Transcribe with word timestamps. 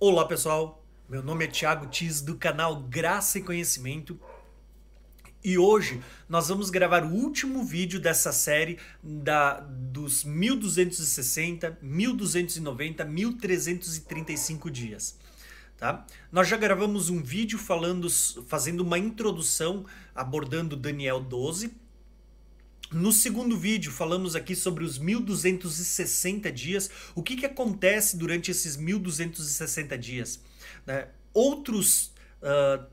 Olá 0.00 0.24
pessoal, 0.26 0.86
meu 1.08 1.24
nome 1.24 1.44
é 1.44 1.48
Thiago 1.48 1.88
Tis 1.88 2.20
do 2.20 2.36
canal 2.36 2.82
Graça 2.82 3.36
e 3.36 3.42
Conhecimento 3.42 4.16
e 5.42 5.58
hoje 5.58 6.00
nós 6.28 6.46
vamos 6.46 6.70
gravar 6.70 7.02
o 7.04 7.12
último 7.12 7.64
vídeo 7.64 7.98
dessa 7.98 8.30
série 8.30 8.78
da, 9.02 9.58
dos 9.58 10.22
1260, 10.22 11.78
1290, 11.82 13.04
1335 13.04 14.70
dias. 14.70 15.18
Tá? 15.76 16.06
Nós 16.30 16.46
já 16.46 16.56
gravamos 16.56 17.10
um 17.10 17.20
vídeo 17.20 17.58
falando, 17.58 18.08
fazendo 18.46 18.82
uma 18.82 19.00
introdução 19.00 19.84
abordando 20.14 20.76
Daniel 20.76 21.18
12. 21.18 21.74
No 22.90 23.12
segundo 23.12 23.54
vídeo 23.54 23.92
falamos 23.92 24.34
aqui 24.34 24.56
sobre 24.56 24.82
os 24.82 24.98
1260 24.98 26.50
dias, 26.50 26.90
o 27.14 27.22
que, 27.22 27.36
que 27.36 27.44
acontece 27.44 28.16
durante 28.16 28.50
esses 28.50 28.78
1260 28.78 29.98
dias. 29.98 30.40
Né? 30.86 31.08
Outros 31.34 32.14
uh, 32.42 32.86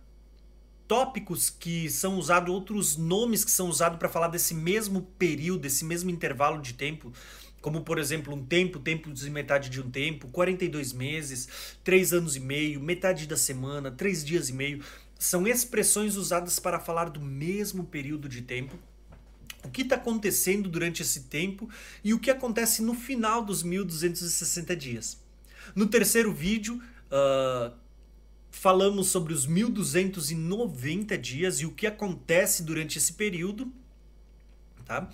tópicos 0.86 1.50
que 1.50 1.90
são 1.90 2.18
usados, 2.18 2.54
outros 2.54 2.98
nomes 2.98 3.46
que 3.46 3.52
são 3.52 3.70
usados 3.70 3.98
para 3.98 4.10
falar 4.10 4.28
desse 4.28 4.54
mesmo 4.54 5.02
período, 5.18 5.62
desse 5.62 5.86
mesmo 5.86 6.10
intervalo 6.10 6.62
de 6.62 6.74
tempo, 6.74 7.14
como 7.62 7.82
por 7.82 7.98
exemplo 7.98 8.34
um 8.36 8.46
tempo, 8.46 8.80
tempo 8.80 9.10
de 9.14 9.30
metade 9.30 9.70
de 9.70 9.82
um 9.82 9.90
tempo, 9.90 10.28
42 10.28 10.92
meses, 10.92 11.48
3 11.86 12.12
anos 12.12 12.36
e 12.36 12.42
meio, 12.42 12.82
metade 12.82 13.26
da 13.26 13.38
semana, 13.38 13.90
3 13.90 14.26
dias 14.26 14.50
e 14.50 14.54
meio, 14.54 14.84
são 15.18 15.48
expressões 15.48 16.18
usadas 16.18 16.60
para 16.60 16.82
falar 16.82 17.10
do 17.10 17.22
mesmo 17.22 17.86
período 17.86 18.28
de 18.28 18.42
tempo. 18.42 18.78
O 19.66 19.72
que 19.72 19.82
está 19.82 19.96
acontecendo 19.96 20.70
durante 20.70 21.02
esse 21.02 21.22
tempo 21.22 21.68
e 22.04 22.14
o 22.14 22.20
que 22.20 22.32
acontece 22.32 22.82
no 22.82 22.94
final 22.94 23.44
dos 23.44 23.64
1260 23.64 24.76
dias. 24.76 25.18
No 25.76 25.88
terceiro 25.88 26.32
vídeo, 26.32 26.82
uh, 27.12 27.74
falamos 28.52 29.08
sobre 29.08 29.34
os 29.34 29.46
1290 29.46 31.18
dias 31.18 31.60
e 31.60 31.66
o 31.66 31.72
que 31.72 31.88
acontece 31.88 32.64
durante 32.64 32.98
esse 32.98 33.14
período, 33.14 33.72
tá? 34.86 35.10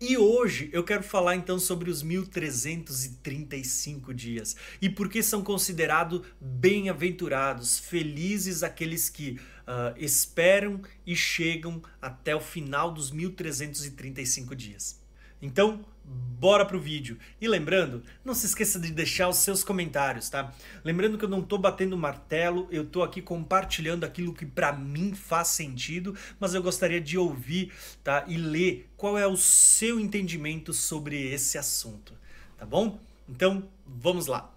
E 0.00 0.16
hoje 0.16 0.70
eu 0.72 0.82
quero 0.82 1.04
falar 1.04 1.36
então 1.36 1.60
sobre 1.60 1.88
os 1.88 2.02
1335 2.02 4.12
dias 4.12 4.56
e 4.80 4.90
por 4.90 5.08
que 5.08 5.22
são 5.22 5.44
considerados 5.44 6.22
bem-aventurados, 6.40 7.78
felizes 7.78 8.64
aqueles 8.64 9.08
que 9.08 9.38
uh, 9.72 9.94
esperam 9.96 10.80
e 11.06 11.16
chegam 11.16 11.82
até 12.00 12.36
o 12.36 12.40
final 12.40 12.92
dos 12.92 13.10
1335 13.10 14.54
dias. 14.54 15.00
Então, 15.40 15.84
bora 16.04 16.64
pro 16.64 16.80
vídeo. 16.80 17.18
E 17.40 17.48
lembrando, 17.48 18.02
não 18.24 18.34
se 18.34 18.46
esqueça 18.46 18.78
de 18.78 18.92
deixar 18.92 19.28
os 19.28 19.38
seus 19.38 19.64
comentários, 19.64 20.28
tá? 20.28 20.52
Lembrando 20.84 21.18
que 21.18 21.24
eu 21.24 21.28
não 21.28 21.42
tô 21.42 21.58
batendo 21.58 21.96
martelo, 21.96 22.68
eu 22.70 22.84
tô 22.84 23.02
aqui 23.02 23.20
compartilhando 23.20 24.04
aquilo 24.04 24.34
que 24.34 24.46
para 24.46 24.72
mim 24.72 25.14
faz 25.14 25.48
sentido, 25.48 26.16
mas 26.38 26.54
eu 26.54 26.62
gostaria 26.62 27.00
de 27.00 27.18
ouvir, 27.18 27.72
tá? 28.04 28.24
E 28.28 28.36
ler 28.36 28.88
qual 28.96 29.18
é 29.18 29.26
o 29.26 29.36
seu 29.36 29.98
entendimento 29.98 30.72
sobre 30.72 31.32
esse 31.32 31.58
assunto, 31.58 32.14
tá 32.56 32.66
bom? 32.66 33.00
Então, 33.28 33.68
vamos 33.86 34.26
lá. 34.26 34.51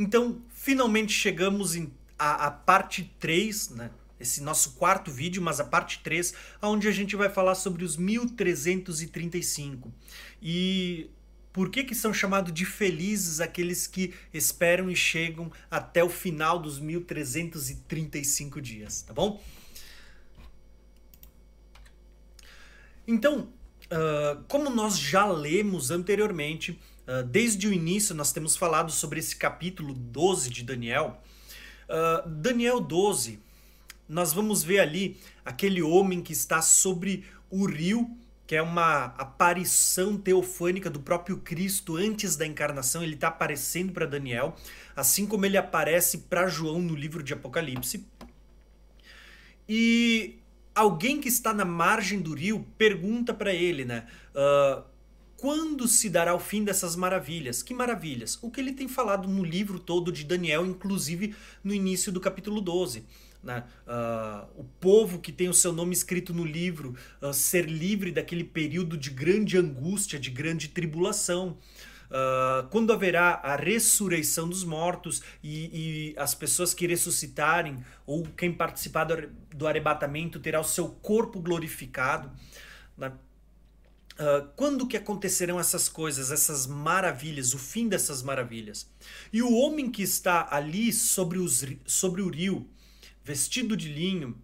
Então, 0.00 0.40
finalmente 0.48 1.12
chegamos 1.12 1.76
a 2.18 2.50
parte 2.50 3.14
3, 3.20 3.68
né? 3.68 3.90
esse 4.18 4.42
nosso 4.42 4.72
quarto 4.72 5.10
vídeo, 5.10 5.42
mas 5.42 5.60
a 5.60 5.64
parte 5.64 6.00
3, 6.02 6.32
onde 6.62 6.88
a 6.88 6.90
gente 6.90 7.14
vai 7.16 7.28
falar 7.28 7.54
sobre 7.54 7.84
os 7.84 7.98
1335. 7.98 9.92
E 10.40 11.10
por 11.52 11.68
que, 11.68 11.84
que 11.84 11.94
são 11.94 12.14
chamados 12.14 12.50
de 12.50 12.64
felizes 12.64 13.42
aqueles 13.42 13.86
que 13.86 14.14
esperam 14.32 14.90
e 14.90 14.96
chegam 14.96 15.52
até 15.70 16.02
o 16.02 16.08
final 16.08 16.58
dos 16.58 16.78
1335 16.78 18.58
dias, 18.58 19.02
tá 19.02 19.12
bom? 19.12 19.38
Então, 23.06 23.52
uh, 23.90 24.42
como 24.48 24.70
nós 24.70 24.98
já 24.98 25.26
lemos 25.26 25.90
anteriormente, 25.90 26.78
ah, 27.10 27.22
desde 27.22 27.66
o 27.66 27.72
início, 27.72 28.14
nós 28.14 28.30
temos 28.30 28.56
falado 28.56 28.92
sobre 28.92 29.18
esse 29.18 29.34
capítulo 29.34 29.92
12 29.94 30.48
de 30.48 30.62
Daniel. 30.62 31.20
Uh, 31.88 32.28
Daniel 32.28 32.78
12, 32.78 33.40
nós 34.08 34.32
vamos 34.32 34.62
ver 34.62 34.78
ali 34.78 35.18
aquele 35.44 35.82
homem 35.82 36.22
que 36.22 36.32
está 36.32 36.62
sobre 36.62 37.24
o 37.50 37.66
rio, 37.66 38.16
que 38.46 38.54
é 38.54 38.62
uma 38.62 39.06
aparição 39.18 40.16
teofânica 40.16 40.88
do 40.88 41.00
próprio 41.00 41.38
Cristo 41.38 41.96
antes 41.96 42.36
da 42.36 42.46
encarnação. 42.46 43.02
Ele 43.02 43.14
está 43.14 43.26
aparecendo 43.26 43.92
para 43.92 44.06
Daniel, 44.06 44.54
assim 44.94 45.26
como 45.26 45.44
ele 45.44 45.56
aparece 45.56 46.18
para 46.18 46.46
João 46.46 46.80
no 46.80 46.94
livro 46.94 47.24
de 47.24 47.32
Apocalipse. 47.32 48.06
E 49.68 50.39
alguém 50.80 51.20
que 51.20 51.28
está 51.28 51.52
na 51.52 51.64
margem 51.64 52.20
do 52.20 52.34
rio 52.34 52.66
pergunta 52.76 53.34
para 53.34 53.52
ele, 53.52 53.84
né? 53.84 54.06
Uh, 54.34 54.82
quando 55.36 55.88
se 55.88 56.10
dará 56.10 56.34
o 56.34 56.38
fim 56.38 56.64
dessas 56.64 56.94
maravilhas? 56.94 57.62
Que 57.62 57.72
maravilhas? 57.72 58.38
O 58.42 58.50
que 58.50 58.60
ele 58.60 58.72
tem 58.72 58.86
falado 58.86 59.26
no 59.26 59.42
livro 59.42 59.78
todo 59.78 60.12
de 60.12 60.24
Daniel, 60.24 60.66
inclusive 60.66 61.34
no 61.64 61.72
início 61.72 62.12
do 62.12 62.20
capítulo 62.20 62.60
12. 62.60 63.04
Né? 63.42 63.64
Uh, 63.86 64.60
o 64.60 64.64
povo 64.78 65.18
que 65.18 65.32
tem 65.32 65.48
o 65.48 65.54
seu 65.54 65.72
nome 65.72 65.94
escrito 65.94 66.34
no 66.34 66.44
livro 66.44 66.94
uh, 67.22 67.32
ser 67.32 67.64
livre 67.64 68.12
daquele 68.12 68.44
período 68.44 68.98
de 68.98 69.08
grande 69.08 69.56
angústia, 69.56 70.18
de 70.18 70.30
grande 70.30 70.68
tribulação. 70.68 71.56
Uh, 72.10 72.66
quando 72.70 72.92
haverá 72.92 73.34
a 73.34 73.54
ressurreição 73.54 74.48
dos 74.48 74.64
mortos 74.64 75.22
e, 75.44 76.10
e, 76.12 76.18
as 76.18 76.34
pessoas 76.34 76.74
que 76.74 76.84
ressuscitarem, 76.84 77.84
ou 78.04 78.24
quem 78.36 78.52
participar 78.52 79.04
do, 79.04 79.66
arrebatamento 79.66 80.40
terá 80.40 80.60
o 80.60 80.64
seu 80.64 80.88
corpo 80.88 81.40
glorificado. 81.40 82.28
Né? 82.98 83.12
Uh, 84.18 84.48
quando 84.56 84.88
que 84.88 84.96
acontecerão 84.96 85.60
essas 85.60 85.88
coisas, 85.88 86.32
essas 86.32 86.66
maravilhas, 86.66 87.54
o 87.54 87.58
fim 87.58 87.88
dessas 87.88 88.24
maravilhas? 88.24 88.90
E 89.32 89.40
o 89.40 89.54
homem 89.54 89.88
que 89.88 90.02
está 90.02 90.48
ali 90.50 90.92
sobre, 90.92 91.38
os, 91.38 91.64
sobre 91.86 92.22
o 92.22 92.28
rio, 92.28 92.68
vestido 93.22 93.76
de 93.76 93.88
linho, 93.88 94.36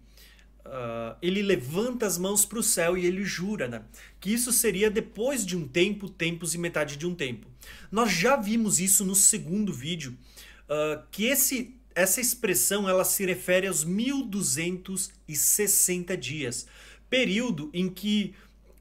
uh, 0.67 1.15
ele 1.21 1.41
levanta 1.41 2.05
as 2.05 2.17
mãos 2.17 2.43
para 2.45 2.59
o 2.59 2.63
céu 2.63 2.97
e 2.97 3.05
ele 3.05 3.23
jura 3.23 3.65
né, 3.67 3.83
que 4.19 4.33
isso 4.33 4.51
seria 4.51 4.91
depois 4.91 5.45
de 5.45 5.55
um 5.55 5.65
tempo, 5.67 6.09
tempos 6.09 6.53
e 6.53 6.57
metade 6.57 6.97
de 6.97 7.07
um 7.07 7.15
tempo. 7.15 7.47
Nós 7.91 8.11
já 8.11 8.35
vimos 8.35 8.79
isso 8.79 9.05
no 9.05 9.15
segundo 9.15 9.73
vídeo, 9.73 10.15
uh, 10.69 11.01
que 11.11 11.25
esse, 11.25 11.75
essa 11.95 12.21
expressão 12.21 12.87
ela 12.87 13.03
se 13.03 13.25
refere 13.25 13.65
aos 13.67 13.83
1260 13.83 16.15
dias, 16.17 16.67
período 17.09 17.71
em 17.73 17.89
que 17.89 18.35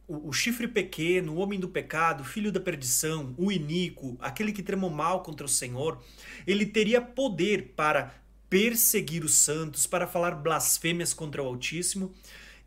o, 0.08 0.28
o, 0.28 0.32
chifre 0.32 0.68
pequeno, 0.68 1.34
o 1.34 1.38
homem 1.38 1.58
do 1.58 1.68
pecado, 1.68 2.20
o 2.20 2.24
filho 2.24 2.52
da 2.52 2.60
perdição, 2.60 3.34
o 3.36 3.50
iníquo, 3.50 4.16
aquele 4.20 4.52
que 4.52 4.62
tremou 4.62 4.90
mal 4.90 5.22
contra 5.22 5.46
o 5.46 5.48
Senhor, 5.48 6.00
ele 6.46 6.66
teria 6.66 7.00
poder 7.00 7.72
para 7.74 8.14
perseguir 8.48 9.24
os 9.24 9.34
santos, 9.34 9.86
para 9.86 10.06
falar 10.06 10.32
blasfêmias 10.32 11.12
contra 11.12 11.42
o 11.42 11.46
Altíssimo. 11.46 12.14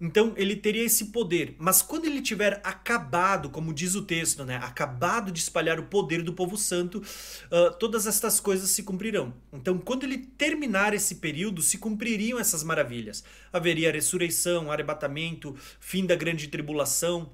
Então 0.02 0.34
ele 0.38 0.56
teria 0.56 0.86
esse 0.86 1.08
poder, 1.08 1.56
mas 1.60 1.82
quando 1.82 2.06
ele 2.06 2.22
tiver 2.22 2.62
acabado, 2.64 3.50
como 3.50 3.74
diz 3.74 3.96
o 3.96 4.02
texto, 4.02 4.46
né, 4.46 4.56
acabado 4.64 5.30
de 5.30 5.40
espalhar 5.40 5.78
o 5.78 5.84
poder 5.84 6.24
do 6.24 6.32
povo 6.32 6.56
santo, 6.56 7.00
uh, 7.00 7.78
todas 7.78 8.08
estas 8.08 8.40
coisas 8.40 8.70
se 8.70 8.84
cumprirão. 8.84 9.34
Então, 9.52 9.78
quando 9.78 10.04
ele 10.04 10.18
terminar 10.18 10.94
esse 10.94 11.16
período, 11.16 11.62
se 11.62 11.78
cumpririam 11.78 12.40
essas 12.40 12.64
maravilhas. 12.64 13.26
Haveria 13.52 13.92
ressurreição, 13.92 14.72
arrebatamento, 14.72 15.54
fim 15.82 16.06
da 16.06 16.16
grande 16.16 16.48
tribulação 16.48 17.30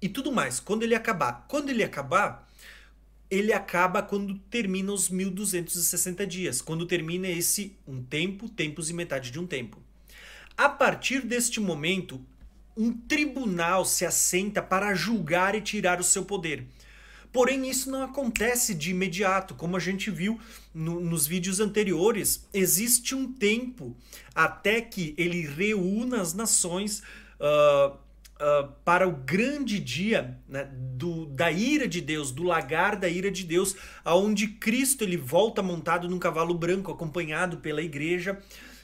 e 0.00 0.10
tudo 0.10 0.30
mais. 0.30 0.60
Quando 0.60 0.82
ele 0.82 0.94
acabar, 0.94 1.46
quando 1.48 1.70
ele 1.70 1.82
acabar, 1.82 2.46
ele 3.32 3.50
acaba 3.50 4.02
quando 4.02 4.38
termina 4.50 4.92
os 4.92 5.08
1260 5.08 6.26
dias, 6.26 6.60
quando 6.60 6.84
termina 6.84 7.26
esse 7.26 7.74
um 7.88 8.02
tempo, 8.02 8.46
tempos 8.46 8.90
e 8.90 8.92
metade 8.92 9.30
de 9.30 9.40
um 9.40 9.46
tempo. 9.46 9.78
A 10.54 10.68
partir 10.68 11.22
deste 11.22 11.58
momento, 11.58 12.20
um 12.76 12.92
tribunal 12.92 13.86
se 13.86 14.04
assenta 14.04 14.60
para 14.60 14.94
julgar 14.94 15.54
e 15.54 15.62
tirar 15.62 15.98
o 15.98 16.04
seu 16.04 16.26
poder. 16.26 16.66
Porém, 17.32 17.70
isso 17.70 17.90
não 17.90 18.02
acontece 18.02 18.74
de 18.74 18.90
imediato, 18.90 19.54
como 19.54 19.78
a 19.78 19.80
gente 19.80 20.10
viu 20.10 20.38
no, 20.74 21.00
nos 21.00 21.26
vídeos 21.26 21.58
anteriores. 21.58 22.46
Existe 22.52 23.14
um 23.14 23.32
tempo 23.32 23.96
até 24.34 24.82
que 24.82 25.14
ele 25.16 25.40
reúna 25.46 26.20
as 26.20 26.34
nações 26.34 27.02
uh, 27.40 27.96
uh, 28.42 28.72
para 28.84 29.08
o 29.08 29.12
grande 29.12 29.78
dia 29.78 30.36
né, 30.48 30.68
do, 30.74 31.26
da 31.26 31.50
ira 31.50 31.86
de 31.86 32.00
Deus, 32.00 32.32
do 32.32 32.42
lagar 32.42 32.96
da 32.96 33.08
ira 33.08 33.30
de 33.30 33.44
Deus, 33.44 33.76
aonde 34.04 34.48
Cristo 34.48 35.04
ele 35.04 35.16
volta 35.16 35.62
montado 35.62 36.08
num 36.08 36.18
cavalo 36.18 36.54
branco, 36.54 36.90
acompanhado 36.90 37.58
pela 37.58 37.80
igreja 37.80 38.38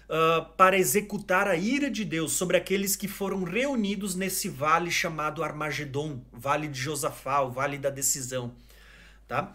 uh, 0.09 0.45
para 0.57 0.79
executar 0.79 1.49
a 1.49 1.57
ira 1.57 1.91
de 1.91 2.05
Deus 2.05 2.33
sobre 2.33 2.57
aqueles 2.57 2.95
que 2.95 3.09
foram 3.09 3.43
reunidos 3.43 4.15
nesse 4.15 4.49
vale 4.49 4.91
chamado 4.91 5.43
Armagedon, 5.43 6.23
vale 6.33 6.69
de 6.69 6.79
Josafá, 6.79 7.41
o 7.41 7.51
vale 7.51 7.77
da 7.77 7.91
decisão. 7.91 8.55
Tá? 9.27 9.53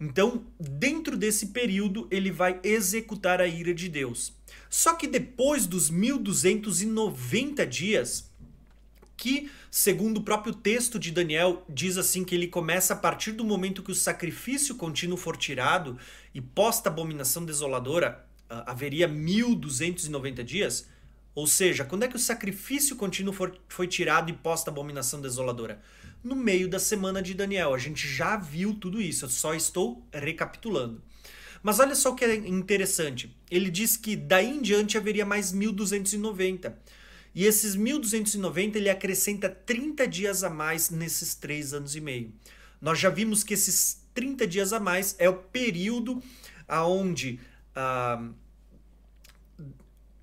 Então, 0.00 0.44
dentro 0.58 1.16
desse 1.16 1.48
período, 1.48 2.08
ele 2.10 2.32
vai 2.32 2.58
executar 2.64 3.40
a 3.40 3.46
ira 3.46 3.72
de 3.72 3.88
Deus. 3.88 4.32
Só 4.68 4.94
que 4.94 5.06
depois 5.06 5.64
dos 5.64 5.90
1290 5.90 7.64
dias, 7.64 8.31
que, 9.22 9.48
segundo 9.70 10.16
o 10.16 10.22
próprio 10.24 10.52
texto 10.52 10.98
de 10.98 11.12
Daniel, 11.12 11.64
diz 11.68 11.96
assim 11.96 12.24
que 12.24 12.34
ele 12.34 12.48
começa 12.48 12.92
a 12.92 12.96
partir 12.96 13.30
do 13.30 13.44
momento 13.44 13.80
que 13.80 13.92
o 13.92 13.94
sacrifício 13.94 14.74
contínuo 14.74 15.16
for 15.16 15.36
tirado 15.36 15.96
e 16.34 16.40
posta 16.40 16.88
abominação 16.88 17.44
desoladora, 17.44 18.26
uh, 18.50 18.64
haveria 18.66 19.06
1290 19.06 20.42
dias. 20.42 20.88
Ou 21.36 21.46
seja, 21.46 21.84
quando 21.84 22.02
é 22.02 22.08
que 22.08 22.16
o 22.16 22.18
sacrifício 22.18 22.96
contínuo 22.96 23.32
for, 23.32 23.56
foi 23.68 23.86
tirado 23.86 24.28
e 24.28 24.32
posta 24.32 24.72
abominação 24.72 25.20
desoladora? 25.20 25.80
No 26.24 26.34
meio 26.34 26.68
da 26.68 26.80
semana 26.80 27.22
de 27.22 27.32
Daniel. 27.32 27.74
A 27.74 27.78
gente 27.78 28.08
já 28.08 28.36
viu 28.36 28.74
tudo 28.74 29.00
isso, 29.00 29.26
eu 29.26 29.28
só 29.28 29.54
estou 29.54 30.04
recapitulando. 30.12 31.00
Mas 31.62 31.78
olha 31.78 31.94
só 31.94 32.10
o 32.10 32.16
que 32.16 32.24
é 32.24 32.34
interessante. 32.34 33.32
Ele 33.48 33.70
diz 33.70 33.96
que 33.96 34.16
daí 34.16 34.50
em 34.50 34.60
diante 34.60 34.98
haveria 34.98 35.24
mais 35.24 35.52
1290. 35.52 36.76
E 37.34 37.46
esses 37.46 37.74
1290 37.74 38.78
ele 38.78 38.90
acrescenta 38.90 39.48
30 39.48 40.06
dias 40.06 40.44
a 40.44 40.50
mais 40.50 40.90
nesses 40.90 41.34
três 41.34 41.72
anos 41.72 41.96
e 41.96 42.00
meio. 42.00 42.32
Nós 42.80 42.98
já 42.98 43.08
vimos 43.08 43.42
que 43.42 43.54
esses 43.54 44.02
30 44.14 44.46
dias 44.46 44.72
a 44.72 44.80
mais 44.80 45.16
é 45.18 45.28
o 45.28 45.34
período 45.34 46.22
aonde 46.68 47.40
ah, 47.74 48.28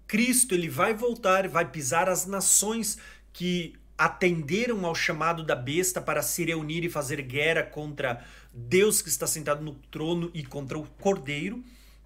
Cristo 0.08 0.54
ele 0.54 0.70
vai 0.70 0.94
voltar, 0.94 1.48
vai 1.48 1.70
pisar 1.70 2.10
as 2.10 2.26
nações 2.26 2.98
que 3.34 3.76
atenderam 3.98 4.86
ao 4.86 4.96
chamado 4.96 5.44
da 5.44 5.56
besta 5.56 6.02
para 6.02 6.22
se 6.22 6.46
reunir 6.46 6.84
e 6.84 6.90
fazer 6.90 7.22
guerra 7.22 7.64
contra 7.64 8.26
Deus 8.54 9.02
que 9.02 9.10
está 9.10 9.28
sentado 9.28 9.64
no 9.64 9.76
trono 9.76 10.32
e 10.34 10.44
contra 10.44 10.80
o 10.80 10.86
Cordeiro, 10.86 11.64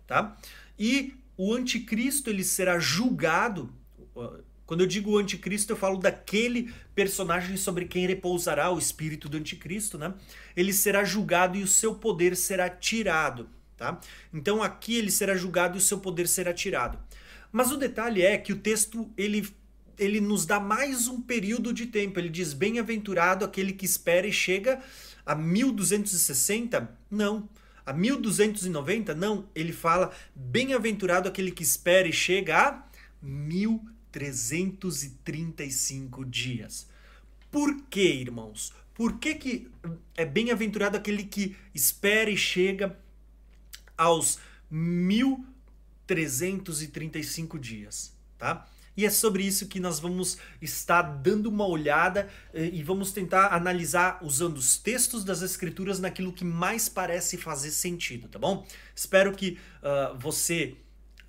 tá? 0.07 0.35
E 0.77 1.15
o 1.37 1.53
anticristo 1.53 2.29
ele 2.29 2.43
será 2.43 2.79
julgado 2.79 3.73
quando 4.65 4.81
eu 4.81 4.87
digo 4.87 5.17
anticristo, 5.17 5.73
eu 5.73 5.77
falo 5.77 5.97
daquele 5.97 6.73
personagem 6.95 7.57
sobre 7.57 7.85
quem 7.85 8.07
repousará 8.07 8.71
o 8.71 8.79
espírito 8.79 9.27
do 9.27 9.37
anticristo, 9.37 9.97
né? 9.97 10.13
Ele 10.55 10.71
será 10.71 11.03
julgado 11.03 11.57
e 11.57 11.63
o 11.63 11.67
seu 11.67 11.95
poder 11.95 12.35
será 12.35 12.69
tirado, 12.69 13.49
tá? 13.75 13.99
Então 14.33 14.63
aqui 14.63 14.95
ele 14.95 15.11
será 15.11 15.35
julgado 15.35 15.77
e 15.77 15.79
o 15.79 15.81
seu 15.81 15.99
poder 15.99 16.27
será 16.27 16.53
tirado. 16.53 16.97
Mas 17.51 17.71
o 17.71 17.77
detalhe 17.77 18.21
é 18.21 18.37
que 18.37 18.53
o 18.53 18.57
texto 18.57 19.11
ele 19.17 19.47
ele 19.95 20.19
nos 20.19 20.43
dá 20.43 20.59
mais 20.59 21.07
um 21.07 21.21
período 21.21 21.71
de 21.71 21.85
tempo. 21.85 22.19
Ele 22.19 22.29
diz: 22.29 22.53
"Bem-aventurado 22.53 23.45
aquele 23.45 23.73
que 23.73 23.85
espera 23.85 24.25
e 24.25 24.33
chega 24.33 24.81
a 25.25 25.35
1260". 25.35 26.89
Não. 27.11 27.47
A 27.85 27.93
1290? 27.93 29.13
Não. 29.13 29.47
Ele 29.53 29.71
fala: 29.71 30.11
"Bem-aventurado 30.33 31.29
aquele 31.29 31.51
que 31.51 31.61
espera 31.61 32.07
e 32.07 32.13
chega 32.13 32.57
a 32.57 32.83
1000 33.21 33.92
335 34.13 36.23
dias. 36.23 36.87
Por 37.51 37.81
que, 37.89 38.01
irmãos? 38.01 38.71
Por 38.93 39.19
que, 39.19 39.35
que 39.35 39.69
é 40.15 40.23
bem-aventurado 40.23 40.95
aquele 40.95 41.23
que 41.23 41.57
espera 41.73 42.29
e 42.29 42.37
chega 42.37 42.97
aos 43.97 44.39
1335 44.69 47.59
dias, 47.59 48.15
tá? 48.37 48.65
E 48.95 49.05
é 49.05 49.09
sobre 49.09 49.43
isso 49.43 49.67
que 49.67 49.79
nós 49.79 49.99
vamos 49.99 50.37
estar 50.61 51.01
dando 51.01 51.47
uma 51.47 51.65
olhada 51.65 52.29
eh, 52.53 52.69
e 52.71 52.83
vamos 52.83 53.11
tentar 53.11 53.47
analisar 53.47 54.19
usando 54.21 54.57
os 54.57 54.77
textos 54.77 55.23
das 55.23 55.41
escrituras 55.41 55.99
naquilo 55.99 56.31
que 56.31 56.45
mais 56.45 56.87
parece 56.87 57.35
fazer 57.35 57.71
sentido, 57.71 58.27
tá 58.27 58.37
bom? 58.37 58.63
Espero 58.95 59.33
que 59.33 59.57
uh, 59.81 60.15
você 60.19 60.77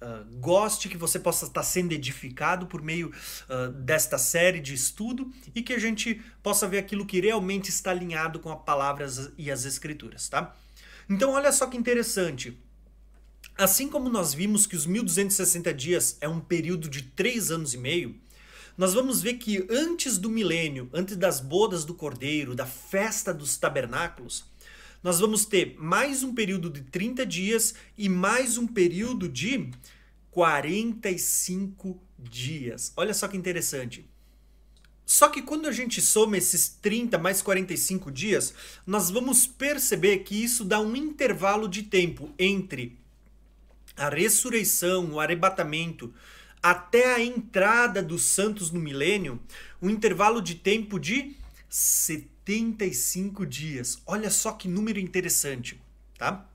ah, 0.05 0.23
goste, 0.39 0.91
que 0.91 0.99
você 0.99 1.19
possa 1.19 1.47
estar 1.47 1.63
sendo 1.63 1.93
edificado 1.93 2.67
por 2.67 2.83
meio 2.83 3.11
uh, 3.49 3.73
desta 3.73 4.19
série 4.19 4.61
de 4.61 4.75
estudo 4.75 5.33
e 5.55 5.63
que 5.63 5.73
a 5.73 5.79
gente 5.79 6.21
possa 6.43 6.69
ver 6.69 6.77
aquilo 6.77 7.07
que 7.07 7.19
realmente 7.19 7.71
está 7.71 7.91
alinhado 7.91 8.39
com 8.39 8.51
a 8.51 8.57
palavra 8.57 9.07
e 9.39 9.51
as 9.51 9.65
escrituras, 9.65 10.29
tá? 10.29 10.55
Então, 11.09 11.31
olha 11.31 11.51
só 11.51 11.67
que 11.69 11.79
interessante. 11.79 12.61
Assim 13.57 13.89
como 13.89 14.11
nós 14.11 14.35
vimos 14.35 14.67
que 14.67 14.77
os 14.77 14.85
1260 14.85 15.73
dias 15.73 16.19
é 16.21 16.29
um 16.29 16.41
período 16.41 16.87
de 16.87 17.01
três 17.01 17.51
anos 17.51 17.73
e 17.73 17.79
meio, 17.79 18.15
nós 18.77 18.93
vamos 18.93 19.23
ver 19.23 19.35
que 19.35 19.67
antes 19.71 20.19
do 20.19 20.29
milênio, 20.29 20.91
antes 20.93 21.17
das 21.17 21.41
bodas 21.41 21.87
do 21.87 21.95
cordeiro, 21.95 22.55
da 22.55 22.67
festa 22.67 23.33
dos 23.33 23.57
tabernáculos, 23.57 24.45
nós 25.05 25.21
vamos 25.21 25.45
ter 25.45 25.77
mais 25.79 26.23
um 26.23 26.35
período 26.35 26.71
de 26.71 26.81
30 26.81 27.27
dias 27.27 27.75
e 27.97 28.09
mais 28.09 28.57
um 28.57 28.67
período 28.67 29.29
de 29.29 29.69
45 30.31 32.03
dias. 32.19 32.91
Olha 32.97 33.13
só 33.13 33.29
que 33.29 33.37
interessante. 33.37 34.09
Só 35.05 35.29
que 35.29 35.43
quando 35.43 35.69
a 35.69 35.73
gente 35.73 36.01
soma 36.01 36.39
esses 36.39 36.71
30 36.71 37.19
mais 37.19 37.43
45 37.43 38.11
dias, 38.11 38.55
nós 38.87 39.11
vamos 39.11 39.47
perceber 39.47 40.21
que 40.21 40.43
isso 40.43 40.65
dá 40.65 40.81
um 40.81 40.97
intervalo 40.97 41.69
de 41.69 41.83
tempo 41.83 42.33
entre 42.39 42.99
a 43.95 44.09
ressurreição, 44.09 45.13
o 45.13 45.21
arrebatamento, 45.21 46.15
até 46.63 47.15
a 47.15 47.21
entrada 47.21 48.03
dos 48.03 48.23
santos 48.23 48.71
no 48.71 48.81
milênio, 48.81 49.39
um 49.83 49.91
intervalo 49.91 50.41
de 50.41 50.55
tempo 50.55 50.99
de 50.99 51.37
75 52.47 53.47
dias. 53.47 54.03
Olha 54.07 54.31
só 54.31 54.53
que 54.53 54.69
número 54.69 55.01
interessante, 55.01 55.81
tá? 56.19 56.47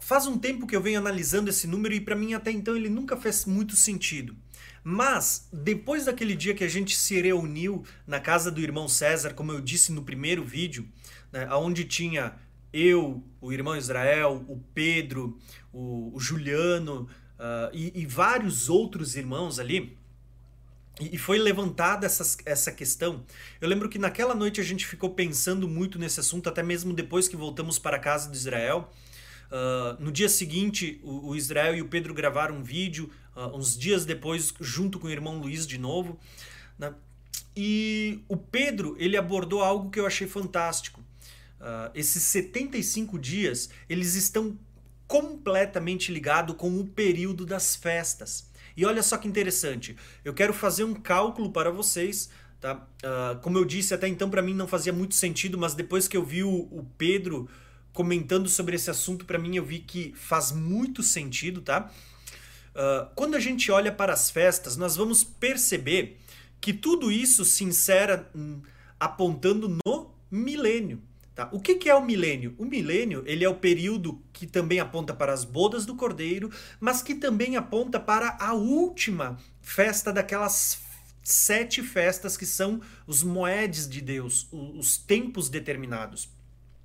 Faz 0.00 0.26
um 0.26 0.38
tempo 0.38 0.66
que 0.66 0.74
eu 0.74 0.80
venho 0.80 0.98
analisando 0.98 1.50
esse 1.50 1.66
número 1.66 1.94
e 1.94 2.00
para 2.00 2.16
mim 2.16 2.34
até 2.34 2.50
então 2.50 2.74
ele 2.74 2.88
nunca 2.88 3.16
fez 3.16 3.44
muito 3.44 3.76
sentido. 3.76 4.34
Mas 4.82 5.48
depois 5.52 6.06
daquele 6.06 6.34
dia 6.34 6.54
que 6.54 6.64
a 6.64 6.68
gente 6.68 6.96
se 6.96 7.20
reuniu 7.20 7.84
na 8.06 8.18
casa 8.18 8.50
do 8.50 8.60
irmão 8.60 8.88
César, 8.88 9.34
como 9.34 9.52
eu 9.52 9.60
disse 9.60 9.92
no 9.92 10.02
primeiro 10.02 10.42
vídeo, 10.42 10.88
né, 11.30 11.48
onde 11.54 11.84
tinha 11.84 12.34
eu, 12.72 13.22
o 13.40 13.52
irmão 13.52 13.76
Israel, 13.76 14.44
o 14.48 14.58
Pedro, 14.74 15.38
o, 15.72 16.12
o 16.14 16.20
Juliano 16.20 17.02
uh, 17.38 17.70
e, 17.72 18.00
e, 18.00 18.06
vários 18.06 18.68
outros 18.68 19.16
irmãos 19.16 19.58
ali, 19.58 19.98
e, 21.00 21.18
foi 21.18 21.38
levantada 21.38 22.06
essa, 22.06 22.36
essa 22.44 22.72
questão. 22.72 23.24
Eu 23.60 23.68
lembro 23.68 23.88
que 23.88 23.98
naquela 23.98 24.34
noite 24.34 24.60
a 24.60 24.64
gente 24.64 24.86
ficou 24.86 25.10
pensando 25.10 25.66
muito 25.66 25.98
nesse 25.98 26.20
assunto, 26.20 26.48
até 26.48 26.62
mesmo 26.62 26.92
depois 26.92 27.28
que 27.28 27.36
voltamos 27.36 27.78
para 27.78 27.96
a 27.96 28.00
casa 28.00 28.30
de 28.30 28.36
Israel. 28.36 28.90
Uh, 29.50 30.02
no 30.02 30.12
dia 30.12 30.28
seguinte, 30.28 31.00
o, 31.02 31.30
o, 31.30 31.36
Israel 31.36 31.74
e 31.74 31.82
o 31.82 31.88
Pedro 31.88 32.14
gravaram 32.14 32.56
um 32.56 32.62
vídeo, 32.62 33.10
uh, 33.34 33.56
uns 33.56 33.76
dias 33.76 34.04
depois, 34.04 34.54
junto 34.60 34.98
com 35.00 35.06
o 35.08 35.10
irmão 35.10 35.38
Luiz 35.38 35.66
de 35.66 35.78
novo. 35.78 36.18
Né? 36.78 36.94
E 37.56 38.22
o 38.28 38.36
Pedro 38.36 38.94
ele 38.98 39.16
abordou 39.16 39.62
algo 39.62 39.90
que 39.90 39.98
eu 39.98 40.06
achei 40.06 40.28
fantástico. 40.28 41.00
Uh, 41.60 41.90
esses 41.94 42.22
75 42.22 43.18
dias 43.18 43.70
eles 43.88 44.14
estão 44.14 44.56
completamente 45.06 46.12
ligados 46.12 46.54
com 46.56 46.78
o 46.78 46.86
período 46.86 47.44
das 47.44 47.74
festas. 47.74 48.49
E 48.76 48.84
olha 48.84 49.02
só 49.02 49.16
que 49.16 49.28
interessante, 49.28 49.96
eu 50.24 50.34
quero 50.34 50.52
fazer 50.52 50.84
um 50.84 50.94
cálculo 50.94 51.50
para 51.50 51.70
vocês. 51.70 52.30
Tá? 52.60 52.86
como 53.40 53.56
eu 53.56 53.64
disse, 53.64 53.94
até 53.94 54.06
então 54.06 54.28
para 54.28 54.42
mim 54.42 54.52
não 54.52 54.68
fazia 54.68 54.92
muito 54.92 55.14
sentido, 55.14 55.56
mas 55.56 55.72
depois 55.72 56.06
que 56.06 56.14
eu 56.14 56.22
vi 56.22 56.44
o, 56.44 56.68
o 56.70 56.86
Pedro 56.98 57.48
comentando 57.90 58.50
sobre 58.50 58.76
esse 58.76 58.90
assunto, 58.90 59.24
para 59.24 59.38
mim 59.38 59.56
eu 59.56 59.64
vi 59.64 59.78
que 59.78 60.12
faz 60.14 60.52
muito 60.52 61.02
sentido, 61.02 61.62
tá? 61.62 61.90
Uh, 62.70 63.08
quando 63.14 63.34
a 63.34 63.40
gente 63.40 63.72
olha 63.72 63.90
para 63.90 64.12
as 64.12 64.30
festas, 64.30 64.76
nós 64.76 64.94
vamos 64.94 65.24
perceber 65.24 66.18
que 66.60 66.72
tudo 66.72 67.10
isso 67.10 67.44
se 67.44 67.64
insera 67.64 68.30
hum, 68.34 68.60
apontando 68.98 69.78
no 69.84 70.14
milênio. 70.30 71.02
Tá? 71.40 71.48
O 71.52 71.58
que, 71.58 71.76
que 71.76 71.88
é 71.88 71.94
o 71.94 72.04
milênio? 72.04 72.54
O 72.58 72.66
milênio 72.66 73.22
ele 73.24 73.42
é 73.42 73.48
o 73.48 73.54
período 73.54 74.20
que 74.30 74.46
também 74.46 74.78
aponta 74.78 75.14
para 75.14 75.32
as 75.32 75.42
bodas 75.42 75.86
do 75.86 75.96
cordeiro, 75.96 76.50
mas 76.78 77.00
que 77.00 77.14
também 77.14 77.56
aponta 77.56 77.98
para 77.98 78.36
a 78.38 78.52
última 78.52 79.38
festa 79.62 80.12
daquelas 80.12 80.82
sete 81.22 81.82
festas 81.82 82.36
que 82.36 82.44
são 82.44 82.82
os 83.06 83.22
moedes 83.22 83.88
de 83.88 84.02
Deus, 84.02 84.48
os 84.52 84.98
tempos 84.98 85.48
determinados 85.48 86.28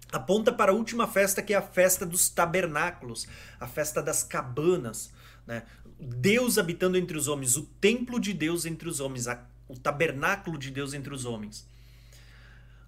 aponta 0.10 0.54
para 0.54 0.72
a 0.72 0.76
última 0.76 1.06
festa, 1.06 1.42
que 1.42 1.54
é 1.54 1.58
a 1.58 1.62
festa 1.62 2.06
dos 2.06 2.30
tabernáculos, 2.30 3.28
a 3.60 3.68
festa 3.68 4.02
das 4.02 4.24
cabanas. 4.24 5.12
Né? 5.46 5.64
Deus 6.00 6.58
habitando 6.58 6.98
entre 6.98 7.18
os 7.18 7.28
homens, 7.28 7.58
o 7.58 7.64
templo 7.64 8.22
de 8.22 8.32
Deus 8.32 8.66
entre 8.66 8.88
os 8.88 9.02
homens, 9.02 9.28
a, 9.28 9.44
o 9.68 9.78
tabernáculo 9.78 10.58
de 10.58 10.72
Deus 10.72 10.94
entre 10.94 11.14
os 11.14 11.26
homens. 11.26 11.68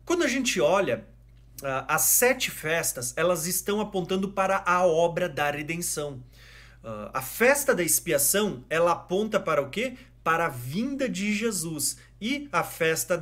Quando 0.06 0.24
a 0.24 0.28
gente 0.30 0.62
olha, 0.62 1.06
as 1.88 2.04
sete 2.04 2.52
festas, 2.52 3.14
elas 3.16 3.48
estão 3.48 3.82
apontando 3.82 4.30
para 4.30 4.64
a 4.66 4.86
obra 4.86 5.28
da 5.28 5.50
redenção. 5.50 6.24
Uh, 6.84 7.10
a 7.14 7.22
festa 7.22 7.74
da 7.74 7.84
expiação, 7.84 8.64
ela 8.70 8.92
aponta 8.92 9.40
para 9.40 9.62
o 9.62 9.70
quê? 9.70 9.98
Para 10.24 10.46
a 10.46 10.50
vinda 10.50 11.10
de 11.10 11.34
Jesus. 11.34 11.98
E 12.22 12.48
a 12.52 12.64
festa 12.64 13.18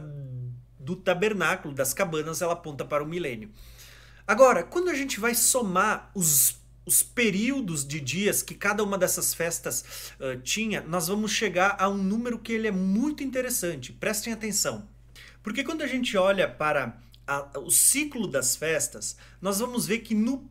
do 0.79 0.95
tabernáculo, 0.95 1.73
das 1.73 1.93
cabanas, 1.93 2.41
ela 2.41 2.53
aponta 2.53 2.83
para 2.83 3.03
o 3.03 3.07
milênio. 3.07 3.49
Agora, 4.27 4.63
quando 4.63 4.89
a 4.89 4.93
gente 4.93 5.19
vai 5.19 5.33
somar 5.33 6.11
os, 6.13 6.59
os 6.85 7.01
períodos 7.01 7.87
de 7.87 7.99
dias 7.99 8.43
que 8.43 8.53
cada 8.53 8.83
uma 8.83 8.97
dessas 8.97 9.33
festas 9.33 10.13
uh, 10.19 10.39
tinha, 10.41 10.81
nós 10.81 11.07
vamos 11.07 11.31
chegar 11.31 11.77
a 11.79 11.87
um 11.87 11.97
número 11.97 12.37
que 12.37 12.51
ele 12.51 12.67
é 12.67 12.71
muito 12.71 13.23
interessante. 13.23 13.93
Prestem 13.93 14.33
atenção. 14.33 14.87
Porque 15.41 15.63
quando 15.63 15.83
a 15.83 15.87
gente 15.87 16.17
olha 16.17 16.49
para 16.49 16.97
a, 17.27 17.59
o 17.59 17.71
ciclo 17.71 18.27
das 18.27 18.55
festas, 18.55 19.17
nós 19.41 19.59
vamos 19.59 19.85
ver 19.85 19.99
que 19.99 20.13
no 20.13 20.49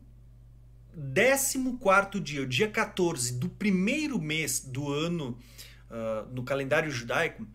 14 1.81 2.19
dia, 2.21 2.41
o 2.41 2.47
dia 2.47 2.69
14 2.69 3.33
do 3.33 3.49
primeiro 3.49 4.19
mês 4.19 4.61
do 4.61 4.91
ano 4.91 5.37
uh, 5.89 6.27
no 6.33 6.43
calendário 6.43 6.89
judaico, 6.89 7.45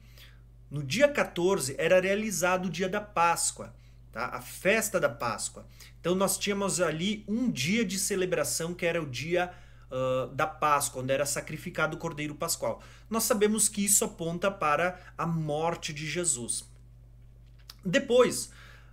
no 0.71 0.83
dia 0.83 1.09
14 1.09 1.75
era 1.79 2.01
realizado 2.01 2.67
o 2.67 2.71
dia 2.71 2.89
da 2.89 3.01
Páscoa, 3.01 3.75
tá? 4.13 4.27
a 4.27 4.41
festa 4.41 5.01
da 5.01 5.09
Páscoa. 5.09 5.67
Então 6.01 6.15
nós 6.15 6.39
tínhamos 6.39 6.81
ali 6.81 7.25
um 7.27 7.51
dia 7.51 7.85
de 7.85 7.99
celebração 7.99 8.75
que 8.75 8.87
era 8.87 9.03
o 9.03 9.07
dia 9.07 9.53
uh, 9.91 10.29
da 10.35 10.47
Páscoa, 10.47 11.03
onde 11.03 11.13
era 11.13 11.27
sacrificado 11.27 11.97
o 11.97 11.99
Cordeiro 11.99 12.35
Pascual. 12.35 12.83
Nós 13.09 13.25
sabemos 13.25 13.69
que 13.69 13.85
isso 13.85 14.05
aponta 14.05 14.51
para 14.51 15.01
a 15.17 15.27
morte 15.27 15.93
de 15.93 16.07
Jesus. 16.07 16.65
Depois, 17.85 18.51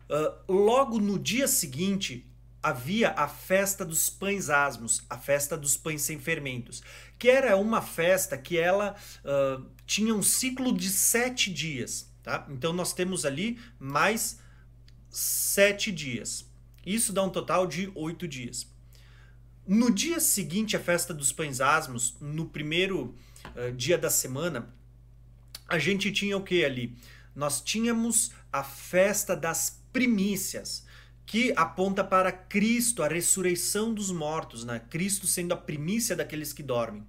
uh, 0.09 0.51
logo 0.51 0.99
no 0.99 1.17
dia 1.17 1.47
seguinte, 1.47 2.25
havia 2.61 3.11
a 3.11 3.27
festa 3.27 3.85
dos 3.85 4.09
pães 4.09 4.49
asmos, 4.49 5.03
a 5.09 5.17
festa 5.17 5.55
dos 5.55 5.77
pães 5.77 6.01
sem 6.01 6.19
fermentos, 6.19 6.81
que 7.17 7.29
era 7.29 7.55
uma 7.55 7.81
festa 7.81 8.37
que 8.37 8.57
ela 8.57 8.95
uh, 9.23 9.65
tinha 9.85 10.13
um 10.13 10.21
ciclo 10.21 10.75
de 10.75 10.89
sete 10.89 11.51
dias. 11.51 12.11
Tá? 12.23 12.45
Então 12.49 12.73
nós 12.73 12.93
temos 12.93 13.25
ali 13.25 13.59
mais 13.79 14.39
sete 15.09 15.91
dias. 15.91 16.45
Isso 16.85 17.13
dá 17.13 17.23
um 17.23 17.29
total 17.29 17.65
de 17.65 17.91
oito 17.95 18.27
dias. 18.27 18.67
No 19.65 19.91
dia 19.91 20.19
seguinte 20.19 20.75
à 20.75 20.79
festa 20.79 21.13
dos 21.13 21.31
pães 21.31 21.59
asmos, 21.61 22.15
no 22.19 22.47
primeiro 22.47 23.15
uh, 23.55 23.71
dia 23.75 23.97
da 23.97 24.09
semana, 24.09 24.73
a 25.67 25.77
gente 25.77 26.11
tinha 26.11 26.37
o 26.37 26.43
que 26.43 26.63
ali? 26.63 26.97
Nós 27.35 27.61
tínhamos 27.61 28.31
a 28.51 28.63
festa 28.63 29.35
das 29.35 29.81
primícias 29.97 30.85
que 31.25 31.51
aponta 31.55 32.03
para 32.03 32.31
Cristo, 32.31 33.01
a 33.01 33.07
ressurreição 33.07 33.91
dos 33.91 34.11
mortos, 34.11 34.63
né? 34.63 34.79
Cristo 34.91 35.25
sendo 35.25 35.55
a 35.55 35.57
primícia 35.57 36.15
daqueles 36.15 36.53
que 36.53 36.61
dormem. 36.61 37.03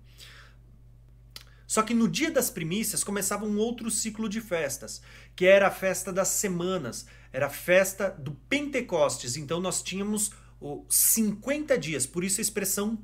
Só 1.66 1.82
que 1.82 1.92
no 1.92 2.08
dia 2.08 2.30
das 2.30 2.48
primícias 2.48 3.04
começava 3.04 3.44
um 3.44 3.58
outro 3.58 3.90
ciclo 3.90 4.26
de 4.26 4.40
festas, 4.40 5.02
que 5.36 5.44
era 5.44 5.68
a 5.68 5.70
festa 5.70 6.10
das 6.10 6.28
semanas, 6.28 7.04
era 7.30 7.48
a 7.48 7.50
festa 7.50 8.08
do 8.08 8.32
Pentecostes. 8.48 9.36
Então 9.36 9.60
nós 9.60 9.82
tínhamos 9.82 10.30
o 10.58 10.86
50 10.88 11.76
dias, 11.76 12.06
por 12.06 12.24
isso 12.24 12.40
a 12.40 12.42
expressão 12.42 12.98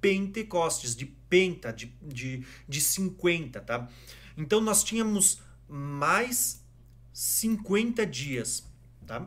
Pentecostes, 0.00 0.96
de 0.96 1.04
penta, 1.04 1.74
de, 1.74 1.94
de, 2.00 2.42
de 2.66 2.80
50, 2.80 3.60
tá? 3.60 3.86
Então 4.34 4.62
nós 4.62 4.82
tínhamos 4.82 5.42
mais 5.68 6.64
50 7.12 8.06
dias, 8.06 8.69
tá? 9.10 9.26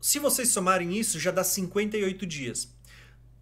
Se 0.00 0.18
vocês 0.18 0.48
somarem 0.48 0.96
isso, 0.96 1.20
já 1.20 1.30
dá 1.30 1.44
58 1.44 2.24
dias. 2.24 2.74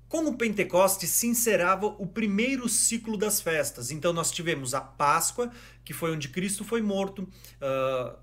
Com 0.08 0.26
o 0.26 0.36
Pentecostes 0.36 1.10
se 1.10 1.26
encerrava 1.26 1.86
o 1.86 2.06
primeiro 2.06 2.68
ciclo 2.68 3.16
das 3.16 3.40
festas. 3.40 3.90
Então 3.90 4.12
nós 4.12 4.32
tivemos 4.32 4.74
a 4.74 4.80
Páscoa, 4.80 5.52
que 5.84 5.92
foi 5.92 6.12
onde 6.12 6.28
Cristo 6.28 6.64
foi 6.64 6.82
morto. 6.82 7.22
Uh, 7.22 8.16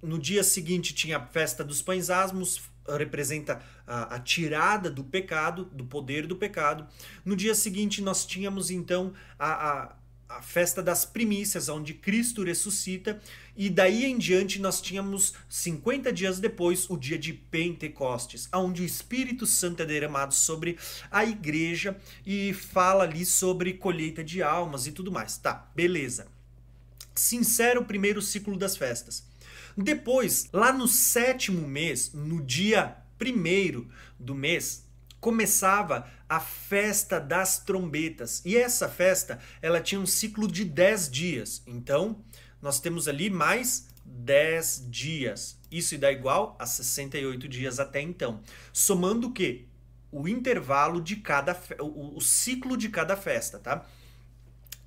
no 0.00 0.18
dia 0.18 0.44
seguinte 0.44 0.94
tinha 0.94 1.16
a 1.16 1.26
festa 1.26 1.64
dos 1.64 1.82
pães 1.82 2.10
asmos, 2.10 2.62
representa 2.96 3.60
a, 3.86 4.14
a, 4.14 4.20
tirada 4.20 4.90
do 4.90 5.02
pecado, 5.02 5.64
do 5.64 5.84
poder 5.84 6.26
do 6.26 6.36
pecado. 6.36 6.86
No 7.24 7.34
dia 7.34 7.54
seguinte 7.54 8.00
nós 8.00 8.24
tínhamos 8.24 8.70
então 8.70 9.12
a 9.38 9.94
a 10.28 10.42
festa 10.42 10.82
das 10.82 11.04
primícias, 11.04 11.68
onde 11.68 11.94
Cristo 11.94 12.44
ressuscita, 12.44 13.20
e 13.56 13.70
daí 13.70 14.04
em 14.04 14.18
diante 14.18 14.60
nós 14.60 14.80
tínhamos 14.80 15.32
50 15.48 16.12
dias 16.12 16.38
depois 16.38 16.88
o 16.90 16.96
dia 16.96 17.18
de 17.18 17.32
Pentecostes, 17.32 18.48
onde 18.52 18.82
o 18.82 18.84
Espírito 18.84 19.46
Santo 19.46 19.82
é 19.82 19.86
derramado 19.86 20.34
sobre 20.34 20.78
a 21.10 21.24
igreja 21.24 21.96
e 22.26 22.52
fala 22.52 23.04
ali 23.04 23.24
sobre 23.24 23.72
colheita 23.74 24.22
de 24.22 24.42
almas 24.42 24.86
e 24.86 24.92
tudo 24.92 25.10
mais. 25.10 25.38
Tá, 25.38 25.70
beleza. 25.74 26.28
Sincero 27.14 27.80
o 27.80 27.84
primeiro 27.84 28.20
ciclo 28.20 28.56
das 28.56 28.76
festas. 28.76 29.26
Depois, 29.76 30.48
lá 30.52 30.72
no 30.72 30.86
sétimo 30.86 31.66
mês, 31.66 32.12
no 32.12 32.42
dia 32.42 32.96
primeiro 33.16 33.88
do 34.18 34.34
mês, 34.34 34.87
começava 35.20 36.08
a 36.28 36.40
festa 36.40 37.18
das 37.18 37.58
trombetas. 37.58 38.42
E 38.44 38.56
essa 38.56 38.88
festa, 38.88 39.38
ela 39.62 39.80
tinha 39.80 40.00
um 40.00 40.06
ciclo 40.06 40.46
de 40.46 40.64
10 40.64 41.10
dias. 41.10 41.62
Então, 41.66 42.22
nós 42.60 42.80
temos 42.80 43.08
ali 43.08 43.30
mais 43.30 43.88
10 44.04 44.86
dias. 44.88 45.58
Isso 45.70 45.96
dá 45.98 46.10
igual 46.10 46.56
a 46.58 46.66
68 46.66 47.48
dias 47.48 47.78
até 47.78 48.00
então. 48.00 48.40
Somando 48.72 49.28
o 49.28 49.32
quê? 49.32 49.66
O 50.10 50.26
intervalo 50.26 51.00
de 51.00 51.16
cada 51.16 51.58
o, 51.80 52.16
o 52.16 52.20
ciclo 52.20 52.76
de 52.76 52.88
cada 52.88 53.16
festa, 53.16 53.58
tá? 53.58 53.86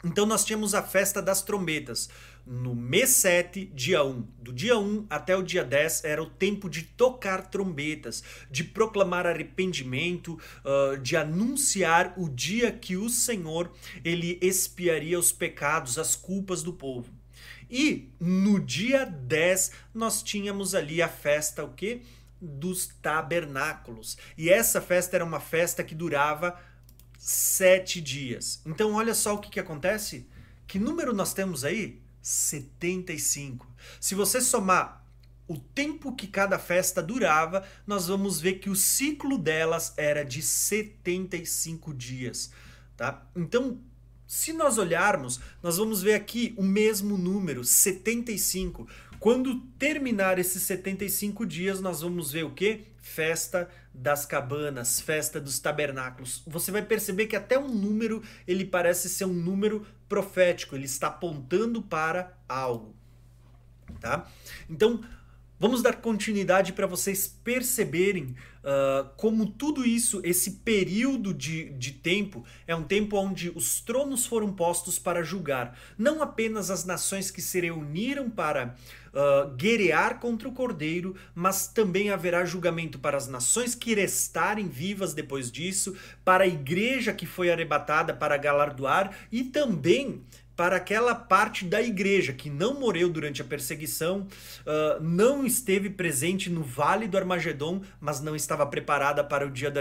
Então 0.03 0.25
nós 0.25 0.43
tínhamos 0.43 0.73
a 0.73 0.81
festa 0.81 1.21
das 1.21 1.43
trombetas. 1.43 2.09
No 2.45 2.75
mês 2.75 3.11
7, 3.11 3.65
dia 3.67 4.03
1. 4.03 4.21
Do 4.39 4.51
dia 4.51 4.77
1 4.77 5.05
até 5.09 5.35
o 5.35 5.43
dia 5.43 5.63
10 5.63 6.03
era 6.03 6.21
o 6.21 6.29
tempo 6.29 6.69
de 6.69 6.83
tocar 6.83 7.49
trombetas, 7.49 8.23
de 8.49 8.63
proclamar 8.63 9.27
arrependimento, 9.27 10.39
uh, 10.65 10.97
de 10.97 11.15
anunciar 11.15 12.13
o 12.17 12.27
dia 12.27 12.71
que 12.71 12.97
o 12.97 13.09
Senhor 13.09 13.71
ele 14.03 14.39
expiaria 14.41 15.19
os 15.19 15.31
pecados, 15.31 15.97
as 15.97 16.15
culpas 16.15 16.63
do 16.63 16.73
povo. 16.73 17.11
E 17.69 18.09
no 18.19 18.59
dia 18.59 19.05
10 19.05 19.71
nós 19.93 20.21
tínhamos 20.21 20.75
ali 20.75 21.01
a 21.01 21.07
festa 21.07 21.63
o 21.63 21.73
quê? 21.73 22.01
Dos 22.41 22.87
tabernáculos. 23.01 24.17
E 24.37 24.49
essa 24.49 24.81
festa 24.81 25.15
era 25.15 25.23
uma 25.23 25.39
festa 25.39 25.83
que 25.83 25.95
durava 25.95 26.59
sete 27.17 28.01
dias. 28.01 28.61
Então, 28.65 28.93
olha 28.93 29.13
só 29.13 29.35
o 29.35 29.37
que, 29.37 29.51
que 29.51 29.59
acontece. 29.59 30.27
Que 30.67 30.79
número 30.79 31.13
nós 31.13 31.33
temos 31.33 31.63
aí? 31.63 32.00
75. 32.21 33.67
Se 33.99 34.15
você 34.15 34.41
somar 34.41 35.01
o 35.47 35.57
tempo 35.57 36.15
que 36.15 36.27
cada 36.27 36.57
festa 36.57 37.01
durava, 37.01 37.65
nós 37.85 38.07
vamos 38.07 38.39
ver 38.39 38.59
que 38.59 38.69
o 38.69 38.75
ciclo 38.75 39.37
delas 39.37 39.93
era 39.97 40.23
de 40.23 40.41
75 40.41 41.93
dias. 41.93 42.51
Tá? 42.95 43.25
Então, 43.35 43.79
se 44.25 44.53
nós 44.53 44.77
olharmos, 44.77 45.41
nós 45.61 45.75
vamos 45.75 46.01
ver 46.01 46.13
aqui 46.13 46.53
o 46.55 46.63
mesmo 46.63 47.17
número, 47.17 47.65
75. 47.65 48.87
Quando 49.19 49.59
terminar 49.77 50.39
esses 50.39 50.63
75 50.63 51.45
dias, 51.45 51.81
nós 51.81 51.99
vamos 51.99 52.31
ver 52.31 52.45
o 52.45 52.51
que? 52.51 52.85
Festa 53.01 53.69
das 53.93 54.25
cabanas, 54.25 55.01
festa 55.01 55.39
dos 55.41 55.59
tabernáculos. 55.59 56.43
Você 56.47 56.71
vai 56.71 56.81
perceber 56.81 57.27
que 57.27 57.35
até 57.35 57.59
um 57.59 57.67
número, 57.67 58.23
ele 58.47 58.63
parece 58.63 59.09
ser 59.09 59.25
um 59.25 59.33
número 59.33 59.85
profético, 60.11 60.75
ele 60.75 60.83
está 60.83 61.07
apontando 61.07 61.81
para 61.81 62.37
algo, 62.49 62.93
tá? 64.01 64.27
Então, 64.69 65.01
Vamos 65.61 65.83
dar 65.83 65.97
continuidade 65.97 66.73
para 66.73 66.87
vocês 66.87 67.27
perceberem 67.43 68.35
uh, 68.63 69.07
como 69.15 69.45
tudo 69.45 69.85
isso, 69.85 70.19
esse 70.23 70.53
período 70.53 71.35
de, 71.35 71.69
de 71.73 71.91
tempo, 71.91 72.43
é 72.65 72.75
um 72.75 72.81
tempo 72.81 73.15
onde 73.15 73.51
os 73.51 73.79
tronos 73.79 74.25
foram 74.25 74.51
postos 74.51 74.97
para 74.97 75.21
julgar 75.21 75.77
não 75.95 76.19
apenas 76.19 76.71
as 76.71 76.83
nações 76.83 77.29
que 77.29 77.43
se 77.43 77.59
reuniram 77.59 78.27
para 78.27 78.75
uh, 79.13 79.49
guerrear 79.55 80.19
contra 80.19 80.47
o 80.47 80.51
cordeiro, 80.51 81.15
mas 81.33 81.67
também 81.67 82.09
haverá 82.09 82.45
julgamento 82.45 82.99
para 82.99 83.17
as 83.17 83.27
nações 83.27 83.75
que 83.75 83.93
restarem 83.93 84.67
vivas 84.67 85.13
depois 85.13 85.51
disso, 85.51 85.95
para 86.23 86.43
a 86.43 86.47
igreja 86.47 87.13
que 87.13 87.25
foi 87.25 87.51
arrebatada 87.51 88.13
para 88.13 88.37
galardoar 88.37 89.11
e 89.31 89.43
também 89.43 90.23
para 90.55 90.75
aquela 90.75 91.15
parte 91.15 91.65
da 91.65 91.81
igreja 91.81 92.33
que 92.33 92.49
não 92.49 92.79
morreu 92.79 93.09
durante 93.09 93.41
a 93.41 93.45
perseguição, 93.45 94.27
uh, 94.61 95.01
não 95.01 95.45
esteve 95.45 95.89
presente 95.89 96.49
no 96.49 96.61
vale 96.61 97.07
do 97.07 97.17
Armagedon, 97.17 97.81
mas 97.99 98.21
não 98.21 98.35
estava 98.35 98.65
preparada 98.67 99.23
para 99.23 99.47
o 99.47 99.49
dia 99.49 99.71
do 99.71 99.79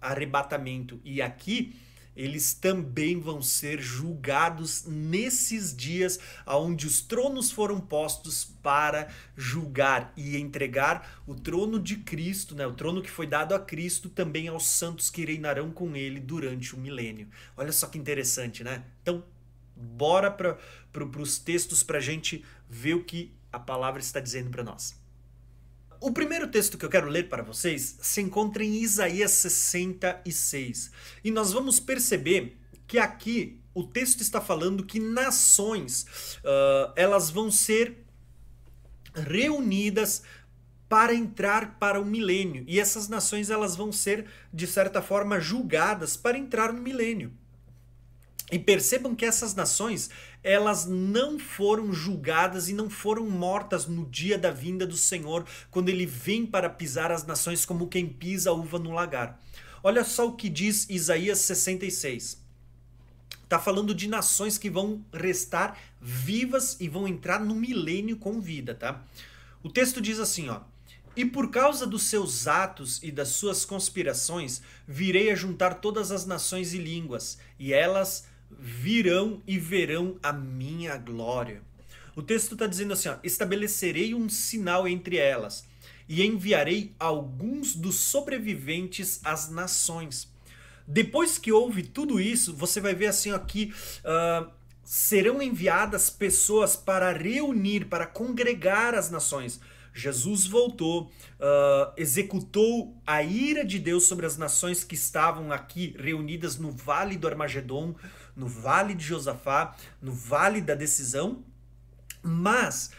arrebatamento. 0.00 0.98
E 1.04 1.20
aqui 1.20 1.76
eles 2.16 2.54
também 2.54 3.18
vão 3.18 3.42
ser 3.42 3.80
julgados 3.80 4.84
nesses 4.86 5.74
dias 5.74 6.18
onde 6.46 6.86
os 6.86 7.00
tronos 7.00 7.50
foram 7.50 7.80
postos 7.80 8.44
para 8.62 9.08
julgar 9.36 10.12
e 10.16 10.36
entregar 10.36 11.22
o 11.26 11.34
trono 11.34 11.78
de 11.78 11.96
Cristo, 11.96 12.54
né, 12.54 12.66
o 12.66 12.72
trono 12.72 13.02
que 13.02 13.10
foi 13.10 13.26
dado 13.26 13.54
a 13.54 13.58
Cristo, 13.58 14.08
também 14.08 14.48
aos 14.48 14.66
santos 14.66 15.10
que 15.10 15.24
reinarão 15.24 15.70
com 15.70 15.94
ele 15.96 16.20
durante 16.20 16.74
o 16.74 16.78
milênio. 16.78 17.28
Olha 17.56 17.72
só 17.72 17.86
que 17.86 17.98
interessante, 17.98 18.62
né? 18.62 18.84
Então, 19.02 19.24
bora 19.76 20.30
para 20.30 20.56
pro, 20.92 21.10
os 21.20 21.38
textos 21.38 21.82
para 21.82 21.98
a 21.98 22.00
gente 22.00 22.44
ver 22.68 22.94
o 22.94 23.04
que 23.04 23.32
a 23.52 23.58
palavra 23.58 24.00
está 24.00 24.20
dizendo 24.20 24.50
para 24.50 24.64
nós. 24.64 25.03
O 26.00 26.12
primeiro 26.12 26.48
texto 26.48 26.76
que 26.76 26.84
eu 26.84 26.90
quero 26.90 27.08
ler 27.08 27.28
para 27.28 27.42
vocês 27.42 27.98
se 28.00 28.20
encontra 28.20 28.64
em 28.64 28.82
Isaías 28.82 29.30
66. 29.32 30.90
E 31.22 31.30
nós 31.30 31.52
vamos 31.52 31.80
perceber 31.80 32.56
que 32.86 32.98
aqui 32.98 33.60
o 33.74 33.84
texto 33.84 34.20
está 34.20 34.40
falando 34.40 34.84
que 34.84 35.00
nações 35.00 36.06
uh, 36.44 36.92
elas 36.94 37.30
vão 37.30 37.50
ser 37.50 38.04
reunidas 39.14 40.22
para 40.88 41.14
entrar 41.14 41.78
para 41.78 42.00
o 42.00 42.04
milênio. 42.04 42.64
E 42.68 42.78
essas 42.78 43.08
nações 43.08 43.50
elas 43.50 43.74
vão 43.74 43.90
ser, 43.90 44.26
de 44.52 44.66
certa 44.66 45.02
forma, 45.02 45.40
julgadas 45.40 46.16
para 46.16 46.38
entrar 46.38 46.72
no 46.72 46.80
milênio. 46.80 47.32
E 48.52 48.58
percebam 48.58 49.14
que 49.14 49.24
essas 49.24 49.54
nações, 49.54 50.10
elas 50.42 50.84
não 50.86 51.38
foram 51.38 51.92
julgadas 51.92 52.68
e 52.68 52.74
não 52.74 52.90
foram 52.90 53.28
mortas 53.28 53.86
no 53.86 54.04
dia 54.06 54.38
da 54.38 54.50
vinda 54.50 54.86
do 54.86 54.96
Senhor, 54.96 55.46
quando 55.70 55.88
ele 55.88 56.04
vem 56.04 56.44
para 56.44 56.68
pisar 56.68 57.10
as 57.10 57.24
nações 57.24 57.64
como 57.64 57.88
quem 57.88 58.06
pisa 58.06 58.50
a 58.50 58.52
uva 58.52 58.78
no 58.78 58.92
lagar. 58.92 59.40
Olha 59.82 60.04
só 60.04 60.28
o 60.28 60.36
que 60.36 60.48
diz 60.48 60.88
Isaías 60.90 61.38
66. 61.38 62.42
Está 63.42 63.58
falando 63.58 63.94
de 63.94 64.08
nações 64.08 64.58
que 64.58 64.70
vão 64.70 65.04
restar 65.12 65.78
vivas 66.00 66.76
e 66.80 66.88
vão 66.88 67.08
entrar 67.08 67.40
no 67.40 67.54
milênio 67.54 68.16
com 68.16 68.40
vida, 68.40 68.74
tá? 68.74 69.02
O 69.62 69.70
texto 69.70 70.00
diz 70.00 70.18
assim, 70.18 70.48
ó: 70.48 70.60
e 71.16 71.24
por 71.24 71.50
causa 71.50 71.86
dos 71.86 72.04
seus 72.04 72.48
atos 72.48 73.00
e 73.02 73.12
das 73.12 73.28
suas 73.28 73.64
conspirações, 73.64 74.60
virei 74.86 75.30
a 75.30 75.34
juntar 75.34 75.74
todas 75.74 76.10
as 76.10 76.26
nações 76.26 76.74
e 76.74 76.78
línguas, 76.78 77.38
e 77.58 77.72
elas 77.72 78.26
virão 78.58 79.42
e 79.46 79.58
verão 79.58 80.18
a 80.22 80.32
minha 80.32 80.96
glória. 80.96 81.62
O 82.16 82.22
texto 82.22 82.52
está 82.52 82.66
dizendo 82.66 82.92
assim: 82.92 83.08
ó, 83.08 83.16
estabelecerei 83.22 84.14
um 84.14 84.28
sinal 84.28 84.86
entre 84.86 85.16
elas 85.16 85.64
e 86.08 86.24
enviarei 86.24 86.94
alguns 86.98 87.74
dos 87.74 87.96
sobreviventes 87.96 89.20
às 89.24 89.48
nações. 89.50 90.32
Depois 90.86 91.38
que 91.38 91.50
houve 91.50 91.82
tudo 91.82 92.20
isso, 92.20 92.54
você 92.54 92.80
vai 92.80 92.94
ver 92.94 93.06
assim 93.06 93.32
aqui. 93.32 93.72
Uh, 94.04 94.50
serão 94.84 95.40
enviadas 95.40 96.10
pessoas 96.10 96.76
para 96.76 97.10
reunir, 97.10 97.86
para 97.86 98.06
congregar 98.06 98.94
as 98.94 99.10
nações. 99.10 99.58
Jesus 99.94 100.46
voltou, 100.48 101.04
uh, 101.04 101.92
executou 101.96 103.00
a 103.06 103.22
ira 103.22 103.64
de 103.64 103.78
Deus 103.78 104.04
sobre 104.04 104.26
as 104.26 104.36
nações 104.36 104.82
que 104.82 104.96
estavam 104.96 105.52
aqui 105.52 105.94
reunidas 105.96 106.58
no 106.58 106.72
vale 106.72 107.16
do 107.16 107.28
Armagedon, 107.28 107.94
no 108.34 108.48
vale 108.48 108.92
de 108.92 109.04
Josafá, 109.04 109.76
no 110.02 110.12
vale 110.12 110.60
da 110.60 110.74
decisão, 110.74 111.44
mas 112.20 112.90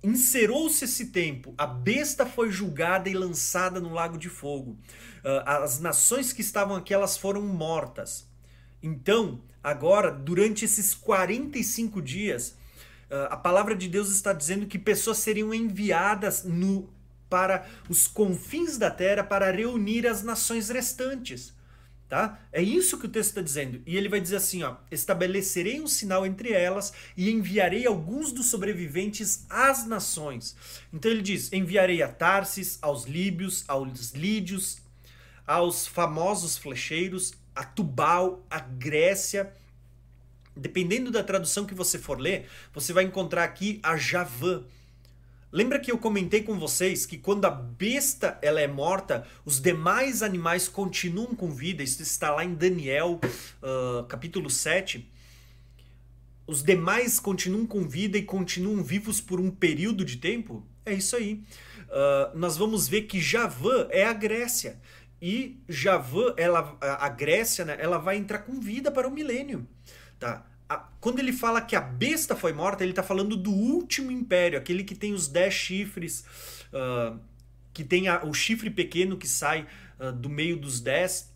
encerrou-se 0.00 0.84
esse 0.84 1.06
tempo, 1.06 1.54
a 1.58 1.66
besta 1.66 2.24
foi 2.24 2.52
julgada 2.52 3.08
e 3.08 3.14
lançada 3.14 3.80
no 3.80 3.92
lago 3.92 4.16
de 4.16 4.28
fogo. 4.28 4.78
Uh, 5.24 5.42
as 5.44 5.80
nações 5.80 6.32
que 6.32 6.40
estavam 6.40 6.76
aqui, 6.76 6.94
elas 6.94 7.16
foram 7.16 7.42
mortas. 7.42 8.28
Então, 8.80 9.40
agora, 9.62 10.12
durante 10.12 10.64
esses 10.64 10.94
45 10.94 12.00
dias, 12.00 12.56
a 13.30 13.36
palavra 13.36 13.76
de 13.76 13.88
Deus 13.88 14.10
está 14.10 14.32
dizendo 14.32 14.66
que 14.66 14.78
pessoas 14.78 15.18
seriam 15.18 15.52
enviadas 15.52 16.44
no, 16.44 16.88
para 17.28 17.66
os 17.88 18.06
confins 18.06 18.78
da 18.78 18.90
terra 18.90 19.22
para 19.24 19.50
reunir 19.50 20.06
as 20.06 20.22
nações 20.22 20.68
restantes. 20.68 21.54
Tá? 22.08 22.38
É 22.52 22.60
isso 22.60 22.98
que 22.98 23.06
o 23.06 23.08
texto 23.08 23.30
está 23.30 23.40
dizendo. 23.40 23.80
E 23.86 23.96
ele 23.96 24.06
vai 24.06 24.20
dizer 24.20 24.36
assim: 24.36 24.62
ó, 24.62 24.76
estabelecerei 24.90 25.80
um 25.80 25.86
sinal 25.86 26.26
entre 26.26 26.52
elas 26.52 26.92
e 27.16 27.30
enviarei 27.30 27.86
alguns 27.86 28.32
dos 28.32 28.50
sobreviventes 28.50 29.46
às 29.48 29.86
nações. 29.86 30.54
Então 30.92 31.10
ele 31.10 31.22
diz: 31.22 31.50
enviarei 31.54 32.02
a 32.02 32.08
Tarsis, 32.08 32.78
aos 32.82 33.04
líbios, 33.04 33.64
aos 33.66 34.10
lídios, 34.10 34.76
aos 35.46 35.86
famosos 35.86 36.58
flecheiros, 36.58 37.32
a 37.54 37.64
Tubal, 37.64 38.44
a 38.50 38.60
Grécia. 38.60 39.50
Dependendo 40.54 41.10
da 41.10 41.22
tradução 41.22 41.64
que 41.64 41.74
você 41.74 41.98
for 41.98 42.18
ler, 42.18 42.46
você 42.72 42.92
vai 42.92 43.04
encontrar 43.04 43.44
aqui 43.44 43.80
a 43.82 43.96
Javã 43.96 44.62
Lembra 45.52 45.78
que 45.78 45.92
eu 45.92 45.98
comentei 45.98 46.42
com 46.42 46.58
vocês 46.58 47.04
que 47.04 47.18
quando 47.18 47.44
a 47.44 47.50
besta 47.50 48.38
ela 48.40 48.58
é 48.58 48.66
morta, 48.66 49.26
os 49.44 49.60
demais 49.60 50.22
animais 50.22 50.66
continuam 50.66 51.34
com 51.34 51.50
vida? 51.50 51.82
Isso 51.82 52.00
está 52.00 52.30
lá 52.30 52.42
em 52.42 52.54
Daniel, 52.54 53.20
uh, 53.62 54.02
capítulo 54.04 54.48
7. 54.48 55.06
Os 56.46 56.62
demais 56.62 57.20
continuam 57.20 57.66
com 57.66 57.86
vida 57.86 58.16
e 58.16 58.22
continuam 58.22 58.82
vivos 58.82 59.20
por 59.20 59.38
um 59.38 59.50
período 59.50 60.06
de 60.06 60.16
tempo? 60.16 60.66
É 60.86 60.94
isso 60.94 61.14
aí. 61.16 61.44
Uh, 61.82 62.34
nós 62.34 62.56
vamos 62.56 62.88
ver 62.88 63.02
que 63.02 63.20
Javã 63.20 63.88
é 63.90 64.06
a 64.06 64.14
Grécia. 64.14 64.80
E 65.20 65.62
Javã, 65.68 66.32
ela, 66.38 66.78
a 66.80 67.10
Grécia, 67.10 67.66
né, 67.66 67.76
ela 67.78 67.98
vai 67.98 68.16
entrar 68.16 68.38
com 68.38 68.58
vida 68.58 68.90
para 68.90 69.06
o 69.06 69.10
milênio. 69.10 69.68
Tá? 70.22 70.46
quando 71.00 71.18
ele 71.18 71.32
fala 71.32 71.60
que 71.60 71.74
a 71.74 71.80
besta 71.80 72.36
foi 72.36 72.52
morta, 72.52 72.84
ele 72.84 72.92
está 72.92 73.02
falando 73.02 73.36
do 73.36 73.50
último 73.50 74.12
império, 74.12 74.56
aquele 74.56 74.84
que 74.84 74.94
tem 74.94 75.12
os 75.12 75.26
dez 75.26 75.52
chifres, 75.52 76.24
uh, 76.72 77.18
que 77.72 77.82
tem 77.82 78.06
a, 78.06 78.24
o 78.24 78.32
chifre 78.32 78.70
pequeno 78.70 79.18
que 79.18 79.26
sai 79.26 79.66
uh, 79.98 80.12
do 80.12 80.30
meio 80.30 80.56
dos 80.56 80.80
dez. 80.80 81.28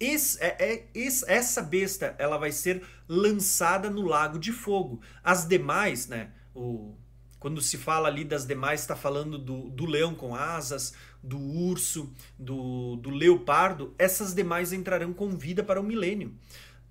Esse, 0.00 0.42
é, 0.42 0.56
é, 0.58 0.86
esse, 0.92 1.24
essa 1.30 1.62
besta 1.62 2.16
ela 2.18 2.36
vai 2.36 2.50
ser 2.50 2.82
lançada 3.08 3.88
no 3.88 4.02
lago 4.02 4.40
de 4.40 4.50
fogo. 4.52 5.00
As 5.22 5.46
demais, 5.46 6.08
né? 6.08 6.30
O, 6.52 6.96
quando 7.38 7.62
se 7.62 7.78
fala 7.78 8.08
ali 8.08 8.24
das 8.24 8.44
demais, 8.44 8.80
está 8.80 8.96
falando 8.96 9.38
do, 9.38 9.70
do 9.70 9.86
leão 9.86 10.16
com 10.16 10.34
asas, 10.34 10.92
do 11.22 11.38
urso, 11.38 12.12
do, 12.36 12.96
do 12.96 13.10
leopardo. 13.10 13.94
Essas 13.96 14.34
demais 14.34 14.72
entrarão 14.72 15.12
com 15.12 15.30
vida 15.30 15.62
para 15.62 15.80
o 15.80 15.84
milênio. 15.84 16.34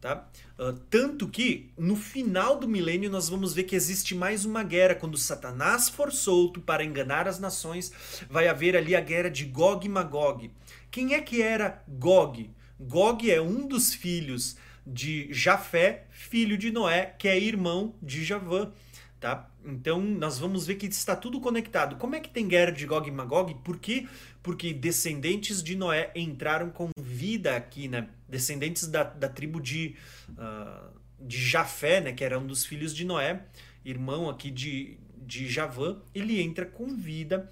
Tá? 0.08 0.26
Uh, 0.58 0.72
tanto 0.90 1.28
que 1.28 1.70
no 1.78 1.98
final 1.98 2.58
do 2.58 2.66
milênio 2.66 3.10
nós 3.10 3.28
vamos 3.28 3.54
ver 3.54 3.64
que 3.64 3.76
existe 3.76 4.16
mais 4.16 4.46
uma 4.46 4.64
guerra. 4.64 4.96
Quando 4.96 5.18
Satanás 5.18 5.90
for 5.90 6.14
solto 6.14 6.62
para 6.62 6.82
enganar 6.82 7.28
as 7.28 7.40
nações, 7.40 7.92
vai 8.30 8.48
haver 8.48 8.78
ali 8.78 8.96
a 8.96 9.02
guerra 9.02 9.30
de 9.30 9.44
Gog 9.44 9.86
e 9.86 9.90
Magog. 9.90 10.50
Quem 10.90 11.14
é 11.14 11.20
que 11.20 11.42
era 11.42 11.84
Gog? 11.90 12.50
Gog 12.80 13.30
é 13.30 13.42
um 13.42 13.68
dos 13.68 13.94
filhos 13.94 14.56
de 14.86 15.28
Jafé, 15.30 16.06
filho 16.10 16.58
de 16.58 16.72
Noé, 16.72 17.14
que 17.20 17.28
é 17.28 17.38
irmão 17.38 17.94
de 18.02 18.24
Javã. 18.24 18.72
Tá? 19.20 19.50
Então 19.66 20.00
nós 20.00 20.40
vamos 20.40 20.66
ver 20.66 20.76
que 20.76 20.86
está 20.86 21.18
tudo 21.18 21.42
conectado. 21.42 21.98
Como 21.98 22.16
é 22.16 22.22
que 22.22 22.30
tem 22.30 22.48
guerra 22.48 22.72
de 22.72 22.86
Gog 22.86 23.10
e 23.10 23.12
Magog? 23.12 23.54
Por 23.56 23.78
quê? 23.78 24.08
Porque 24.48 24.72
descendentes 24.72 25.62
de 25.62 25.76
Noé 25.76 26.10
entraram 26.16 26.70
com 26.70 26.90
vida 26.98 27.54
aqui, 27.54 27.90
né? 27.90 28.08
Descendentes 28.30 28.88
da, 28.88 29.04
da 29.04 29.28
tribo 29.28 29.60
de, 29.60 29.98
uh, 30.30 30.90
de 31.20 31.38
Jafé, 31.38 32.00
né? 32.00 32.14
Que 32.14 32.24
era 32.24 32.40
um 32.40 32.48
dos 32.48 32.66
filhos 32.66 32.96
de 32.96 33.04
Noé, 33.04 33.44
irmão 33.84 34.30
aqui 34.30 34.50
de, 34.50 34.98
de 35.18 35.50
Javã, 35.50 35.98
ele 36.16 36.40
entra 36.40 36.66
com 36.66 36.96
vida 36.96 37.52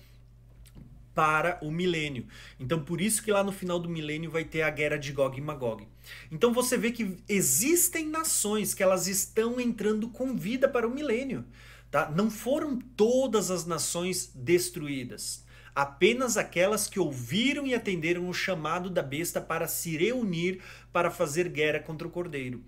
para 1.13 1.60
o 1.62 1.69
milênio. 1.69 2.27
Então, 2.58 2.81
por 2.81 3.01
isso 3.01 3.21
que 3.21 3.29
lá 3.29 3.43
no 3.43 3.51
final 3.51 3.77
do 3.77 3.89
milênio 3.89 4.31
vai 4.31 4.45
ter 4.45 4.62
a 4.62 4.69
guerra 4.69 4.95
de 4.95 5.12
Gog 5.12 5.38
e 5.38 5.41
Magog. 5.41 5.86
Então, 6.31 6.53
você 6.53 6.77
vê 6.77 6.93
que 6.93 7.17
existem 7.27 8.08
nações 8.08 8.73
que 8.73 8.81
elas 8.81 9.05
estão 9.05 9.60
entrando 9.60 10.08
com 10.08 10.34
vida 10.34 10.69
para 10.69 10.88
o 10.88 10.95
milênio. 10.95 11.43
Tá? 11.91 12.10
Não 12.10 12.31
foram 12.31 12.79
todas 12.79 13.51
as 13.51 13.65
nações 13.65 14.31
destruídas. 14.34 15.44
Apenas 15.76 16.38
aquelas 16.38 16.88
que 16.88 17.00
ouviram 17.00 17.68
e 17.68 17.76
atenderam 17.76 18.30
o 18.30 18.34
chamado 18.34 18.90
da 18.90 19.04
besta 19.04 19.42
para 19.42 19.68
se 19.68 19.98
reunir 19.98 20.62
para 20.94 21.12
fazer 21.12 21.50
guerra 21.50 21.82
contra 21.82 22.08
o 22.08 22.12
cordeiro. 22.12 22.64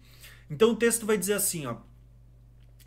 Então 0.49 0.71
o 0.71 0.75
texto 0.75 1.05
vai 1.05 1.17
dizer 1.17 1.33
assim, 1.33 1.65
ó: 1.65 1.77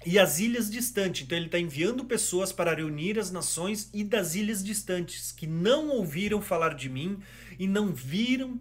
e 0.05 0.19
as 0.19 0.39
ilhas 0.39 0.71
distantes. 0.71 1.23
Então 1.23 1.37
ele 1.37 1.47
está 1.47 1.59
enviando 1.59 2.05
pessoas 2.05 2.53
para 2.53 2.75
reunir 2.75 3.19
as 3.19 3.31
nações 3.31 3.91
e 3.93 4.03
das 4.03 4.35
ilhas 4.35 4.63
distantes 4.65 5.33
que 5.33 5.47
não 5.47 5.89
ouviram 5.89 6.41
falar 6.41 6.75
de 6.75 6.89
mim 6.89 7.19
e 7.59 7.67
não 7.67 7.93
viram 7.93 8.53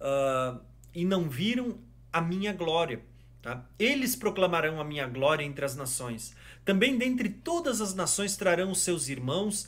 uh, 0.00 0.60
e 0.94 1.04
não 1.04 1.28
viram 1.28 1.78
a 2.12 2.20
minha 2.20 2.52
glória. 2.52 3.00
Tá? 3.40 3.64
Eles 3.78 4.14
proclamarão 4.14 4.80
a 4.80 4.84
minha 4.84 5.06
glória 5.06 5.44
entre 5.44 5.64
as 5.64 5.74
nações. 5.74 6.34
Também 6.64 6.96
dentre 6.96 7.28
todas 7.28 7.80
as 7.80 7.94
nações 7.94 8.36
trarão 8.36 8.70
os 8.70 8.82
seus 8.82 9.08
irmãos 9.08 9.66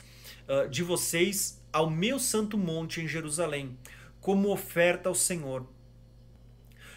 uh, 0.49 0.69
de 0.69 0.83
vocês 0.83 1.61
ao 1.73 1.91
meu 1.91 2.19
santo 2.19 2.57
monte 2.57 3.01
em 3.01 3.09
Jerusalém, 3.09 3.77
como 4.21 4.51
oferta 4.51 5.09
ao 5.09 5.15
Senhor. 5.15 5.67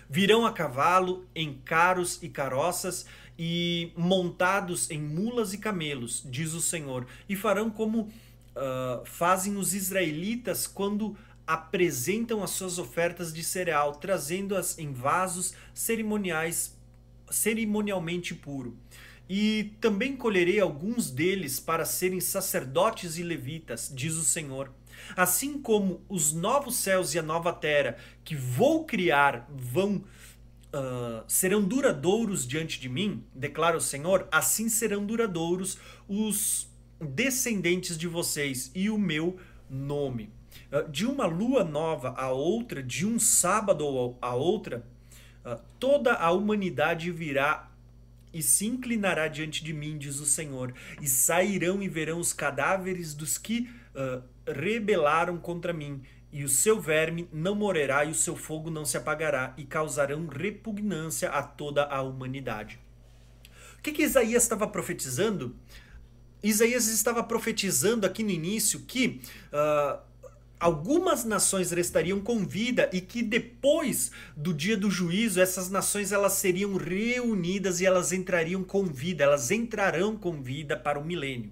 Virão 0.09 0.45
a 0.45 0.53
cavalo, 0.53 1.25
em 1.35 1.53
carros 1.53 2.21
e 2.21 2.29
carroças, 2.29 3.05
e 3.37 3.91
montados 3.95 4.89
em 4.89 5.01
mulas 5.01 5.53
e 5.53 5.57
camelos, 5.57 6.23
diz 6.25 6.53
o 6.53 6.61
Senhor, 6.61 7.05
e 7.27 7.35
farão 7.35 7.69
como 7.69 8.01
uh, 8.01 9.05
fazem 9.05 9.57
os 9.57 9.73
israelitas 9.73 10.65
quando 10.65 11.15
apresentam 11.45 12.43
as 12.43 12.51
suas 12.51 12.77
ofertas 12.77 13.33
de 13.33 13.43
cereal, 13.43 13.95
trazendo-as 13.95 14.77
em 14.77 14.91
vasos 14.91 15.53
cerimoniais, 15.73 16.75
cerimonialmente 17.29 18.33
puro. 18.33 18.77
E 19.29 19.73
também 19.81 20.15
colherei 20.15 20.59
alguns 20.59 21.11
deles 21.11 21.59
para 21.59 21.85
serem 21.85 22.19
sacerdotes 22.19 23.17
e 23.17 23.23
levitas, 23.23 23.91
diz 23.93 24.13
o 24.13 24.23
Senhor. 24.23 24.71
Assim 25.15 25.61
como 25.61 26.01
os 26.09 26.33
novos 26.33 26.75
céus 26.77 27.13
e 27.13 27.19
a 27.19 27.23
nova 27.23 27.53
terra 27.53 27.97
que 28.23 28.35
vou 28.35 28.85
criar 28.85 29.47
vão 29.49 30.03
uh, 30.67 31.23
serão 31.27 31.63
duradouros 31.63 32.47
diante 32.47 32.79
de 32.79 32.89
mim, 32.89 33.23
declara 33.33 33.77
o 33.77 33.81
Senhor, 33.81 34.27
assim 34.31 34.69
serão 34.69 35.05
duradouros 35.05 35.77
os 36.07 36.69
descendentes 36.99 37.97
de 37.97 38.07
vocês 38.07 38.71
e 38.73 38.89
o 38.89 38.97
meu 38.97 39.37
nome. 39.69 40.31
Uh, 40.71 40.89
de 40.89 41.05
uma 41.05 41.25
lua 41.25 41.63
nova 41.63 42.13
a 42.17 42.31
outra, 42.31 42.81
de 42.81 43.05
um 43.05 43.19
sábado 43.19 44.15
a 44.21 44.35
outra, 44.35 44.83
uh, 45.45 45.59
toda 45.79 46.13
a 46.13 46.31
humanidade 46.31 47.11
virá 47.11 47.71
e 48.33 48.41
se 48.41 48.65
inclinará 48.65 49.27
diante 49.27 49.63
de 49.63 49.73
mim, 49.73 49.97
diz 49.97 50.19
o 50.19 50.25
Senhor, 50.25 50.73
e 51.01 51.07
sairão 51.07 51.81
e 51.81 51.89
verão 51.89 52.19
os 52.19 52.33
cadáveres 52.33 53.13
dos 53.13 53.37
que 53.37 53.69
uh, 53.95 54.23
rebelaram 54.45 55.37
contra 55.37 55.73
mim, 55.73 56.01
e 56.31 56.43
o 56.43 56.49
seu 56.49 56.79
verme 56.79 57.27
não 57.31 57.55
morrerá 57.55 58.03
e 58.05 58.11
o 58.11 58.15
seu 58.15 58.35
fogo 58.35 58.69
não 58.69 58.85
se 58.85 58.97
apagará, 58.97 59.53
e 59.57 59.63
causarão 59.63 60.27
repugnância 60.27 61.29
a 61.29 61.41
toda 61.41 61.85
a 61.85 62.01
humanidade. 62.01 62.79
O 63.77 63.81
que, 63.81 63.91
que 63.91 64.03
Isaías 64.03 64.43
estava 64.43 64.67
profetizando? 64.67 65.55
Isaías 66.43 66.87
estava 66.87 67.23
profetizando 67.23 68.05
aqui 68.05 68.23
no 68.23 68.29
início 68.29 68.81
que 68.81 69.21
uh, 69.47 70.06
algumas 70.59 71.23
nações 71.23 71.71
restariam 71.71 72.19
com 72.19 72.45
vida 72.45 72.89
e 72.91 73.01
que 73.01 73.21
depois 73.21 74.11
do 74.35 74.53
dia 74.53 74.75
do 74.75 74.89
juízo 74.89 75.39
essas 75.39 75.69
nações 75.69 76.11
elas 76.11 76.33
seriam 76.33 76.75
reunidas 76.75 77.79
e 77.79 77.85
elas 77.85 78.11
entrariam 78.11 78.63
com 78.63 78.85
vida, 78.85 79.23
elas 79.23 79.51
entrarão 79.51 80.15
com 80.15 80.41
vida 80.41 80.75
para 80.75 80.99
o 80.99 81.05
milênio. 81.05 81.51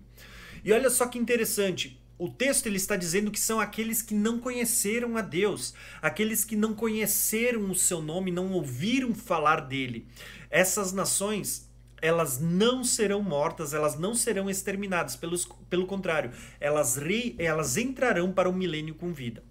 E 0.64 0.72
olha 0.72 0.90
só 0.90 1.06
que 1.08 1.20
interessante, 1.20 2.00
o 2.18 2.30
texto 2.30 2.68
ele 2.68 2.78
está 2.78 2.96
dizendo 2.96 3.30
que 3.30 3.40
são 3.40 3.60
aqueles 3.60 4.02
que 4.02 4.16
não 4.16 4.40
conheceram 4.40 5.18
a 5.18 5.22
Deus, 5.22 5.74
aqueles 6.02 6.46
que 6.46 6.56
não 6.56 6.74
conheceram 6.74 7.70
o 7.70 7.76
seu 7.76 8.02
nome, 8.02 8.32
não 8.32 8.52
ouviram 8.52 9.14
falar 9.14 9.62
dele. 9.62 10.08
Essas 10.50 10.94
nações 10.94 11.65
elas 12.06 12.40
não 12.40 12.84
serão 12.84 13.22
mortas, 13.22 13.74
elas 13.74 13.98
não 13.98 14.14
serão 14.14 14.50
exterminadas, 14.50 15.16
pelos, 15.16 15.48
pelo 15.70 15.88
contrário, 15.88 16.32
elas, 16.60 16.98
re, 16.98 17.36
elas 17.40 17.78
entrarão 17.78 18.32
para 18.32 18.50
o 18.50 18.54
milênio 18.54 18.96
com 18.96 19.12
vida. 19.12 19.44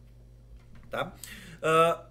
Tá? 0.90 1.12
Uh, 1.58 2.04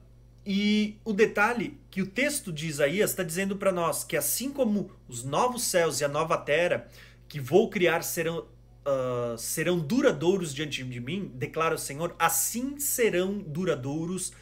e 0.45 0.97
o 1.05 1.13
detalhe 1.13 1.79
que 1.89 2.01
o 2.01 2.05
texto 2.05 2.51
de 2.51 2.67
Isaías 2.67 3.11
está 3.11 3.23
dizendo 3.23 3.55
para 3.55 3.71
nós 3.71 4.03
que 4.03 4.17
assim 4.17 4.51
como 4.51 4.91
os 5.07 5.23
novos 5.23 5.63
céus 5.63 6.01
e 6.01 6.05
a 6.05 6.09
nova 6.09 6.37
terra 6.37 6.87
que 7.29 7.39
vou 7.39 7.69
criar 7.69 8.03
serão, 8.03 8.39
uh, 8.39 9.37
serão 9.37 9.79
duradouros 9.79 10.53
diante 10.53 10.83
de 10.83 10.99
mim, 10.99 11.31
declara 11.33 11.75
o 11.75 11.79
Senhor, 11.79 12.13
assim 12.19 12.77
serão 12.77 13.37
duradouros 13.37 14.33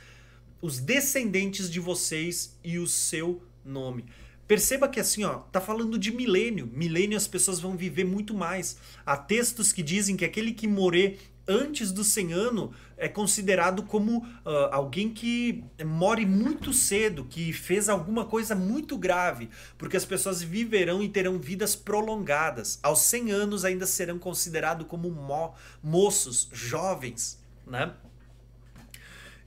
os 0.62 0.80
descendentes 0.80 1.70
de 1.70 1.80
vocês 1.80 2.58
e 2.64 2.80
o 2.80 2.88
seu 2.88 3.42
nome. 3.64 4.06
Perceba 4.52 4.90
que 4.90 5.00
assim, 5.00 5.24
ó, 5.24 5.36
tá 5.50 5.62
falando 5.62 5.98
de 5.98 6.12
milênio. 6.12 6.70
Milênio 6.74 7.16
as 7.16 7.26
pessoas 7.26 7.62
vão 7.62 7.78
viver 7.78 8.04
muito 8.04 8.34
mais. 8.34 8.76
Há 9.06 9.16
textos 9.16 9.72
que 9.72 9.82
dizem 9.82 10.18
que 10.18 10.26
aquele 10.26 10.52
que 10.52 10.68
morrer 10.68 11.20
antes 11.48 11.90
do 11.90 12.04
100 12.04 12.34
anos 12.34 12.76
é 12.98 13.08
considerado 13.08 13.84
como 13.84 14.18
uh, 14.18 14.50
alguém 14.74 15.10
que 15.10 15.64
morre 15.86 16.26
muito 16.26 16.74
cedo, 16.74 17.24
que 17.24 17.54
fez 17.54 17.88
alguma 17.88 18.26
coisa 18.26 18.54
muito 18.54 18.98
grave, 18.98 19.50
porque 19.78 19.96
as 19.96 20.04
pessoas 20.04 20.44
viverão 20.44 21.02
e 21.02 21.08
terão 21.08 21.40
vidas 21.40 21.74
prolongadas. 21.74 22.78
Aos 22.84 23.00
100 23.04 23.32
anos 23.32 23.64
ainda 23.64 23.86
serão 23.86 24.20
considerados 24.20 24.86
como 24.86 25.10
mo 25.10 25.54
moços, 25.82 26.50
jovens, 26.52 27.42
né? 27.66 27.94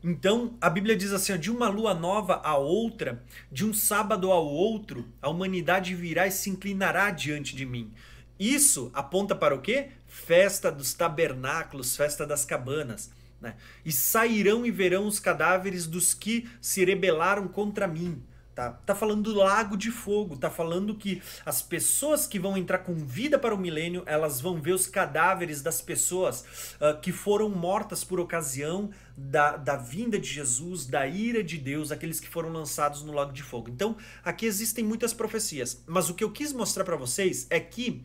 Então, 0.06 0.54
a 0.60 0.68
Bíblia 0.68 0.94
diz 0.94 1.14
assim: 1.14 1.38
de 1.38 1.50
uma 1.50 1.66
lua 1.66 1.94
nova 1.94 2.42
a 2.44 2.58
outra, 2.58 3.24
de 3.50 3.64
um 3.64 3.72
sábado 3.72 4.30
ao 4.30 4.46
outro, 4.46 5.08
a 5.22 5.30
humanidade 5.30 5.94
virá 5.94 6.26
e 6.26 6.30
se 6.30 6.50
inclinará 6.50 7.10
diante 7.10 7.56
de 7.56 7.64
mim. 7.64 7.90
Isso 8.38 8.90
aponta 8.92 9.34
para 9.34 9.54
o 9.54 9.62
quê? 9.62 9.92
Festa 10.06 10.70
dos 10.70 10.92
tabernáculos, 10.92 11.96
festa 11.96 12.26
das 12.26 12.44
cabanas. 12.44 13.10
Né? 13.40 13.56
E 13.82 13.90
sairão 13.90 14.66
e 14.66 14.70
verão 14.70 15.06
os 15.06 15.18
cadáveres 15.18 15.86
dos 15.86 16.12
que 16.12 16.46
se 16.60 16.84
rebelaram 16.84 17.48
contra 17.48 17.86
mim. 17.86 18.22
Tá, 18.54 18.70
tá 18.70 18.94
falando 18.94 19.32
do 19.32 19.38
lago 19.38 19.76
de 19.76 19.90
fogo, 19.90 20.36
tá 20.36 20.48
falando 20.48 20.94
que 20.94 21.20
as 21.44 21.60
pessoas 21.60 22.24
que 22.24 22.38
vão 22.38 22.56
entrar 22.56 22.78
com 22.78 22.94
vida 22.94 23.36
para 23.36 23.52
o 23.52 23.58
milênio, 23.58 24.04
elas 24.06 24.40
vão 24.40 24.60
ver 24.60 24.72
os 24.72 24.86
cadáveres 24.86 25.60
das 25.60 25.80
pessoas 25.80 26.44
uh, 26.80 27.00
que 27.00 27.10
foram 27.10 27.48
mortas 27.48 28.04
por 28.04 28.20
ocasião 28.20 28.90
da, 29.16 29.56
da 29.56 29.76
vinda 29.76 30.18
de 30.18 30.28
Jesus, 30.28 30.86
da 30.86 31.04
ira 31.04 31.42
de 31.42 31.58
Deus, 31.58 31.90
aqueles 31.90 32.20
que 32.20 32.28
foram 32.28 32.52
lançados 32.52 33.02
no 33.02 33.12
lago 33.12 33.32
de 33.32 33.42
fogo. 33.42 33.68
Então, 33.70 33.96
aqui 34.22 34.46
existem 34.46 34.84
muitas 34.84 35.12
profecias, 35.12 35.82
mas 35.86 36.08
o 36.08 36.14
que 36.14 36.22
eu 36.22 36.30
quis 36.30 36.52
mostrar 36.52 36.84
para 36.84 36.96
vocês 36.96 37.48
é 37.50 37.58
que 37.58 38.04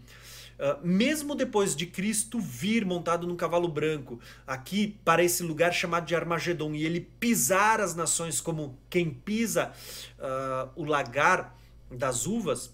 Uh, 0.59 0.85
mesmo 0.85 1.35
depois 1.35 1.73
de 1.73 1.85
Cristo 1.85 2.37
vir 2.37 2.83
montado 2.83 3.25
num 3.25 3.37
cavalo 3.37 3.69
branco 3.69 4.19
aqui 4.45 4.99
para 5.05 5.23
esse 5.23 5.41
lugar 5.41 5.73
chamado 5.73 6.05
de 6.05 6.13
Armagedon 6.13 6.73
e 6.73 6.85
ele 6.85 6.99
pisar 7.17 7.79
as 7.79 7.95
nações 7.95 8.41
como 8.41 8.77
quem 8.89 9.09
pisa 9.09 9.71
uh, 10.17 10.69
o 10.75 10.83
lagar 10.83 11.57
das 11.89 12.27
uvas, 12.27 12.73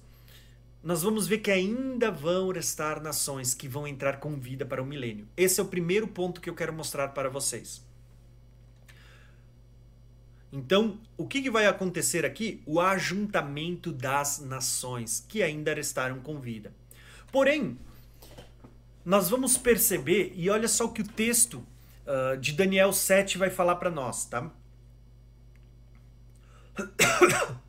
nós 0.81 1.03
vamos 1.03 1.27
ver 1.27 1.39
que 1.39 1.51
ainda 1.51 2.09
vão 2.09 2.51
restar 2.51 3.01
nações 3.01 3.53
que 3.53 3.67
vão 3.67 3.87
entrar 3.87 4.19
com 4.19 4.35
vida 4.39 4.65
para 4.65 4.81
o 4.81 4.85
milênio. 4.85 5.27
Esse 5.37 5.59
é 5.59 5.63
o 5.63 5.67
primeiro 5.67 6.07
ponto 6.07 6.41
que 6.41 6.49
eu 6.49 6.55
quero 6.55 6.73
mostrar 6.73 7.09
para 7.09 7.29
vocês. 7.29 7.83
Então, 10.51 10.99
o 11.17 11.27
que 11.27 11.49
vai 11.49 11.65
acontecer 11.65 12.25
aqui? 12.25 12.63
O 12.65 12.79
ajuntamento 12.79 13.91
das 13.91 14.39
nações 14.39 15.23
que 15.27 15.43
ainda 15.43 15.73
restaram 15.73 16.19
com 16.19 16.39
vida. 16.39 16.73
Porém, 17.35 17.77
nós 19.03 19.29
vamos 19.29 19.57
perceber, 19.57 20.31
e 20.37 20.49
olha 20.49 20.69
só 20.69 20.85
o 20.85 20.93
que 20.93 21.01
o 21.01 21.05
texto 21.05 21.55
uh, 22.07 22.37
de 22.37 22.53
Daniel 22.53 22.93
7 22.93 23.37
vai 23.37 23.49
falar 23.49 23.75
para 23.75 23.91
nós, 23.91 24.23
tá? 24.23 24.49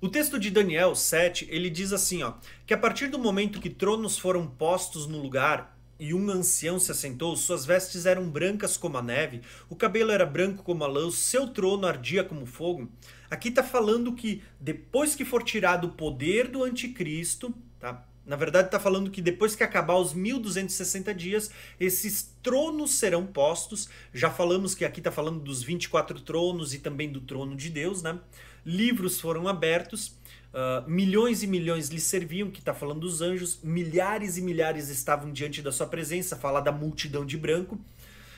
O 0.00 0.08
texto 0.08 0.38
de 0.38 0.50
Daniel 0.50 0.94
7, 0.94 1.46
ele 1.50 1.68
diz 1.68 1.92
assim, 1.92 2.22
ó, 2.22 2.34
que 2.64 2.72
a 2.72 2.78
partir 2.78 3.08
do 3.08 3.18
momento 3.18 3.60
que 3.60 3.68
tronos 3.68 4.16
foram 4.16 4.46
postos 4.46 5.06
no 5.06 5.20
lugar 5.20 5.77
e 5.98 6.14
um 6.14 6.30
ancião 6.30 6.78
se 6.78 6.92
assentou, 6.92 7.36
suas 7.36 7.64
vestes 7.64 8.06
eram 8.06 8.28
brancas 8.28 8.76
como 8.76 8.96
a 8.96 9.02
neve, 9.02 9.40
o 9.68 9.76
cabelo 9.76 10.10
era 10.10 10.24
branco 10.24 10.62
como 10.62 10.84
a 10.84 10.86
lã, 10.86 11.06
o 11.06 11.12
seu 11.12 11.48
trono 11.48 11.86
ardia 11.86 12.22
como 12.22 12.46
fogo. 12.46 12.88
Aqui 13.30 13.48
está 13.48 13.62
falando 13.62 14.14
que 14.14 14.42
depois 14.60 15.14
que 15.14 15.24
for 15.24 15.42
tirado 15.42 15.88
o 15.88 15.92
poder 15.92 16.48
do 16.48 16.62
anticristo, 16.62 17.54
tá? 17.78 18.04
Na 18.28 18.36
verdade, 18.36 18.68
está 18.68 18.78
falando 18.78 19.10
que 19.10 19.22
depois 19.22 19.56
que 19.56 19.64
acabar 19.64 19.96
os 19.96 20.12
1260 20.12 21.14
dias, 21.14 21.50
esses 21.80 22.30
tronos 22.42 22.92
serão 22.92 23.26
postos. 23.26 23.88
Já 24.12 24.28
falamos 24.28 24.74
que 24.74 24.84
aqui 24.84 25.00
está 25.00 25.10
falando 25.10 25.40
dos 25.40 25.62
24 25.62 26.20
tronos 26.20 26.74
e 26.74 26.78
também 26.78 27.10
do 27.10 27.22
trono 27.22 27.56
de 27.56 27.70
Deus, 27.70 28.02
né? 28.02 28.20
Livros 28.66 29.18
foram 29.18 29.48
abertos, 29.48 30.14
uh, 30.52 30.88
milhões 30.88 31.42
e 31.42 31.46
milhões 31.46 31.88
lhe 31.88 32.00
serviam, 32.00 32.50
que 32.50 32.60
está 32.60 32.74
falando 32.74 33.00
dos 33.00 33.20
anjos, 33.20 33.60
milhares 33.62 34.36
e 34.36 34.42
milhares 34.42 34.88
estavam 34.88 35.32
diante 35.32 35.62
da 35.62 35.72
sua 35.72 35.86
presença, 35.86 36.36
fala 36.36 36.60
da 36.60 36.72
multidão 36.72 37.24
de 37.24 37.36
branco. 37.36 37.78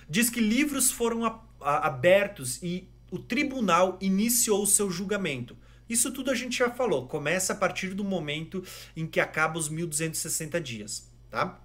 Diz 0.09 0.29
que 0.29 0.41
livros 0.41 0.91
foram 0.91 1.25
a, 1.25 1.41
a, 1.61 1.87
abertos 1.87 2.63
e 2.63 2.89
o 3.11 3.19
tribunal 3.19 3.99
iniciou 4.01 4.63
o 4.63 4.67
seu 4.67 4.91
julgamento. 4.91 5.57
Isso 5.89 6.13
tudo 6.13 6.31
a 6.31 6.35
gente 6.35 6.57
já 6.57 6.71
falou, 6.71 7.09
começa 7.09 7.53
a 7.53 7.57
partir 7.57 7.95
do 7.95 8.05
momento 8.05 8.63
em 8.97 9.07
que 9.07 9.19
acaba 9.19 9.59
os 9.59 9.69
1260 9.69 10.61
dias, 10.61 11.11
tá? 11.29 11.61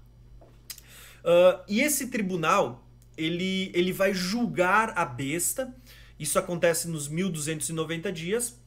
Uh, 1.23 1.61
e 1.67 1.81
esse 1.81 2.07
tribunal, 2.07 2.87
ele, 3.15 3.71
ele 3.73 3.91
vai 3.91 4.13
julgar 4.13 4.93
a 4.95 5.05
besta, 5.05 5.75
isso 6.19 6.39
acontece 6.39 6.87
nos 6.87 7.07
1290 7.07 8.11
dias, 8.11 8.59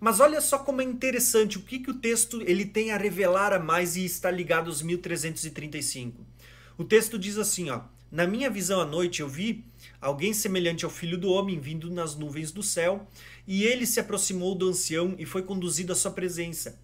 mas 0.00 0.20
olha 0.20 0.40
só 0.40 0.58
como 0.58 0.80
é 0.80 0.84
interessante 0.84 1.58
o 1.58 1.62
que, 1.62 1.78
que 1.78 1.90
o 1.90 1.98
texto 1.98 2.42
ele 2.42 2.64
tem 2.64 2.90
a 2.90 2.96
revelar 2.96 3.52
a 3.52 3.58
mais 3.58 3.96
e 3.96 4.04
está 4.04 4.30
ligado 4.30 4.68
aos 4.68 4.82
1335. 4.82 6.24
O 6.76 6.84
texto 6.84 7.18
diz 7.18 7.38
assim, 7.38 7.70
ó, 7.70 7.82
na 8.10 8.26
minha 8.26 8.48
visão 8.48 8.80
à 8.80 8.84
noite 8.84 9.20
eu 9.22 9.28
vi 9.28 9.64
alguém 10.00 10.32
semelhante 10.32 10.84
ao 10.84 10.90
filho 10.90 11.18
do 11.18 11.30
homem 11.30 11.58
vindo 11.58 11.90
nas 11.90 12.14
nuvens 12.14 12.52
do 12.52 12.62
céu, 12.62 13.08
E 13.46 13.64
ele 13.64 13.86
se 13.86 14.00
aproximou 14.00 14.54
do 14.54 14.68
ancião 14.68 15.14
e 15.18 15.26
foi 15.26 15.42
conduzido 15.42 15.92
à 15.92 15.96
sua 15.96 16.10
presença. 16.10 16.80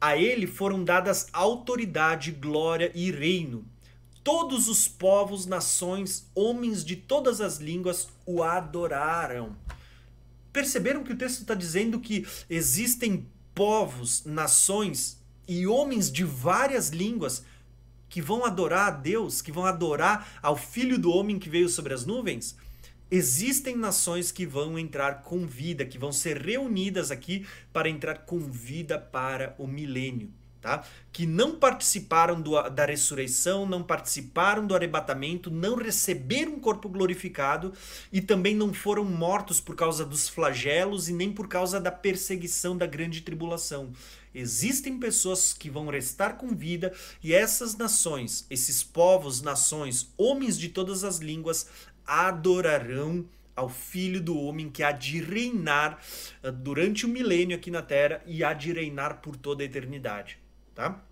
A 0.00 0.16
ele 0.16 0.46
foram 0.46 0.84
dadas 0.84 1.28
autoridade, 1.32 2.30
glória 2.30 2.92
e 2.94 3.10
reino. 3.10 3.64
Todos 4.22 4.68
os 4.68 4.86
povos, 4.86 5.46
nações, 5.46 6.28
homens 6.34 6.84
de 6.84 6.94
todas 6.94 7.40
as 7.40 7.58
línguas 7.58 8.08
o 8.26 8.42
adoraram. 8.42 9.56
Perceberam 10.52 11.04
que 11.04 11.12
o 11.12 11.16
texto 11.16 11.40
está 11.40 11.54
dizendo 11.54 12.00
que 12.00 12.26
existem 12.48 13.26
povos, 13.54 14.24
nações 14.24 15.22
e 15.46 15.66
homens 15.66 16.10
de 16.10 16.24
várias 16.24 16.90
línguas 16.90 17.42
que 18.08 18.22
vão 18.22 18.44
adorar 18.44 18.88
a 18.88 18.90
Deus, 18.90 19.42
que 19.42 19.52
vão 19.52 19.66
adorar 19.66 20.38
ao 20.42 20.56
Filho 20.56 20.98
do 20.98 21.10
Homem 21.10 21.38
que 21.38 21.50
veio 21.50 21.68
sobre 21.68 21.92
as 21.92 22.06
nuvens? 22.06 22.56
Existem 23.10 23.74
nações 23.74 24.30
que 24.30 24.44
vão 24.44 24.78
entrar 24.78 25.22
com 25.22 25.46
vida, 25.46 25.86
que 25.86 25.98
vão 25.98 26.12
ser 26.12 26.36
reunidas 26.36 27.10
aqui 27.10 27.46
para 27.72 27.88
entrar 27.88 28.26
com 28.26 28.38
vida 28.38 28.98
para 28.98 29.54
o 29.58 29.66
milênio. 29.66 30.30
Tá? 30.60 30.84
que 31.18 31.26
não 31.26 31.56
participaram 31.56 32.40
do, 32.40 32.62
da 32.70 32.84
ressurreição, 32.84 33.66
não 33.66 33.82
participaram 33.82 34.64
do 34.64 34.76
arrebatamento, 34.76 35.50
não 35.50 35.74
receberam 35.74 36.52
um 36.52 36.60
corpo 36.60 36.88
glorificado 36.88 37.72
e 38.12 38.20
também 38.20 38.54
não 38.54 38.72
foram 38.72 39.04
mortos 39.04 39.60
por 39.60 39.74
causa 39.74 40.04
dos 40.04 40.28
flagelos 40.28 41.08
e 41.08 41.12
nem 41.12 41.32
por 41.32 41.48
causa 41.48 41.80
da 41.80 41.90
perseguição 41.90 42.76
da 42.76 42.86
grande 42.86 43.22
tribulação. 43.22 43.90
Existem 44.32 44.96
pessoas 45.00 45.52
que 45.52 45.68
vão 45.68 45.88
restar 45.88 46.36
com 46.36 46.54
vida 46.54 46.94
e 47.20 47.34
essas 47.34 47.76
nações, 47.76 48.46
esses 48.48 48.84
povos, 48.84 49.42
nações, 49.42 50.12
homens 50.16 50.56
de 50.56 50.68
todas 50.68 51.02
as 51.02 51.18
línguas, 51.18 51.66
adorarão 52.06 53.26
ao 53.56 53.68
Filho 53.68 54.20
do 54.20 54.38
Homem 54.38 54.70
que 54.70 54.84
há 54.84 54.92
de 54.92 55.20
reinar 55.20 56.00
uh, 56.44 56.52
durante 56.52 57.04
o 57.04 57.08
milênio 57.08 57.56
aqui 57.56 57.72
na 57.72 57.82
Terra 57.82 58.22
e 58.24 58.44
há 58.44 58.52
de 58.52 58.72
reinar 58.72 59.20
por 59.20 59.36
toda 59.36 59.64
a 59.64 59.66
eternidade. 59.66 60.38
Tá? 60.78 61.02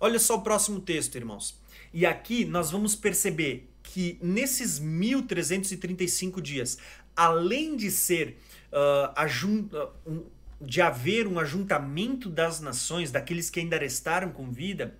Olha 0.00 0.18
só 0.18 0.34
o 0.34 0.42
próximo 0.42 0.80
texto, 0.80 1.14
irmãos. 1.14 1.56
E 1.94 2.04
aqui 2.04 2.44
nós 2.44 2.72
vamos 2.72 2.96
perceber 2.96 3.70
que 3.84 4.18
nesses 4.20 4.80
1335 4.80 6.42
dias, 6.42 6.76
além 7.14 7.76
de 7.76 7.88
ser 7.88 8.36
uh, 8.72 9.12
uh, 9.14 9.92
um, 10.04 10.24
de 10.60 10.82
haver 10.82 11.28
um 11.28 11.38
ajuntamento 11.38 12.28
das 12.28 12.58
nações, 12.58 13.12
daqueles 13.12 13.48
que 13.48 13.60
ainda 13.60 13.78
restaram 13.78 14.32
com 14.32 14.50
vida, 14.50 14.98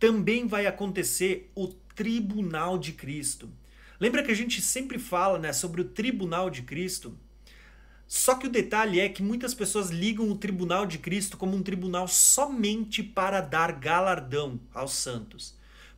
também 0.00 0.46
vai 0.46 0.64
acontecer 0.64 1.50
o 1.54 1.68
tribunal 1.94 2.78
de 2.78 2.92
Cristo. 2.92 3.50
Lembra 4.00 4.22
que 4.22 4.32
a 4.32 4.36
gente 4.36 4.62
sempre 4.62 4.98
fala 4.98 5.38
né, 5.38 5.52
sobre 5.52 5.82
o 5.82 5.84
tribunal 5.84 6.48
de 6.48 6.62
Cristo? 6.62 7.14
Só 8.06 8.34
que 8.34 8.46
o 8.46 8.50
detalhe 8.50 9.00
é 9.00 9.08
que 9.08 9.22
muitas 9.22 9.54
pessoas 9.54 9.90
ligam 9.90 10.30
o 10.30 10.36
tribunal 10.36 10.86
de 10.86 10.98
Cristo 10.98 11.36
como 11.36 11.56
um 11.56 11.62
tribunal 11.62 12.06
somente 12.06 13.02
para 13.02 13.40
dar 13.40 13.72
galardão 13.72 14.60
aos 14.72 14.92
santos. 14.92 15.54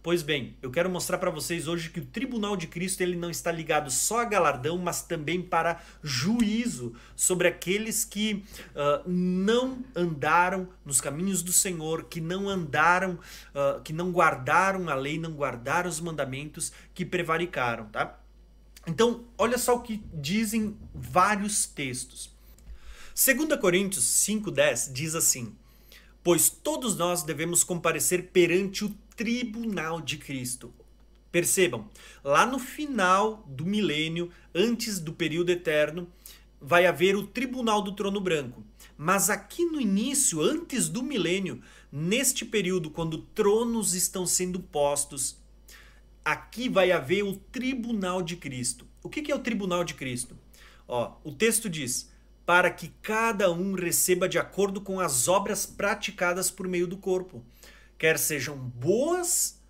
Pois 0.06 0.22
bem, 0.22 0.56
eu 0.62 0.70
quero 0.70 0.88
mostrar 0.88 1.18
para 1.18 1.32
vocês 1.32 1.66
hoje 1.66 1.90
que 1.90 1.98
o 1.98 2.04
tribunal 2.06 2.56
de 2.56 2.68
Cristo 2.68 3.00
ele 3.00 3.16
não 3.16 3.28
está 3.28 3.50
ligado 3.50 3.90
só 3.90 4.20
a 4.20 4.24
galardão, 4.24 4.78
mas 4.78 5.02
também 5.02 5.42
para 5.42 5.82
juízo 6.00 6.94
sobre 7.16 7.48
aqueles 7.48 8.04
que 8.04 8.44
uh, 8.70 9.02
não 9.04 9.84
andaram 9.96 10.68
nos 10.84 11.00
caminhos 11.00 11.42
do 11.42 11.50
Senhor, 11.50 12.04
que 12.04 12.20
não 12.20 12.48
andaram, 12.48 13.18
uh, 13.52 13.80
que 13.82 13.92
não 13.92 14.12
guardaram 14.12 14.88
a 14.88 14.94
lei, 14.94 15.18
não 15.18 15.32
guardaram 15.32 15.90
os 15.90 15.98
mandamentos, 15.98 16.72
que 16.94 17.04
prevaricaram, 17.04 17.86
tá? 17.86 18.16
Então, 18.86 19.24
olha 19.36 19.58
só 19.58 19.74
o 19.74 19.82
que 19.82 20.02
dizem 20.14 20.76
vários 20.94 21.66
textos. 21.66 22.30
2 23.14 23.58
Coríntios 23.60 24.04
5,10 24.04 24.92
diz 24.92 25.14
assim: 25.14 25.56
Pois 26.22 26.48
todos 26.48 26.96
nós 26.96 27.22
devemos 27.22 27.64
comparecer 27.64 28.30
perante 28.30 28.84
o 28.84 28.94
tribunal 29.16 30.00
de 30.00 30.18
Cristo. 30.18 30.72
Percebam, 31.32 31.90
lá 32.22 32.46
no 32.46 32.58
final 32.58 33.44
do 33.48 33.66
milênio, 33.66 34.30
antes 34.54 35.00
do 35.00 35.12
período 35.12 35.50
eterno, 35.50 36.08
vai 36.60 36.86
haver 36.86 37.16
o 37.16 37.26
tribunal 37.26 37.82
do 37.82 37.92
trono 37.92 38.20
branco. 38.20 38.62
Mas 38.96 39.28
aqui 39.28 39.64
no 39.64 39.80
início, 39.80 40.40
antes 40.40 40.88
do 40.88 41.02
milênio, 41.02 41.60
neste 41.90 42.44
período, 42.44 42.90
quando 42.90 43.18
tronos 43.18 43.94
estão 43.94 44.26
sendo 44.26 44.60
postos, 44.60 45.36
aqui 46.26 46.68
vai 46.68 46.90
haver 46.90 47.22
o 47.22 47.36
tribunal 47.36 48.20
de 48.20 48.34
Cristo. 48.36 48.84
O 49.00 49.08
que 49.08 49.30
é 49.30 49.34
o 49.34 49.38
tribunal 49.38 49.84
de 49.84 49.94
Cristo? 49.94 50.36
Ó, 50.88 51.12
o 51.22 51.30
texto 51.30 51.70
diz: 51.70 52.10
para 52.44 52.68
que 52.68 52.88
cada 53.00 53.50
um 53.52 53.74
receba 53.74 54.28
de 54.28 54.38
acordo 54.38 54.80
com 54.80 54.98
as 54.98 55.28
obras 55.28 55.64
praticadas 55.64 56.50
por 56.50 56.66
meio 56.66 56.88
do 56.88 56.96
corpo 56.96 57.44
quer 57.98 58.18
sejam 58.18 58.56
boas, 58.56 59.60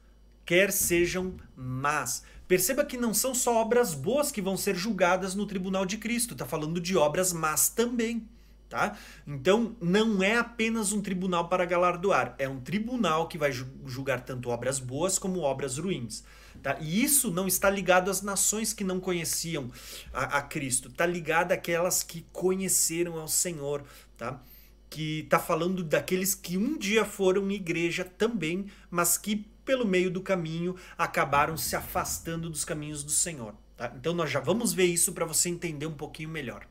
quer 0.44 0.72
sejam 0.72 1.34
más. 1.54 2.24
Perceba 2.48 2.84
que 2.84 2.96
não 2.96 3.12
são 3.12 3.34
só 3.34 3.56
obras 3.56 3.92
boas 3.92 4.30
que 4.30 4.42
vão 4.42 4.56
ser 4.56 4.74
julgadas 4.74 5.34
no 5.34 5.46
tribunal 5.46 5.84
de 5.84 5.98
Cristo, 5.98 6.32
está 6.32 6.46
falando 6.46 6.80
de 6.80 6.96
obras 6.96 7.32
más 7.32 7.68
também. 7.68 8.28
Tá? 8.68 8.96
Então, 9.24 9.76
não 9.80 10.20
é 10.22 10.36
apenas 10.36 10.92
um 10.92 11.00
tribunal 11.00 11.48
para 11.48 11.64
galardoar, 11.64 12.34
é 12.36 12.48
um 12.48 12.60
tribunal 12.60 13.28
que 13.28 13.38
vai 13.38 13.52
julgar 13.52 14.24
tanto 14.24 14.48
obras 14.48 14.80
boas 14.80 15.20
como 15.20 15.40
obras 15.40 15.78
ruins. 15.78 16.24
Tá? 16.66 16.76
E 16.80 17.00
isso 17.00 17.30
não 17.30 17.46
está 17.46 17.70
ligado 17.70 18.10
às 18.10 18.22
nações 18.22 18.72
que 18.72 18.82
não 18.82 18.98
conheciam 18.98 19.70
a, 20.12 20.38
a 20.38 20.42
Cristo, 20.42 20.88
está 20.88 21.06
ligado 21.06 21.52
àquelas 21.52 22.02
que 22.02 22.26
conheceram 22.32 23.20
ao 23.20 23.28
Senhor. 23.28 23.84
Tá? 24.18 24.42
que 24.90 25.20
está 25.20 25.38
falando 25.38 25.84
daqueles 25.84 26.34
que 26.34 26.56
um 26.56 26.76
dia 26.76 27.04
foram 27.04 27.50
igreja 27.52 28.04
também, 28.04 28.66
mas 28.90 29.16
que 29.16 29.46
pelo 29.64 29.86
meio 29.86 30.10
do 30.10 30.20
caminho 30.20 30.74
acabaram 30.98 31.56
se 31.56 31.76
afastando 31.76 32.50
dos 32.50 32.64
caminhos 32.64 33.04
do 33.04 33.12
Senhor. 33.12 33.54
Tá? 33.76 33.92
Então 33.94 34.12
nós 34.12 34.28
já 34.28 34.40
vamos 34.40 34.72
ver 34.72 34.86
isso 34.86 35.12
para 35.12 35.24
você 35.24 35.48
entender 35.48 35.86
um 35.86 35.94
pouquinho 35.94 36.30
melhor. 36.30 36.66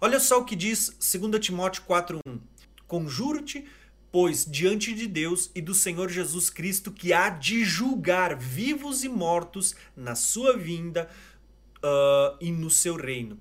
Olha 0.00 0.18
só 0.18 0.40
o 0.40 0.44
que 0.46 0.56
diz 0.56 0.88
2 0.88 1.38
Timóteo 1.38 1.82
4:1. 1.86 2.40
Conjuro-te, 2.86 3.66
pois, 4.12 4.44
diante 4.44 4.92
de 4.92 5.08
Deus 5.08 5.50
e 5.54 5.62
do 5.62 5.74
Senhor 5.74 6.10
Jesus 6.10 6.50
Cristo, 6.50 6.92
que 6.92 7.14
há 7.14 7.30
de 7.30 7.64
julgar 7.64 8.36
vivos 8.36 9.02
e 9.02 9.08
mortos 9.08 9.74
na 9.96 10.14
sua 10.14 10.56
vinda 10.56 11.08
uh, 11.78 12.36
e 12.38 12.52
no 12.52 12.70
seu 12.70 12.94
reino. 12.94 13.38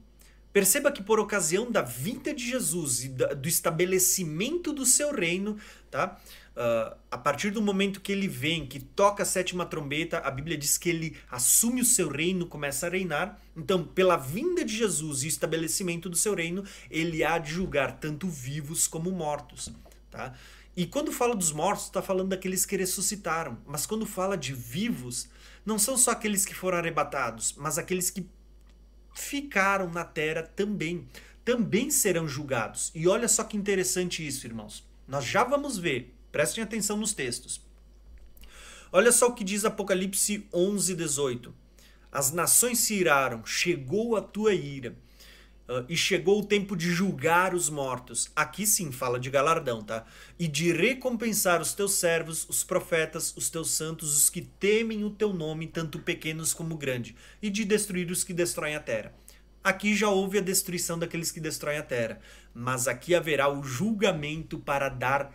Perceba 0.53 0.91
que 0.91 1.03
por 1.03 1.19
ocasião 1.19 1.71
da 1.71 1.81
vinda 1.81 2.33
de 2.33 2.49
Jesus 2.49 3.03
e 3.03 3.09
do 3.09 3.47
estabelecimento 3.47 4.73
do 4.73 4.85
seu 4.85 5.13
reino, 5.13 5.57
tá? 5.89 6.19
Uh, 6.51 6.95
a 7.09 7.17
partir 7.17 7.51
do 7.51 7.61
momento 7.61 8.01
que 8.01 8.11
ele 8.11 8.27
vem, 8.27 8.65
que 8.65 8.77
toca 8.77 9.23
a 9.23 9.25
sétima 9.25 9.65
trombeta, 9.65 10.19
a 10.19 10.29
Bíblia 10.29 10.57
diz 10.57 10.77
que 10.77 10.89
ele 10.89 11.17
assume 11.29 11.79
o 11.79 11.85
seu 11.85 12.09
reino, 12.09 12.45
começa 12.45 12.87
a 12.87 12.89
reinar. 12.89 13.39
Então, 13.55 13.85
pela 13.85 14.17
vinda 14.17 14.65
de 14.65 14.75
Jesus 14.75 15.23
e 15.23 15.27
o 15.27 15.29
estabelecimento 15.29 16.09
do 16.09 16.17
seu 16.17 16.35
reino, 16.35 16.65
ele 16.89 17.23
há 17.23 17.37
de 17.37 17.51
julgar 17.51 17.99
tanto 17.99 18.27
vivos 18.27 18.87
como 18.87 19.09
mortos. 19.11 19.71
Tá? 20.09 20.33
E 20.75 20.85
quando 20.85 21.11
fala 21.11 21.35
dos 21.35 21.51
mortos, 21.51 21.85
está 21.85 22.01
falando 22.01 22.29
daqueles 22.29 22.65
que 22.65 22.77
ressuscitaram. 22.77 23.57
Mas 23.65 23.85
quando 23.85 24.05
fala 24.05 24.37
de 24.37 24.53
vivos, 24.53 25.27
não 25.65 25.77
são 25.77 25.97
só 25.97 26.11
aqueles 26.11 26.45
que 26.45 26.55
foram 26.55 26.77
arrebatados, 26.77 27.53
mas 27.57 27.77
aqueles 27.77 28.09
que 28.09 28.25
ficaram 29.13 29.89
na 29.91 30.05
terra 30.05 30.43
também, 30.43 31.07
também 31.43 31.91
serão 31.91 32.27
julgados. 32.27 32.91
E 32.95 33.07
olha 33.07 33.27
só 33.27 33.43
que 33.43 33.57
interessante 33.57 34.25
isso, 34.25 34.47
irmãos. 34.47 34.87
Nós 35.07 35.25
já 35.25 35.43
vamos 35.43 35.77
ver, 35.77 36.15
prestem 36.31 36.63
atenção 36.63 36.95
nos 36.95 37.13
textos. 37.13 37.61
Olha 38.93 39.11
só 39.11 39.27
o 39.27 39.33
que 39.33 39.43
diz 39.43 39.65
Apocalipse 39.65 40.47
11, 40.53 40.95
18. 40.95 41.53
As 42.11 42.31
nações 42.31 42.79
se 42.79 42.93
iraram, 42.93 43.45
chegou 43.45 44.15
a 44.15 44.21
tua 44.21 44.53
ira 44.53 44.95
Uh, 45.71 45.85
e 45.87 45.95
chegou 45.95 46.41
o 46.41 46.45
tempo 46.45 46.75
de 46.75 46.91
julgar 46.91 47.55
os 47.55 47.69
mortos. 47.69 48.29
Aqui 48.35 48.67
sim 48.67 48.91
fala 48.91 49.17
de 49.17 49.29
galardão, 49.29 49.81
tá? 49.81 50.05
E 50.37 50.45
de 50.45 50.73
recompensar 50.73 51.61
os 51.61 51.73
teus 51.73 51.93
servos, 51.93 52.45
os 52.49 52.61
profetas, 52.61 53.33
os 53.37 53.49
teus 53.49 53.71
santos, 53.71 54.17
os 54.17 54.29
que 54.29 54.41
temem 54.41 55.05
o 55.05 55.09
teu 55.09 55.31
nome, 55.31 55.67
tanto 55.67 55.97
pequenos 55.99 56.53
como 56.53 56.75
grandes, 56.75 57.15
e 57.41 57.49
de 57.49 57.63
destruir 57.63 58.11
os 58.11 58.21
que 58.21 58.33
destroem 58.33 58.75
a 58.75 58.81
terra. 58.81 59.13
Aqui 59.63 59.95
já 59.95 60.09
houve 60.09 60.39
a 60.39 60.41
destruição 60.41 60.99
daqueles 60.99 61.31
que 61.31 61.39
destroem 61.39 61.77
a 61.77 61.83
terra, 61.83 62.19
mas 62.53 62.85
aqui 62.87 63.15
haverá 63.15 63.47
o 63.47 63.63
julgamento 63.63 64.59
para 64.59 64.89
dar 64.89 65.33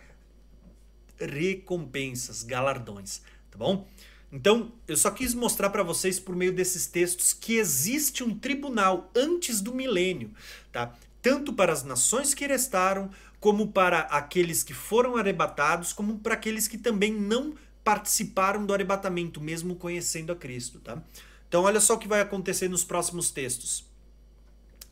recompensas, 1.19 2.43
galardões, 2.43 3.21
tá 3.49 3.57
bom? 3.57 3.87
Então, 4.31 4.73
eu 4.87 4.97
só 4.97 5.09
quis 5.09 5.33
mostrar 5.33 5.69
para 5.69 5.83
vocês 5.83 6.19
por 6.19 6.35
meio 6.35 6.51
desses 6.51 6.85
textos 6.85 7.31
que 7.33 7.55
existe 7.55 8.23
um 8.23 8.37
tribunal 8.37 9.09
antes 9.15 9.61
do 9.61 9.73
milênio, 9.73 10.31
tá? 10.71 10.93
Tanto 11.21 11.53
para 11.53 11.71
as 11.71 11.83
nações 11.83 12.33
que 12.33 12.45
restaram, 12.45 13.09
como 13.39 13.71
para 13.71 13.99
aqueles 14.01 14.63
que 14.63 14.73
foram 14.73 15.15
arrebatados, 15.15 15.93
como 15.93 16.19
para 16.19 16.33
aqueles 16.33 16.67
que 16.67 16.77
também 16.77 17.13
não 17.13 17.55
participaram 17.83 18.65
do 18.65 18.73
arrebatamento, 18.73 19.39
mesmo 19.39 19.75
conhecendo 19.75 20.33
a 20.33 20.35
Cristo, 20.35 20.79
tá? 20.79 21.01
Então, 21.47 21.63
olha 21.63 21.79
só 21.79 21.93
o 21.93 21.97
que 21.97 22.07
vai 22.07 22.19
acontecer 22.19 22.67
nos 22.67 22.83
próximos 22.83 23.31
textos. 23.31 23.85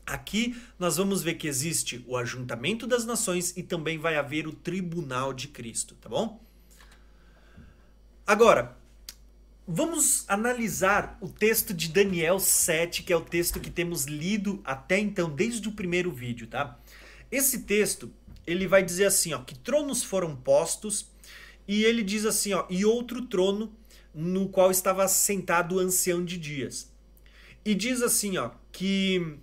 Aqui 0.06 0.56
nós 0.78 0.96
vamos 0.96 1.22
ver 1.22 1.34
que 1.34 1.48
existe 1.48 2.02
o 2.06 2.16
ajuntamento 2.16 2.86
das 2.86 3.04
nações 3.04 3.54
e 3.56 3.62
também 3.62 3.98
vai 3.98 4.16
haver 4.16 4.46
o 4.46 4.52
tribunal 4.52 5.34
de 5.34 5.48
Cristo, 5.48 5.94
tá 5.96 6.08
bom? 6.08 6.40
Agora, 8.24 8.76
vamos 9.66 10.24
analisar 10.28 11.18
o 11.20 11.28
texto 11.28 11.74
de 11.74 11.88
Daniel 11.88 12.38
7, 12.38 13.02
que 13.02 13.12
é 13.12 13.16
o 13.16 13.20
texto 13.20 13.58
que 13.58 13.70
temos 13.70 14.04
lido 14.04 14.60
até 14.64 14.98
então, 14.98 15.28
desde 15.28 15.68
o 15.68 15.72
primeiro 15.72 16.12
vídeo, 16.12 16.46
tá? 16.46 16.78
Esse 17.30 17.62
texto, 17.62 18.12
ele 18.46 18.68
vai 18.68 18.84
dizer 18.84 19.06
assim, 19.06 19.32
ó, 19.32 19.38
que 19.38 19.58
tronos 19.58 20.04
foram 20.04 20.36
postos, 20.36 21.10
e 21.66 21.84
ele 21.84 22.04
diz 22.04 22.24
assim, 22.24 22.52
ó, 22.52 22.64
e 22.70 22.84
outro 22.84 23.22
trono 23.22 23.72
no 24.14 24.48
qual 24.48 24.70
estava 24.70 25.06
sentado 25.08 25.74
o 25.74 25.78
ancião 25.80 26.24
de 26.24 26.38
dias. 26.38 26.92
E 27.64 27.74
diz 27.74 28.02
assim, 28.02 28.36
ó, 28.38 28.50
que 28.70 29.38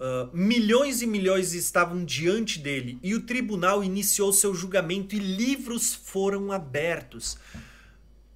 Uh, 0.00 0.34
milhões 0.34 1.02
e 1.02 1.06
milhões 1.06 1.52
estavam 1.52 2.02
diante 2.06 2.58
dele, 2.58 2.98
e 3.02 3.14
o 3.14 3.20
tribunal 3.20 3.84
iniciou 3.84 4.32
seu 4.32 4.54
julgamento 4.54 5.14
e 5.14 5.18
livros 5.18 5.94
foram 5.94 6.50
abertos. 6.50 7.36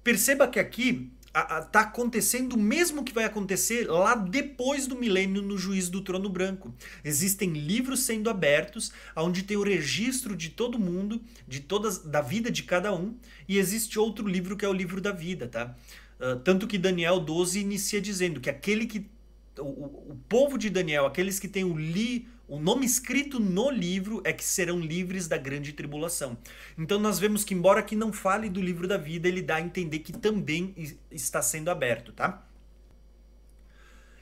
Perceba 0.05 0.47
que 0.47 0.59
aqui 0.59 1.09
está 1.33 1.79
acontecendo 1.79 2.53
o 2.53 2.59
mesmo 2.59 3.03
que 3.03 3.11
vai 3.11 3.23
acontecer 3.23 3.89
lá 3.89 4.13
depois 4.13 4.85
do 4.85 4.95
milênio 4.95 5.41
no 5.41 5.57
juízo 5.57 5.91
do 5.91 6.01
trono 6.01 6.29
branco. 6.29 6.71
Existem 7.03 7.51
livros 7.53 8.01
sendo 8.01 8.29
abertos, 8.29 8.91
onde 9.15 9.41
tem 9.41 9.57
o 9.57 9.63
registro 9.63 10.35
de 10.35 10.49
todo 10.49 10.77
mundo, 10.77 11.19
de 11.47 11.59
todas 11.59 11.97
da 11.97 12.21
vida 12.21 12.51
de 12.51 12.61
cada 12.61 12.93
um, 12.93 13.17
e 13.47 13.57
existe 13.57 13.97
outro 13.97 14.27
livro 14.27 14.55
que 14.55 14.63
é 14.63 14.69
o 14.69 14.73
livro 14.73 15.01
da 15.01 15.11
vida, 15.11 15.47
tá? 15.47 15.75
Uh, 16.19 16.35
tanto 16.41 16.67
que 16.67 16.77
Daniel 16.77 17.19
12 17.19 17.59
inicia 17.59 17.99
dizendo 17.99 18.39
que 18.39 18.49
aquele 18.49 18.85
que 18.85 19.09
o, 19.57 20.11
o 20.11 20.19
povo 20.29 20.55
de 20.55 20.69
Daniel, 20.69 21.07
aqueles 21.07 21.39
que 21.39 21.47
têm 21.47 21.63
o, 21.63 21.75
li, 21.75 22.27
o 22.47 22.59
nome 22.59 22.85
escrito 22.85 23.39
no 23.39 23.71
livro, 23.71 24.21
é 24.23 24.31
que 24.31 24.43
serão 24.43 24.79
livres 24.79 25.27
da 25.27 25.37
grande 25.37 25.73
tribulação. 25.73 26.37
Então 26.77 26.99
nós 26.99 27.17
vemos 27.17 27.43
que, 27.43 27.53
embora 27.53 27.79
aqui 27.79 27.95
não 27.95 28.13
fale 28.13 28.49
do 28.49 28.61
livro 28.61 28.87
da 28.87 28.97
vida, 28.97 29.27
ele 29.27 29.41
dá 29.41 29.55
a 29.55 29.61
entender 29.61 29.99
que 29.99 30.13
também 30.13 30.73
está 31.11 31.41
sendo 31.41 31.71
aberto, 31.71 32.11
tá? 32.11 32.45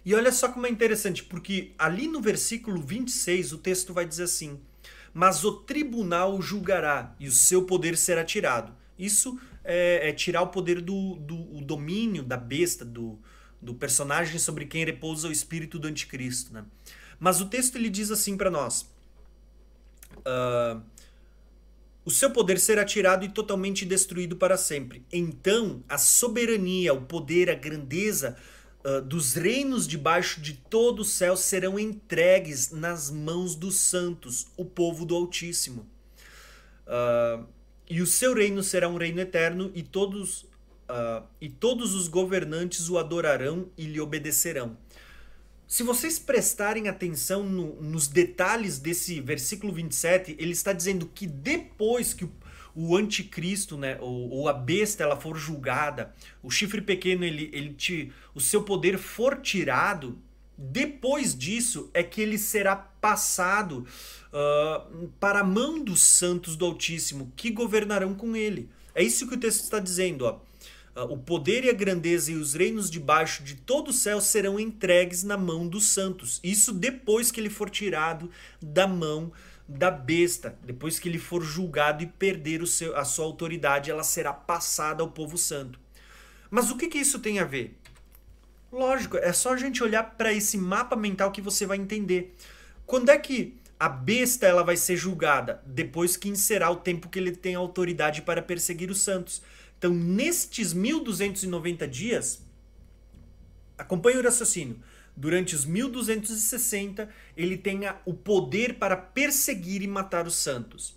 E 0.06 0.14
olha 0.14 0.32
só 0.32 0.50
como 0.50 0.68
é 0.68 0.70
interessante, 0.70 1.24
porque 1.24 1.72
ali 1.78 2.08
no 2.08 2.22
versículo 2.22 2.82
26 2.82 3.54
o 3.54 3.58
texto 3.58 3.94
vai 3.94 4.06
dizer 4.06 4.24
assim: 4.24 4.60
Mas 5.14 5.44
o 5.44 5.54
tribunal 5.54 6.42
julgará 6.42 7.16
e 7.20 7.28
o 7.28 7.32
seu 7.32 7.64
poder 7.66 7.98
será 7.98 8.24
tirado. 8.24 8.74
Isso 8.98 9.40
é, 9.64 10.10
é 10.10 10.14
tirar 10.14 10.42
o 10.42 10.48
poder 10.48 10.82
do, 10.82 11.16
do 11.16 11.62
domínio 11.62 12.22
da 12.22 12.36
besta, 12.36 12.84
do, 12.84 13.18
do 13.62 13.74
personagem 13.74 14.38
sobre 14.38 14.66
quem 14.66 14.86
repousa 14.86 15.30
o 15.30 15.32
espírito 15.32 15.80
do 15.80 15.88
anticristo. 15.88 16.54
Né? 16.54 16.66
Mas 17.20 17.42
o 17.42 17.46
texto 17.46 17.76
ele 17.76 17.90
diz 17.90 18.12
assim 18.12 18.36
para 18.38 18.50
nós: 18.50 18.90
uh, 20.20 20.82
o 22.06 22.12
seu 22.12 22.32
poder 22.32 22.60
será 22.60 22.84
tirado 22.84 23.24
e 23.24 23.30
totalmente 23.30 23.86
destruído 23.86 24.36
para 24.36 24.58
sempre. 24.58 25.06
Então 25.12 25.84
a 25.88 25.98
soberania, 25.98 26.94
o 26.94 27.02
poder, 27.02 27.50
a 27.50 27.56
grandeza 27.56 28.38
uh, 28.84 29.02
dos 29.02 29.34
reinos 29.34 29.88
debaixo 29.88 30.42
de 30.42 30.54
todo 30.54 31.00
o 31.00 31.06
céu 31.06 31.38
serão 31.38 31.80
entregues 31.80 32.72
nas 32.72 33.10
mãos 33.10 33.56
dos 33.56 33.76
santos, 33.76 34.48
o 34.58 34.66
povo 34.66 35.06
do 35.06 35.16
Altíssimo. 35.16 35.88
Uh, 36.86 37.46
e 37.90 38.02
o 38.02 38.08
seu 38.08 38.34
reino 38.34 38.62
será 38.64 38.90
um 38.90 38.98
reino 38.98 39.20
eterno 39.20 39.72
e 39.74 39.84
todos 39.84 40.46
uh, 40.90 41.26
e 41.40 41.50
todos 41.50 41.94
os 41.94 42.08
governantes 42.08 42.90
o 42.90 42.98
adorarão 42.98 43.70
e 43.78 43.86
lhe 43.86 44.00
obedecerão. 44.00 44.78
Se 45.74 45.82
vocês 45.82 46.20
prestarem 46.20 46.88
atenção 46.88 47.42
no, 47.42 47.82
nos 47.82 48.06
detalhes 48.08 48.78
desse 48.78 49.20
versículo 49.20 49.74
27, 49.74 50.36
ele 50.38 50.52
está 50.52 50.72
dizendo 50.72 51.08
que 51.08 51.26
depois 51.26 52.14
que 52.14 52.26
o, 52.26 52.32
o 52.76 52.96
anticristo, 52.96 53.76
né, 53.76 53.98
ou, 54.00 54.30
ou, 54.30 54.48
a 54.48 54.54
besta, 54.54 55.02
ela 55.02 55.20
for 55.20 55.36
julgada, 55.36 56.14
o 56.44 56.52
chifre 56.52 56.80
pequeno, 56.80 57.26
ele, 57.26 57.50
ele 57.52 57.74
te, 57.74 58.14
o 58.36 58.40
seu 58.40 58.62
poder 58.62 59.00
for 59.00 59.42
tirado, 59.42 60.16
depois 60.56 61.36
disso 61.36 61.90
é 61.92 62.04
que 62.04 62.22
ele 62.22 62.38
será 62.38 62.76
passado 62.76 63.88
uh, 64.32 65.08
para 65.20 65.40
a 65.40 65.44
mão 65.44 65.84
dos 65.84 66.02
santos 66.02 66.56
do 66.56 66.66
Altíssimo, 66.66 67.34
que 67.36 67.50
governarão 67.50 68.14
com 68.14 68.36
ele. 68.36 68.70
É 68.94 69.02
isso 69.02 69.28
que 69.28 69.34
o 69.34 69.40
texto 69.40 69.64
está 69.64 69.80
dizendo. 69.80 70.26
Ó. 70.26 70.40
Ah, 70.96 71.06
o 71.06 71.18
poder 71.18 71.64
e 71.64 71.70
a 71.70 71.74
grandeza 71.74 72.32
e 72.32 72.36
os 72.36 72.54
reinos 72.54 72.90
debaixo 72.90 73.44
de 73.44 73.56
todo 73.56 73.90
o 73.90 73.94
céu 73.94 74.22
serão 74.22 74.60
entregues 74.60 75.24
na 75.24 75.38
mão 75.38 75.68
dos 75.68 75.88
santos. 75.88 76.40
Isso 76.44 76.72
depois 76.72 77.32
que 77.32 77.40
ele 77.40 77.50
for 77.50 77.70
tirado 77.70 78.30
da 78.62 78.88
mão 78.88 79.32
da 79.68 79.90
besta, 79.90 80.58
depois 80.64 81.00
que 81.00 81.08
ele 81.08 81.18
for 81.18 81.42
julgado 81.42 82.04
e 82.04 82.08
perder 82.08 82.62
o 82.62 82.68
seu, 82.68 82.96
a 82.98 83.06
sua 83.06 83.26
autoridade, 83.26 83.90
ela 83.90 84.04
será 84.04 84.34
passada 84.34 85.02
ao 85.02 85.10
povo 85.10 85.38
santo. 85.38 85.80
Mas 86.52 86.70
o 86.70 86.78
que, 86.78 86.88
que 86.88 86.98
isso 86.98 87.20
tem 87.20 87.40
a 87.40 87.46
ver? 87.46 87.76
Lógico, 88.72 89.18
é 89.18 89.32
só 89.32 89.54
a 89.54 89.58
gente 89.58 89.84
olhar 89.84 90.04
para 90.18 90.34
esse 90.34 90.58
mapa 90.58 90.96
mental 90.96 91.32
que 91.32 91.42
você 91.42 91.66
vai 91.66 91.78
entender. 91.78 92.36
Quando 92.86 93.10
é 93.10 93.18
que 93.18 93.56
a 93.80 93.88
besta 93.88 94.46
ela 94.46 94.64
vai 94.64 94.76
ser 94.76 94.96
julgada? 94.96 95.62
Depois 95.66 96.18
que 96.18 96.30
encerrar 96.30 96.72
o 96.72 96.78
tempo 96.78 97.10
que 97.10 97.18
ele 97.18 97.32
tem 97.32 97.56
autoridade 97.56 98.22
para 98.22 98.42
perseguir 98.42 98.90
os 98.90 99.02
santos. 99.02 99.42
Então, 99.84 99.94
nestes 99.94 100.72
1290 100.72 101.86
dias, 101.90 102.42
acompanhe 103.78 104.18
o 104.18 104.24
raciocínio. 104.24 104.80
Durante 105.14 105.54
os 105.54 105.66
1260, 105.66 107.10
ele 107.36 107.58
tenha 107.58 107.98
o 108.06 108.14
poder 108.14 108.76
para 108.76 108.96
perseguir 108.96 109.82
e 109.82 109.88
matar 109.88 110.26
os 110.26 110.36
santos. 110.36 110.96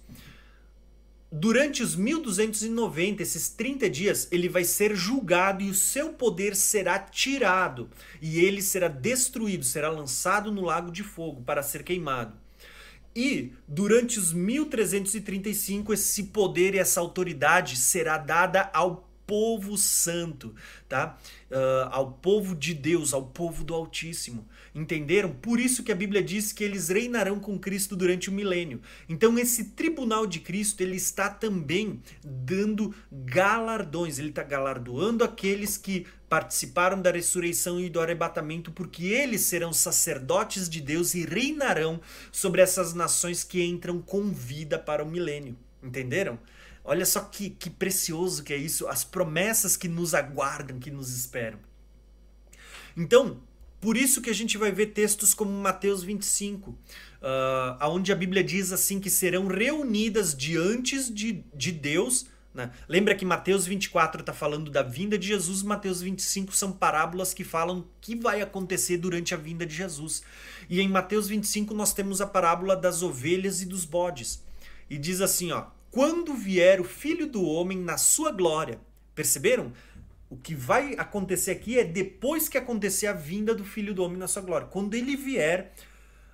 Durante 1.33 1.83
os 1.83 1.96
1290, 1.96 3.25
esses 3.25 3.49
30 3.49 3.90
dias, 3.90 4.29
ele 4.31 4.49
vai 4.49 4.62
ser 4.62 4.94
julgado 4.94 5.64
e 5.64 5.68
o 5.68 5.75
seu 5.75 6.12
poder 6.12 6.55
será 6.55 6.96
tirado, 7.01 7.90
e 8.22 8.38
ele 8.38 8.62
será 8.62 8.87
destruído, 8.87 9.64
será 9.64 9.90
lançado 9.90 10.53
no 10.53 10.62
lago 10.62 10.92
de 10.92 11.03
fogo 11.03 11.42
para 11.42 11.61
ser 11.61 11.83
queimado. 11.83 12.45
E 13.16 13.55
durante 13.66 14.18
os 14.18 14.31
1335 14.31 15.94
esse 15.94 16.24
poder 16.24 16.74
e 16.74 16.79
essa 16.79 17.00
autoridade 17.00 17.74
será 17.74 18.18
dada 18.18 18.70
ao 18.74 19.06
povo 19.26 19.76
santo, 19.76 20.54
tá? 20.88 21.18
Uh, 21.50 21.88
ao 21.90 22.12
povo 22.12 22.54
de 22.54 22.72
Deus, 22.72 23.12
ao 23.12 23.26
povo 23.26 23.64
do 23.64 23.74
Altíssimo. 23.74 24.46
Entenderam? 24.74 25.30
Por 25.30 25.58
isso 25.58 25.82
que 25.82 25.90
a 25.90 25.96
Bíblia 25.96 26.22
diz 26.22 26.52
que 26.52 26.62
eles 26.62 26.88
reinarão 26.88 27.40
com 27.40 27.58
Cristo 27.58 27.96
durante 27.96 28.30
o 28.30 28.32
milênio. 28.32 28.80
Então 29.08 29.38
esse 29.38 29.70
tribunal 29.70 30.26
de 30.26 30.40
Cristo, 30.40 30.82
ele 30.82 30.96
está 30.96 31.28
também 31.28 32.00
dando 32.22 32.94
galardões, 33.10 34.18
ele 34.18 34.28
está 34.28 34.42
galardoando 34.42 35.24
aqueles 35.24 35.76
que 35.76 36.06
participaram 36.28 37.00
da 37.00 37.10
ressurreição 37.10 37.80
e 37.80 37.88
do 37.88 38.00
arrebatamento, 38.00 38.70
porque 38.72 39.06
eles 39.06 39.42
serão 39.42 39.72
sacerdotes 39.72 40.68
de 40.68 40.80
Deus 40.80 41.14
e 41.14 41.24
reinarão 41.24 42.00
sobre 42.32 42.60
essas 42.60 42.94
nações 42.94 43.44
que 43.44 43.62
entram 43.62 44.00
com 44.00 44.32
vida 44.32 44.78
para 44.78 45.02
o 45.02 45.10
milênio. 45.10 45.56
Entenderam? 45.82 46.38
Olha 46.88 47.05
só 47.05 47.20
que, 47.20 47.51
que 47.51 47.68
precioso 47.68 48.44
que 48.44 48.55
é 48.55 48.57
isso, 48.57 48.87
as 48.87 49.03
promessas 49.03 49.77
que 49.77 49.88
nos 49.88 50.14
aguardam, 50.14 50.79
que 50.79 50.90
nos 50.90 51.11
esperam. 51.14 51.59
Então, 52.96 53.40
por 53.81 53.96
isso 53.96 54.22
que 54.22 54.31
a 54.31 54.35
gente 54.35 54.57
vai 54.57 54.70
ver 54.70 54.87
textos 54.87 55.35
como 55.35 55.51
Mateus 55.51 56.05
25, 56.05 56.70
uh, 56.70 56.77
onde 57.88 58.12
a 58.12 58.16
Bíblia 58.16 58.42
diz 58.42 58.72
assim 58.72 59.01
que 59.01 59.11
serão 59.11 59.49
reunidas 59.49 60.35
diante 60.35 61.12
de, 61.12 61.44
de 61.53 61.72
Deus. 61.72 62.27
Né? 62.55 62.70
Lembra 62.88 63.16
que 63.16 63.25
Mateus 63.25 63.66
24 63.66 64.20
está 64.20 64.33
falando 64.33 64.70
da 64.70 64.83
vinda 64.83 65.18
de 65.18 65.27
Jesus, 65.27 65.62
Mateus 65.62 66.01
25 66.01 66.55
são 66.55 66.72
parábolas 66.72 67.35
que 67.35 67.44
falam 67.44 67.81
o 67.81 67.87
que 68.01 68.14
vai 68.14 68.40
acontecer 68.40 68.96
durante 68.96 69.35
a 69.35 69.37
vinda 69.37 69.66
de 69.66 69.75
Jesus. 69.75 70.22
E 70.70 70.81
em 70.81 70.88
Mateus 70.88 71.27
25 71.27 71.75
nós 71.75 71.92
temos 71.92 72.20
a 72.20 72.27
parábola 72.27 72.77
das 72.77 73.03
ovelhas 73.03 73.61
e 73.61 73.66
dos 73.66 73.85
bodes. 73.85 74.42
E 74.88 74.96
diz 74.96 75.20
assim, 75.20 75.51
ó, 75.51 75.66
quando 75.96 76.35
vier 76.35 76.78
o 76.78 76.85
Filho 76.85 77.26
do 77.26 77.42
Homem 77.42 77.78
na 77.78 77.96
sua 77.96 78.30
glória. 78.30 78.78
Perceberam? 79.14 79.72
O 80.28 80.37
que 80.37 80.54
vai 80.54 80.92
acontecer 80.98 81.52
aqui 81.52 81.79
é 81.79 81.85
depois 81.85 82.50
que 82.50 82.58
acontecer 82.58 83.06
a 83.06 83.14
vinda 83.14 83.54
do 83.54 83.64
Filho 83.64 83.94
do 83.94 84.02
Homem 84.02 84.18
na 84.18 84.29
sua 84.29 84.42
glória. 84.42 84.66
Quando 84.66 84.92
ele 84.92 85.16
vier 85.16 85.73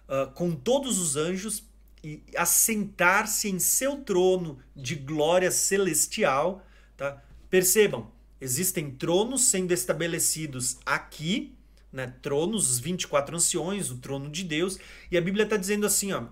uh, 0.09 0.33
com 0.33 0.51
todos 0.51 0.99
os 0.99 1.15
anjos 1.15 1.63
e 2.03 2.25
assentar-se 2.37 3.49
em 3.49 3.61
seu 3.61 3.99
trono 3.99 4.59
de 4.75 4.97
glória 4.97 5.53
celestial, 5.53 6.67
tá? 6.97 7.23
Percebam, 7.49 8.11
existem 8.41 8.91
tronos 8.91 9.45
sendo 9.45 9.71
estabelecidos 9.71 10.79
aqui, 10.85 11.55
né? 11.93 12.13
Tronos, 12.21 12.69
os 12.69 12.81
24 12.81 13.37
anciões, 13.37 13.93
o 13.93 13.99
trono 13.99 14.29
de 14.29 14.43
Deus, 14.43 14.77
e 15.09 15.17
a 15.17 15.21
Bíblia 15.21 15.45
está 15.45 15.57
dizendo 15.57 15.87
assim, 15.87 16.13
ó, 16.13 16.25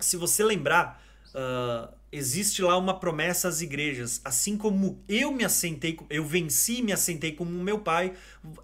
se 0.00 0.16
você 0.16 0.42
lembrar, 0.42 1.04
uh, 1.34 1.95
existe 2.10 2.62
lá 2.62 2.76
uma 2.76 2.98
promessa 2.98 3.48
às 3.48 3.60
igrejas. 3.60 4.20
Assim 4.24 4.56
como 4.56 5.02
eu 5.08 5.32
me 5.32 5.44
assentei, 5.44 5.98
eu 6.08 6.24
venci 6.24 6.78
e 6.78 6.82
me 6.82 6.92
assentei 6.92 7.32
como 7.32 7.50
meu 7.50 7.78
pai, 7.78 8.14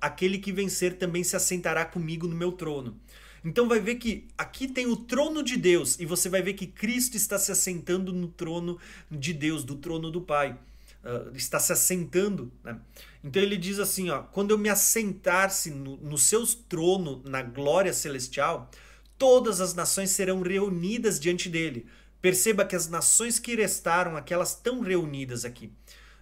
aquele 0.01 0.39
que 0.39 0.53
vencer 0.53 0.99
também 0.99 1.25
se 1.25 1.37
assentará 1.37 1.85
comigo 1.85 2.27
no 2.27 2.37
meu 2.37 2.53
trono. 2.53 2.97
Então 3.45 3.69
vai 3.69 3.81
ver 3.81 3.97
que 3.97 4.29
aqui 4.39 4.69
tem 4.69 4.87
o 4.87 4.97
trono 4.97 5.43
de 5.43 5.57
Deus 5.57 5.99
e 5.99 6.07
você 6.07 6.29
vai 6.29 6.43
ver 6.43 6.55
que 6.55 6.67
Cristo 6.67 7.17
está 7.17 7.39
se 7.39 7.51
assentando 7.51 8.13
no 8.13 8.29
trono 8.29 8.79
de 9.11 9.33
Deus, 9.33 9.65
do 9.65 9.75
trono 9.77 10.11
do 10.11 10.21
Pai. 10.21 10.57
Uh, 11.05 11.35
está 11.35 11.59
se 11.59 11.73
assentando. 11.73 12.53
Né? 12.63 12.79
Então 13.25 13.43
ele 13.43 13.57
diz 13.57 13.81
assim: 13.81 14.11
ó, 14.11 14.23
quando 14.23 14.53
eu 14.53 14.59
me 14.59 14.69
assentar-se 14.69 15.73
no, 15.73 15.97
no 15.97 16.17
seu 16.17 16.47
trono 16.47 17.21
na 17.25 17.43
glória 17.43 17.93
celestial, 17.93 18.71
todas 19.19 19.61
as 19.61 19.75
nações 19.75 20.11
serão 20.11 20.41
reunidas 20.43 21.19
diante 21.19 21.49
dele. 21.49 21.87
Perceba 22.23 22.65
que 22.65 22.77
as 22.77 22.89
nações 22.89 23.39
que 23.39 23.55
restaram, 23.57 24.17
aquelas 24.17 24.51
estão 24.51 24.81
reunidas 24.81 25.45
aqui. 25.45 25.73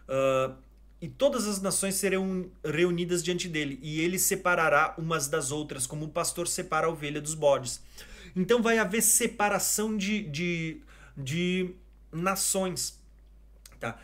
Uh, 0.09 0.57
e 1.01 1.09
todas 1.09 1.46
as 1.46 1.61
nações 1.61 1.94
serão 1.94 2.51
reunidas 2.64 3.22
diante 3.22 3.48
dele, 3.48 3.78
e 3.82 4.01
ele 4.01 4.18
separará 4.18 4.94
umas 4.98 5.28
das 5.28 5.51
outras, 5.51 5.86
como 5.86 6.07
o 6.07 6.11
pastor 6.11 6.48
separa 6.48 6.86
a 6.86 6.90
ovelha 6.90 7.20
dos 7.20 7.34
bodes. 7.34 7.80
Então 8.34 8.62
vai 8.62 8.78
haver 8.78 9.03
separação 9.03 9.96
de, 9.96 10.22
de, 10.24 10.80
de 11.16 11.74
nações. 12.12 12.98
Tá? 13.78 13.98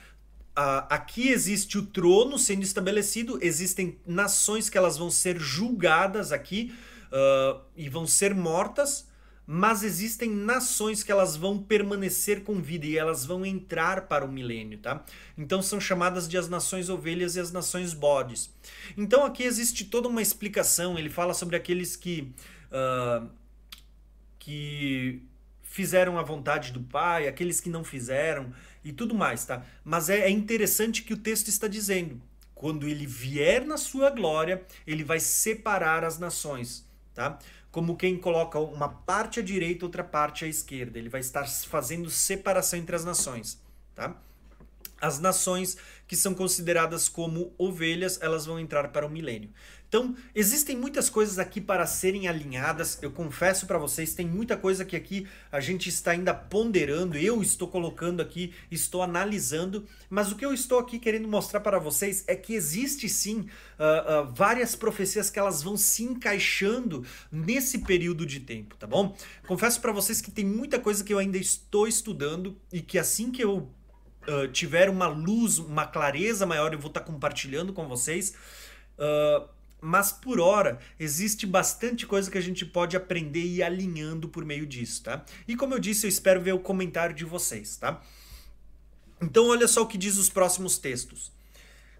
Uh, 0.59 0.89
aqui 0.89 1.29
existe 1.29 1.77
o 1.77 1.85
trono 1.85 2.39
sendo 2.39 2.63
estabelecido, 2.63 3.39
existem 3.43 3.99
nações 4.07 4.71
que 4.71 4.79
elas 4.79 4.97
vão 4.97 5.11
ser 5.11 5.39
julgadas 5.39 6.33
aqui 6.33 6.75
uh, 7.09 7.61
e 7.77 7.91
vão 7.91 8.07
ser 8.07 8.35
mortas, 8.35 9.06
mas 9.47 9.85
existem 9.85 10.29
nações 10.31 11.03
que 11.03 11.13
elas 11.13 11.37
vão 11.37 11.57
permanecer 11.57 12.43
com 12.43 12.61
vida 12.61 12.87
e 12.87 12.99
elas 12.99 13.25
vão 13.25 13.47
entrar 13.47 14.09
para 14.09 14.25
o 14.25 14.33
milênio, 14.33 14.79
tá? 14.79 15.05
Então 15.39 15.63
são 15.63 15.81
chamadas 15.81 16.29
de 16.29 16.37
as 16.37 16.49
nações 16.49 16.89
ovelhas 16.89 17.37
e 17.37 17.41
as 17.41 17.53
nações 17.53 17.95
bodes. 17.95 18.53
Então 18.97 19.25
aqui 19.25 19.45
existe 19.45 19.85
toda 19.85 20.09
uma 20.09 20.21
explicação. 20.21 20.99
Ele 20.99 21.09
fala 21.09 21.33
sobre 21.33 21.55
aqueles 21.55 21.95
que 21.95 22.33
uh, 22.73 23.29
que 24.39 25.23
fizeram 25.63 26.19
a 26.19 26.23
vontade 26.23 26.73
do 26.73 26.81
Pai, 26.81 27.29
aqueles 27.29 27.61
que 27.61 27.69
não 27.69 27.85
fizeram 27.85 28.53
e 28.85 28.93
tudo 28.93 29.15
mais, 29.15 29.45
tá? 29.45 29.65
Mas 29.85 30.09
é, 30.09 30.21
é 30.21 30.31
interessante 30.31 31.03
que 31.03 31.13
o 31.13 31.17
texto 31.17 31.49
está 31.49 31.69
dizendo. 31.69 32.21
Quando 32.55 32.89
ele 32.89 33.07
vier 33.07 33.67
na 33.67 33.77
sua 33.77 34.09
glória, 34.09 34.65
ele 34.87 35.05
vai 35.05 35.21
separar 35.21 36.05
as 36.05 36.19
nações, 36.19 36.89
tá? 37.13 37.39
Como 37.77 37.95
quem 37.95 38.17
coloca 38.17 38.59
uma 38.59 38.89
parte 38.89 39.41
à 39.41 39.43
direita, 39.43 39.85
outra 39.85 40.03
parte 40.03 40.47
à 40.47 40.49
esquerda. 40.49 40.99
Ele 40.99 41.11
vai 41.11 41.21
estar 41.21 41.47
fazendo 41.47 42.09
separação 42.09 42.79
entre 42.79 42.97
as 42.97 43.05
nações, 43.05 43.61
tá? 43.95 44.17
As 44.99 45.19
nações 45.19 45.77
que 46.09 46.17
são 46.17 46.33
consideradas 46.33 47.07
como 47.07 47.53
ovelhas, 47.59 48.19
elas 48.23 48.47
vão 48.47 48.59
entrar 48.59 48.89
para 48.89 49.05
o 49.05 49.11
milênio. 49.11 49.51
Então, 49.89 50.17
existem 50.35 50.77
muitas 50.77 51.09
coisas 51.09 51.39
aqui 51.39 51.61
para 51.61 51.87
serem 51.87 52.27
alinhadas. 52.27 52.99
Eu 53.01 53.13
confesso 53.13 53.67
para 53.67 53.79
vocês, 53.79 54.15
tem 54.15 54.27
muita 54.27 54.57
coisa 54.57 54.85
que 54.85 54.97
aqui 54.97 55.27
a 55.51 55.61
gente 55.61 55.89
está 55.89 56.11
ainda 56.11 56.35
ponderando. 56.35 57.17
Eu 57.17 57.41
estou 57.41 57.69
colocando 57.69 58.21
aqui, 58.21 58.53
estou 58.71 59.03
analisando. 59.03 59.87
Mas 60.11 60.33
o 60.33 60.37
que 60.37 60.45
eu 60.45 60.53
estou 60.53 60.79
aqui 60.79 60.99
querendo 60.99 61.29
mostrar 61.29 61.61
para 61.61 61.79
vocês 61.79 62.25
é 62.27 62.35
que 62.35 62.55
existe 62.55 63.09
sim 63.09 63.41
uh, 63.79 64.23
uh, 64.25 64.35
várias 64.35 64.75
profecias 64.75 65.31
que 65.31 65.39
elas 65.39 65.63
vão 65.63 65.77
se 65.77 66.03
encaixando 66.03 67.05
nesse 67.31 67.79
período 67.79 68.27
de 68.27 68.41
tempo, 68.41 68.77
tá 68.77 68.87
bom? 68.87 69.17
Confesso 69.47 69.81
para 69.81 69.93
vocês 69.93 70.21
que 70.21 70.31
tem 70.31 70.45
muita 70.45 70.79
coisa 70.79 71.05
que 71.05 71.13
eu 71.13 71.19
ainda 71.19 71.39
estou 71.39 71.87
estudando 71.87 72.57
e 72.73 72.81
que 72.81 72.99
assim 72.99 73.31
que 73.31 73.43
eu 73.43 73.71
uh, 74.29 74.49
tiver 74.53 74.91
uma 74.91 75.07
luz, 75.07 75.59
uma 75.59 75.87
clareza 75.87 76.45
maior, 76.45 76.73
eu 76.73 76.79
vou 76.79 76.89
estar 76.89 77.01
compartilhando 77.01 77.73
com 77.73 77.87
vocês. 77.87 78.35
Uh, 78.99 79.56
mas 79.81 80.13
por 80.13 80.41
hora 80.41 80.79
existe 80.99 81.47
bastante 81.47 82.07
coisa 82.07 82.31
que 82.31 82.39
a 82.39 82.43
gente 82.43 82.65
pode 82.65 82.97
aprender 82.97 83.41
e 83.41 83.57
ir 83.57 83.63
alinhando 83.63 84.29
por 84.29 84.45
meio 84.45 84.67
disso, 84.67 85.03
tá? 85.03 85.25
E 85.47 85.57
como 85.57 85.75
eu 85.75 85.79
disse, 85.79 86.07
eu 86.07 86.09
espero 86.09 86.41
ver 86.41 86.53
o 86.53 86.59
comentário 86.59 87.15
de 87.15 87.25
vocês, 87.25 87.77
tá? 87.77 88.03
Então 89.21 89.49
olha 89.49 89.69
só 89.69 89.83
o 89.83 89.87
que 89.87 89.99
diz 89.99 90.19
os 90.19 90.29
próximos 90.29 90.79
textos. 90.79 91.33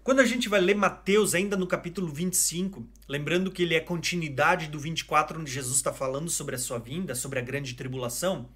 Quando 0.03 0.21
a 0.21 0.25
gente 0.25 0.47
vai 0.47 0.61
ler 0.61 0.75
Mateus, 0.75 1.35
ainda 1.35 1.57
no 1.57 1.67
capítulo 1.67 2.07
25, 2.07 2.87
lembrando 3.09 3.51
que 3.51 3.63
ele 3.63 3.75
é 3.75 3.79
continuidade 3.81 4.67
do 4.67 4.79
24, 4.79 5.39
onde 5.39 5.51
Jesus 5.51 5.75
está 5.75 5.91
falando 5.91 6.29
sobre 6.29 6.55
a 6.55 6.59
sua 6.59 6.79
vinda, 6.79 7.13
sobre 7.13 7.39
a 7.39 7.41
grande 7.41 7.73
tribulação, 7.73 8.49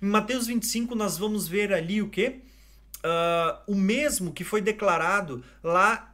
em 0.00 0.06
Mateus 0.06 0.46
25 0.46 0.94
nós 0.94 1.18
vamos 1.18 1.48
ver 1.48 1.72
ali 1.72 2.00
o 2.00 2.08
que? 2.08 2.42
Uh, 2.98 3.72
o 3.72 3.74
mesmo 3.74 4.32
que 4.32 4.44
foi 4.44 4.60
declarado 4.60 5.42
lá 5.62 6.13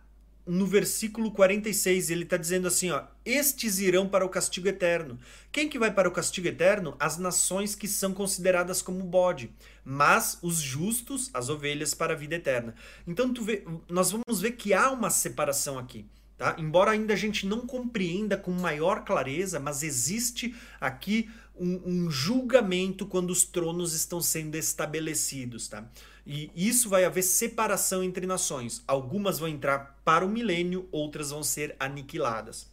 no 0.51 0.67
versículo 0.67 1.31
46, 1.31 2.11
ele 2.11 2.25
está 2.25 2.37
dizendo 2.37 2.67
assim, 2.67 2.91
ó, 2.91 3.05
estes 3.25 3.79
irão 3.79 4.09
para 4.09 4.27
o 4.27 4.29
castigo 4.29 4.67
eterno. 4.67 5.17
Quem 5.53 5.69
que 5.69 5.79
vai 5.79 5.93
para 5.95 6.09
o 6.09 6.13
castigo 6.13 6.49
eterno? 6.49 6.97
As 6.99 7.17
nações 7.19 7.77
que 7.77 7.87
são 7.87 8.13
consideradas 8.13 8.83
como 8.83 9.05
bode, 9.05 9.53
mas 9.85 10.39
os 10.43 10.57
justos, 10.57 11.31
as 11.33 11.49
ovelhas, 11.49 11.95
para 11.95 12.15
a 12.15 12.17
vida 12.17 12.35
eterna. 12.35 12.75
Então 13.07 13.33
vê, 13.33 13.65
nós 13.89 14.11
vamos 14.11 14.41
ver 14.41 14.53
que 14.53 14.75
há 14.75 14.91
uma 14.91 15.09
separação 15.09 15.79
aqui. 15.79 16.05
Tá? 16.41 16.57
Embora 16.57 16.93
ainda 16.93 17.13
a 17.13 17.17
gente 17.19 17.47
não 17.47 17.67
compreenda 17.67 18.35
com 18.35 18.51
maior 18.51 19.05
clareza, 19.05 19.61
mas 19.61 19.83
existe 19.83 20.57
aqui 20.81 21.29
um, 21.55 21.83
um 21.85 22.11
julgamento 22.11 23.05
quando 23.05 23.29
os 23.29 23.45
tronos 23.45 23.93
estão 23.93 24.23
sendo 24.23 24.55
estabelecidos. 24.55 25.69
Tá? 25.69 25.85
E 26.27 26.51
isso 26.57 26.89
vai 26.89 27.05
haver 27.05 27.21
separação 27.21 28.03
entre 28.03 28.27
nações. 28.27 28.83
Algumas 28.87 29.39
vão 29.39 29.51
entrar 29.51 30.01
para 30.03 30.25
o 30.25 30.31
milênio, 30.31 30.89
outras 30.91 31.29
vão 31.29 31.43
ser 31.43 31.77
aniquiladas. 31.79 32.71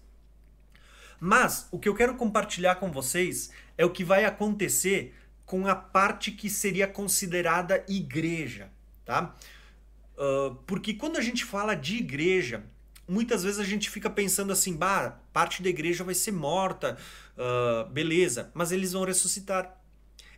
Mas 1.19 1.67
o 1.69 1.77
que 1.77 1.89
eu 1.89 1.95
quero 1.95 2.15
compartilhar 2.15 2.75
com 2.75 2.89
vocês 2.89 3.51
é 3.77 3.83
o 3.83 3.91
que 3.91 4.05
vai 4.05 4.23
acontecer 4.23 5.13
com 5.45 5.67
a 5.67 5.75
parte 5.75 6.31
que 6.31 6.49
seria 6.49 6.87
considerada 6.87 7.83
igreja, 7.89 8.69
tá? 9.03 9.35
Uh, 10.17 10.55
porque 10.65 10.93
quando 10.93 11.17
a 11.17 11.21
gente 11.21 11.43
fala 11.43 11.75
de 11.75 11.97
igreja, 11.97 12.63
muitas 13.07 13.43
vezes 13.43 13.59
a 13.59 13.63
gente 13.63 13.89
fica 13.89 14.09
pensando 14.09 14.51
assim, 14.51 14.75
bah, 14.75 15.19
parte 15.31 15.63
da 15.63 15.69
igreja 15.69 16.03
vai 16.03 16.13
ser 16.13 16.31
morta, 16.31 16.97
uh, 17.37 17.89
beleza, 17.89 18.51
mas 18.53 18.71
eles 18.71 18.93
vão 18.93 19.05
ressuscitar. 19.05 19.79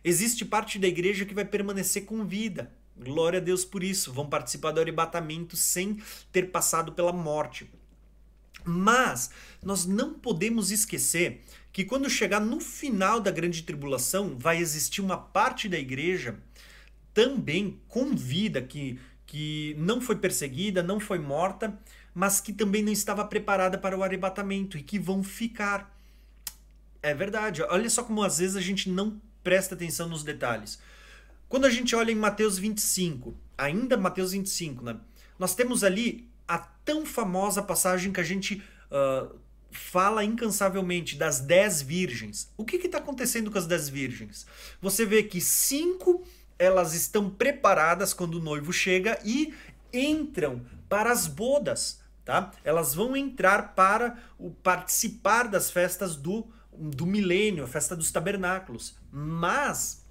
Existe 0.02 0.44
parte 0.44 0.78
da 0.78 0.88
igreja 0.88 1.24
que 1.24 1.34
vai 1.34 1.44
permanecer 1.44 2.04
com 2.04 2.24
vida. 2.24 2.72
Glória 2.96 3.38
a 3.38 3.42
Deus 3.42 3.64
por 3.64 3.82
isso. 3.82 4.12
Vão 4.12 4.28
participar 4.28 4.72
do 4.72 4.80
arrebatamento 4.80 5.56
sem 5.56 6.00
ter 6.32 6.50
passado 6.50 6.92
pela 6.92 7.12
morte. 7.12 7.70
Mas 8.64 9.30
nós 9.62 9.86
não 9.86 10.14
podemos 10.14 10.70
esquecer 10.70 11.42
que 11.72 11.84
quando 11.84 12.10
chegar 12.10 12.40
no 12.40 12.60
final 12.60 13.20
da 13.20 13.30
grande 13.30 13.62
tribulação, 13.62 14.36
vai 14.38 14.58
existir 14.58 15.00
uma 15.00 15.16
parte 15.16 15.68
da 15.68 15.78
igreja 15.78 16.38
também 17.14 17.80
com 17.88 18.14
vida, 18.14 18.60
que, 18.62 18.98
que 19.26 19.74
não 19.78 20.00
foi 20.00 20.16
perseguida, 20.16 20.82
não 20.82 20.98
foi 20.98 21.18
morta, 21.18 21.78
mas 22.20 22.38
que 22.38 22.52
também 22.52 22.82
não 22.82 22.92
estava 22.92 23.24
preparada 23.24 23.78
para 23.78 23.96
o 23.96 24.04
arrebatamento 24.04 24.76
e 24.76 24.82
que 24.82 24.98
vão 24.98 25.22
ficar. 25.24 25.90
É 27.02 27.14
verdade. 27.14 27.62
Olha 27.62 27.88
só 27.88 28.02
como 28.02 28.22
às 28.22 28.36
vezes 28.36 28.56
a 28.56 28.60
gente 28.60 28.90
não 28.90 29.18
presta 29.42 29.74
atenção 29.74 30.06
nos 30.06 30.22
detalhes. 30.22 30.78
Quando 31.48 31.64
a 31.64 31.70
gente 31.70 31.96
olha 31.96 32.12
em 32.12 32.14
Mateus 32.14 32.58
25, 32.58 33.34
ainda 33.56 33.96
Mateus 33.96 34.32
25, 34.32 34.84
né? 34.84 34.98
Nós 35.38 35.54
temos 35.54 35.82
ali 35.82 36.28
a 36.46 36.58
tão 36.58 37.06
famosa 37.06 37.62
passagem 37.62 38.12
que 38.12 38.20
a 38.20 38.24
gente 38.24 38.62
uh, 38.90 39.34
fala 39.70 40.22
incansavelmente 40.22 41.16
das 41.16 41.40
dez 41.40 41.80
virgens. 41.80 42.52
O 42.54 42.66
que 42.66 42.76
está 42.76 42.98
acontecendo 42.98 43.50
com 43.50 43.56
as 43.56 43.66
dez 43.66 43.88
virgens? 43.88 44.46
Você 44.82 45.06
vê 45.06 45.22
que 45.22 45.40
cinco 45.40 46.22
elas 46.58 46.92
estão 46.92 47.30
preparadas 47.30 48.12
quando 48.12 48.34
o 48.34 48.42
noivo 48.42 48.74
chega 48.74 49.18
e 49.24 49.54
entram 49.90 50.60
para 50.86 51.10
as 51.10 51.26
bodas, 51.26 51.99
tá? 52.30 52.52
Elas 52.62 52.94
vão 52.94 53.16
entrar 53.16 53.74
para 53.74 54.16
o 54.38 54.52
participar 54.52 55.48
das 55.48 55.68
festas 55.68 56.14
do 56.14 56.46
do 56.72 57.04
milênio, 57.04 57.64
a 57.64 57.66
festa 57.66 57.96
dos 57.96 58.12
tabernáculos. 58.12 58.96
Mas 59.10 60.06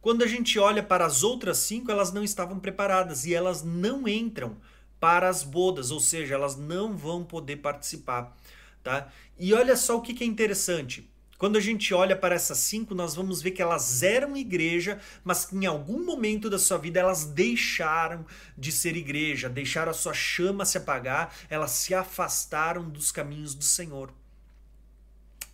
quando 0.00 0.24
a 0.24 0.26
gente 0.26 0.58
olha 0.58 0.82
para 0.82 1.04
as 1.04 1.22
outras 1.22 1.58
cinco, 1.58 1.90
elas 1.90 2.12
não 2.12 2.24
estavam 2.24 2.58
preparadas 2.58 3.26
e 3.26 3.34
elas 3.34 3.62
não 3.62 4.08
entram 4.08 4.56
para 4.98 5.28
as 5.28 5.42
bodas, 5.42 5.90
ou 5.90 6.00
seja, 6.00 6.34
elas 6.34 6.56
não 6.56 6.96
vão 6.96 7.22
poder 7.22 7.58
participar. 7.58 8.34
Tá? 8.82 9.08
E 9.38 9.52
olha 9.52 9.76
só 9.76 9.98
o 9.98 10.00
que, 10.00 10.14
que 10.14 10.24
é 10.24 10.26
interessante. 10.26 11.11
Quando 11.42 11.56
a 11.56 11.60
gente 11.60 11.92
olha 11.92 12.14
para 12.14 12.36
essas 12.36 12.58
cinco, 12.58 12.94
nós 12.94 13.16
vamos 13.16 13.42
ver 13.42 13.50
que 13.50 13.60
elas 13.60 14.04
eram 14.04 14.36
igreja, 14.36 15.00
mas 15.24 15.44
que 15.44 15.56
em 15.56 15.66
algum 15.66 16.04
momento 16.04 16.48
da 16.48 16.56
sua 16.56 16.78
vida 16.78 17.00
elas 17.00 17.24
deixaram 17.24 18.24
de 18.56 18.70
ser 18.70 18.96
igreja, 18.96 19.48
deixaram 19.48 19.90
a 19.90 19.92
sua 19.92 20.14
chama 20.14 20.64
se 20.64 20.78
apagar, 20.78 21.34
elas 21.50 21.72
se 21.72 21.96
afastaram 21.96 22.88
dos 22.88 23.10
caminhos 23.10 23.56
do 23.56 23.64
Senhor. 23.64 24.14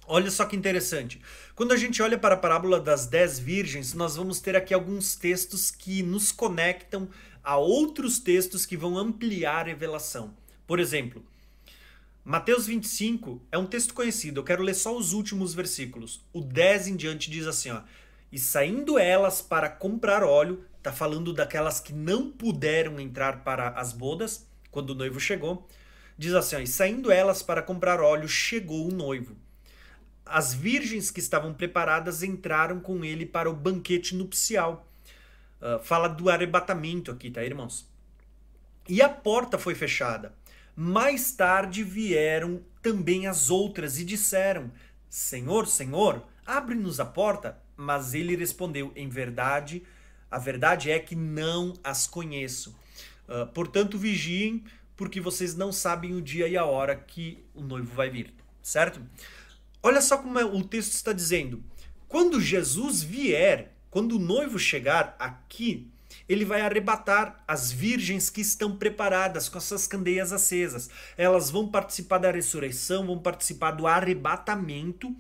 Olha 0.07 0.31
só 0.31 0.45
que 0.45 0.55
interessante. 0.55 1.23
Quando 1.55 1.73
a 1.73 1.77
gente 1.79 2.03
olha 2.03 2.19
para 2.19 2.35
a 2.35 2.39
parábola 2.39 2.79
das 2.79 3.07
dez 3.07 3.39
virgens, 3.39 3.95
nós 3.95 4.15
vamos 4.15 4.41
ter 4.41 4.55
aqui 4.55 4.75
alguns 4.75 5.17
textos 5.17 5.71
que 5.71 6.03
nos 6.03 6.31
conectam 6.31 7.09
a 7.43 7.57
outros 7.57 8.19
textos 8.19 8.67
que 8.67 8.77
vão 8.77 8.99
ampliar 8.99 9.61
a 9.61 9.69
revelação. 9.69 10.35
Por 10.67 10.81
exemplo, 10.81 11.25
Mateus 12.29 12.67
25 12.67 13.41
é 13.51 13.57
um 13.57 13.65
texto 13.65 13.95
conhecido, 13.95 14.41
eu 14.41 14.45
quero 14.45 14.63
ler 14.63 14.75
só 14.75 14.95
os 14.95 15.15
últimos 15.15 15.55
versículos. 15.55 16.23
O 16.31 16.43
10 16.43 16.89
em 16.89 16.95
diante 16.95 17.31
diz 17.31 17.47
assim, 17.47 17.71
ó: 17.71 17.81
"E 18.31 18.39
saindo 18.39 18.99
elas 18.99 19.41
para 19.41 19.71
comprar 19.71 20.23
óleo, 20.23 20.63
tá 20.83 20.93
falando 20.93 21.33
daquelas 21.33 21.81
que 21.81 21.91
não 21.91 22.31
puderam 22.31 23.01
entrar 23.01 23.45
para 23.45 23.71
as 23.71 23.95
bodas 23.95 24.47
quando 24.71 24.91
o 24.91 24.95
noivo 24.95 25.19
chegou. 25.19 25.67
Diz 26.19 26.35
assim, 26.35 26.57
ó, 26.57 26.59
e 26.59 26.67
saindo 26.67 27.11
elas 27.11 27.43
para 27.43 27.63
comprar 27.63 27.99
óleo, 27.99 28.29
chegou 28.29 28.87
o 28.87 28.95
noivo. 28.95 29.35
As 30.27 30.53
virgens 30.53 31.11
que 31.11 31.21
estavam 31.21 31.55
preparadas 31.55 32.23
entraram 32.23 32.79
com 32.79 33.03
ele 33.07 33.25
para 33.25 33.49
o 33.49 33.55
banquete 33.55 34.15
nupcial. 34.15 34.87
Uh, 35.63 35.83
fala 35.83 36.09
do 36.09 36.29
arrebatamento 36.29 37.11
aqui, 37.11 37.31
tá, 37.31 37.43
irmãos? 37.43 37.89
E 38.87 39.01
a 39.01 39.09
porta 39.09 39.57
foi 39.57 39.75
fechada. 39.75 40.37
Mais 40.81 41.33
tarde 41.33 41.83
vieram 41.83 42.63
também 42.81 43.27
as 43.27 43.51
outras 43.51 43.99
e 43.99 44.05
disseram: 44.05 44.71
Senhor, 45.09 45.67
Senhor, 45.67 46.25
abre-nos 46.47 47.01
a 47.01 47.05
porta. 47.05 47.61
Mas 47.77 48.15
ele 48.15 48.37
respondeu: 48.37 48.93
Em 48.95 49.09
verdade, 49.09 49.83
a 50.31 50.39
verdade 50.39 50.89
é 50.89 51.01
que 51.01 51.17
não 51.17 51.75
as 51.83 52.07
conheço. 52.07 52.79
Uh, 53.29 53.45
portanto, 53.49 53.99
vigiem, 53.99 54.63
porque 54.97 55.21
vocês 55.21 55.57
não 55.57 55.73
sabem 55.73 56.15
o 56.15 56.23
dia 56.23 56.47
e 56.47 56.57
a 56.57 56.65
hora 56.65 56.95
que 56.95 57.45
o 57.53 57.61
noivo 57.61 57.93
vai 57.93 58.09
vir, 58.09 58.33
certo? 58.63 59.03
Olha 59.83 60.01
só 60.01 60.19
como 60.19 60.39
é, 60.39 60.45
o 60.45 60.63
texto 60.63 60.93
está 60.93 61.13
dizendo. 61.13 61.61
Quando 62.07 62.41
Jesus 62.41 63.03
vier, 63.03 63.75
quando 63.91 64.13
o 64.13 64.21
noivo 64.21 64.61
chegar 64.61 65.17
aqui, 65.19 65.91
ele 66.29 66.45
vai 66.45 66.61
arrebatar 66.61 67.43
as 67.47 67.73
virgens 67.73 68.29
que 68.29 68.41
estão 68.41 68.77
preparadas 68.77 69.49
com 69.49 69.59
as 69.59 69.65
suas 69.65 69.87
candeias 69.87 70.33
acesas. 70.33 70.91
Elas 71.17 71.51
vão 71.51 71.69
participar 71.69 72.19
da 72.19 72.31
ressurreição, 72.31 73.07
vão 73.07 73.19
participar 73.19 73.71
do 73.73 73.87
arrebatamento, 73.87 75.15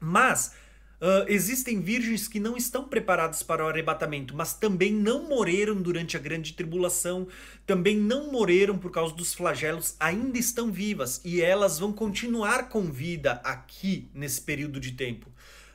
mas 0.00 0.54
Uh, 1.02 1.26
existem 1.26 1.80
virgens 1.80 2.28
que 2.28 2.38
não 2.38 2.56
estão 2.56 2.84
preparadas 2.84 3.42
para 3.42 3.64
o 3.64 3.68
arrebatamento, 3.68 4.36
mas 4.36 4.54
também 4.54 4.92
não 4.92 5.28
morreram 5.28 5.74
durante 5.74 6.16
a 6.16 6.20
grande 6.20 6.52
tribulação, 6.52 7.26
também 7.66 7.96
não 7.96 8.30
morreram 8.30 8.78
por 8.78 8.92
causa 8.92 9.12
dos 9.12 9.34
flagelos, 9.34 9.96
ainda 9.98 10.38
estão 10.38 10.70
vivas 10.70 11.20
e 11.24 11.42
elas 11.42 11.80
vão 11.80 11.92
continuar 11.92 12.68
com 12.68 12.84
vida 12.84 13.40
aqui 13.42 14.08
nesse 14.14 14.42
período 14.42 14.78
de 14.78 14.92
tempo. 14.92 15.28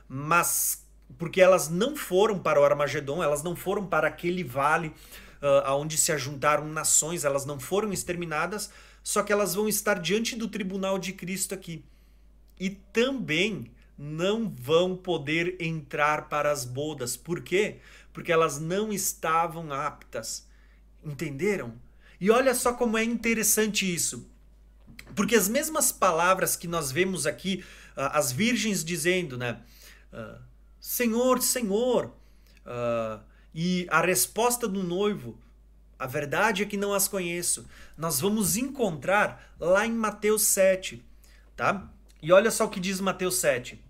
Mas 0.08 0.87
porque 1.16 1.40
elas 1.40 1.68
não 1.68 1.96
foram 1.96 2.38
para 2.38 2.60
o 2.60 2.64
Armagedon, 2.64 3.22
elas 3.22 3.42
não 3.42 3.56
foram 3.56 3.86
para 3.86 4.08
aquele 4.08 4.44
vale 4.44 4.88
uh, 4.88 5.64
aonde 5.64 5.96
se 5.96 6.12
ajuntaram 6.12 6.66
nações, 6.68 7.24
elas 7.24 7.46
não 7.46 7.58
foram 7.58 7.92
exterminadas, 7.92 8.70
só 9.02 9.22
que 9.22 9.32
elas 9.32 9.54
vão 9.54 9.68
estar 9.68 9.94
diante 10.00 10.36
do 10.36 10.48
tribunal 10.48 10.98
de 10.98 11.12
Cristo 11.12 11.54
aqui. 11.54 11.84
E 12.60 12.70
também 12.70 13.70
não 13.96 14.48
vão 14.48 14.96
poder 14.96 15.56
entrar 15.60 16.28
para 16.28 16.50
as 16.52 16.64
bodas. 16.64 17.16
Por 17.16 17.40
quê? 17.40 17.78
Porque 18.12 18.30
elas 18.30 18.60
não 18.60 18.92
estavam 18.92 19.72
aptas. 19.72 20.46
Entenderam? 21.04 21.74
E 22.20 22.30
olha 22.30 22.54
só 22.54 22.72
como 22.72 22.98
é 22.98 23.04
interessante 23.04 23.92
isso. 23.92 24.28
Porque 25.14 25.34
as 25.34 25.48
mesmas 25.48 25.90
palavras 25.90 26.54
que 26.54 26.68
nós 26.68 26.92
vemos 26.92 27.26
aqui, 27.26 27.64
uh, 27.96 28.10
as 28.12 28.30
virgens 28.30 28.84
dizendo, 28.84 29.38
né? 29.38 29.60
Uh, 30.12 30.47
Senhor, 30.80 31.42
Senhor. 31.42 32.12
Uh, 32.66 33.20
e 33.54 33.86
a 33.90 34.00
resposta 34.00 34.68
do 34.68 34.82
noivo, 34.82 35.38
a 35.98 36.06
verdade 36.06 36.62
é 36.62 36.66
que 36.66 36.76
não 36.76 36.92
as 36.92 37.08
conheço. 37.08 37.66
Nós 37.96 38.20
vamos 38.20 38.56
encontrar 38.56 39.54
lá 39.58 39.86
em 39.86 39.92
Mateus 39.92 40.42
7, 40.42 41.04
tá? 41.56 41.90
E 42.22 42.32
olha 42.32 42.50
só 42.50 42.66
o 42.66 42.70
que 42.70 42.78
diz 42.78 43.00
Mateus 43.00 43.36
7. 43.36 43.82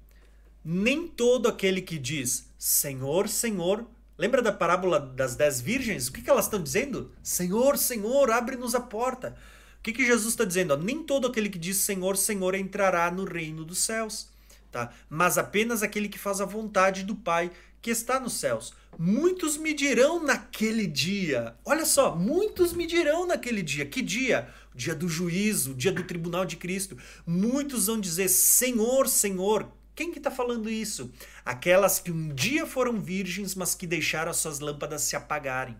Nem 0.64 1.07
todo 1.07 1.49
aquele 1.49 1.82
que 1.82 1.99
diz 1.99 2.49
Senhor, 2.59 3.28
Senhor. 3.28 3.86
Lembra 4.16 4.43
da 4.43 4.53
parábola 4.53 4.99
das 4.99 5.36
dez 5.36 5.61
virgens? 5.61 6.09
O 6.09 6.12
que, 6.12 6.22
que 6.22 6.30
elas 6.30 6.47
estão 6.47 6.62
dizendo? 6.62 7.12
Senhor, 7.22 7.78
Senhor, 7.78 8.30
abre-nos 8.30 8.74
a 8.74 8.80
porta. 8.80 9.36
O 9.78 9.82
que, 9.82 9.93
que 9.93 10.05
Jesus 10.05 10.32
está 10.32 10.45
dizendo? 10.45 10.76
Nem 10.76 11.03
todo 11.03 11.26
aquele 11.26 11.49
que 11.49 11.59
diz 11.59 11.76
Senhor, 11.76 12.16
Senhor 12.16 12.55
entrará 12.55 13.11
no 13.11 13.24
reino 13.24 13.64
dos 13.64 13.78
céus 13.78 14.28
tá? 14.71 14.93
Mas 15.09 15.39
apenas 15.39 15.83
aquele 15.83 16.09
que 16.09 16.19
faz 16.19 16.41
a 16.41 16.45
vontade 16.45 17.03
do 17.03 17.14
Pai 17.14 17.51
que 17.81 17.91
está 17.91 18.19
nos 18.19 18.35
céus. 18.35 18.75
Muitos 18.99 19.57
me 19.57 19.73
dirão 19.73 20.23
naquele 20.23 20.87
dia. 20.87 21.55
Olha 21.64 21.85
só, 21.85 22.14
muitos 22.14 22.73
me 22.73 22.87
dirão 22.87 23.27
naquele 23.27 23.62
dia. 23.62 23.87
Que 23.87 24.03
dia? 24.03 24.49
O 24.75 24.77
dia 24.77 24.95
do 24.95 25.09
juízo, 25.09 25.73
o 25.73 25.75
dia 25.75 25.93
do 25.93 26.03
tribunal 26.03 26.45
de 26.45 26.57
Cristo. 26.57 26.97
Muitos 27.27 27.87
vão 27.87 28.01
dizer: 28.01 28.29
Senhor, 28.29 29.09
Senhor. 29.09 29.71
Quem 29.95 30.12
que 30.12 30.19
está 30.19 30.31
falando 30.31 30.71
isso? 30.71 31.12
Aquelas 31.45 31.99
que 31.99 32.12
um 32.12 32.29
dia 32.29 32.64
foram 32.64 33.01
virgens, 33.01 33.57
mas 33.57 33.75
que 33.75 33.87
deixaram 33.87 34.31
as 34.31 34.37
suas 34.37 34.61
lâmpadas 34.61 35.03
se 35.03 35.16
apagarem. 35.16 35.77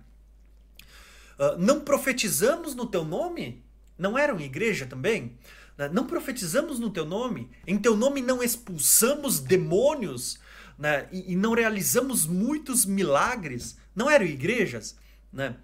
Uh, 1.39 1.57
não 1.57 1.81
profetizamos 1.81 2.75
no 2.75 2.87
teu 2.87 3.05
nome? 3.05 3.63
Não 3.97 4.19
eram 4.19 4.41
igreja 4.41 4.87
também? 4.87 5.39
Né? 5.79 5.89
Não 5.93 6.07
profetizamos 6.07 6.81
no 6.81 6.91
teu 6.91 7.07
nome? 7.07 7.49
Em 7.67 7.79
teu 7.79 7.97
nome 7.97 8.21
não 8.21 8.43
expulsamos 8.43 9.39
demônios? 9.39 10.41
Né? 10.77 11.09
E, 11.13 11.33
e 11.33 11.37
não 11.37 11.55
realizamos 11.55 12.27
muitos 12.27 12.85
milagres? 12.85 13.79
Não 13.95 14.11
eram 14.11 14.27
igrejas? 14.27 14.99
Né? 15.33 15.57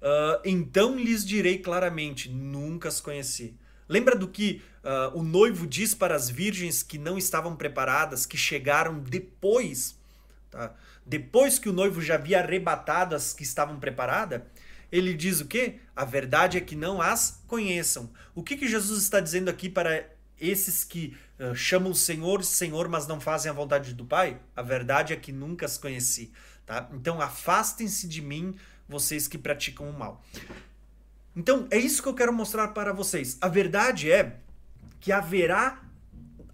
Uh, 0.00 0.40
então 0.44 0.96
lhes 0.96 1.24
direi 1.24 1.58
claramente: 1.58 2.28
nunca 2.28 2.88
as 2.88 3.00
conheci. 3.00 3.56
Lembra 3.88 4.14
do 4.14 4.28
que 4.28 4.62
uh, 4.84 5.18
o 5.18 5.22
noivo 5.22 5.66
diz 5.66 5.94
para 5.94 6.14
as 6.14 6.28
virgens 6.28 6.82
que 6.82 6.98
não 6.98 7.18
estavam 7.18 7.56
preparadas, 7.56 8.26
que 8.26 8.36
chegaram 8.36 9.00
depois? 9.00 9.98
Tá? 10.50 10.74
Depois 11.04 11.58
que 11.58 11.68
o 11.68 11.72
noivo 11.72 12.00
já 12.00 12.14
havia 12.14 12.40
arrebatado 12.40 13.14
as 13.14 13.32
que 13.32 13.42
estavam 13.42 13.78
preparadas? 13.78 14.42
Ele 14.92 15.14
diz 15.14 15.40
o 15.40 15.46
quê? 15.46 15.76
A 15.96 16.04
verdade 16.04 16.58
é 16.58 16.60
que 16.60 16.76
não 16.76 17.00
as 17.00 17.42
conheçam. 17.46 18.10
O 18.34 18.42
que, 18.42 18.56
que 18.58 18.68
Jesus 18.68 19.02
está 19.02 19.18
dizendo 19.18 19.48
aqui 19.48 19.70
para 19.70 20.06
esses 20.38 20.84
que 20.84 21.16
uh, 21.40 21.54
chamam 21.54 21.94
Senhor, 21.94 22.44
Senhor, 22.44 22.88
mas 22.88 23.06
não 23.06 23.18
fazem 23.18 23.50
a 23.50 23.54
vontade 23.54 23.94
do 23.94 24.04
Pai? 24.04 24.38
A 24.54 24.60
verdade 24.60 25.14
é 25.14 25.16
que 25.16 25.32
nunca 25.32 25.64
as 25.64 25.78
conheci. 25.78 26.30
Tá? 26.66 26.90
Então 26.92 27.22
afastem-se 27.22 28.06
de 28.06 28.20
mim, 28.20 28.54
vocês 28.86 29.26
que 29.26 29.38
praticam 29.38 29.88
o 29.88 29.98
mal. 29.98 30.22
Então 31.34 31.66
é 31.70 31.78
isso 31.78 32.02
que 32.02 32.08
eu 32.08 32.14
quero 32.14 32.32
mostrar 32.32 32.68
para 32.68 32.92
vocês. 32.92 33.38
A 33.40 33.48
verdade 33.48 34.12
é 34.12 34.36
que 35.00 35.10
haverá 35.10 35.82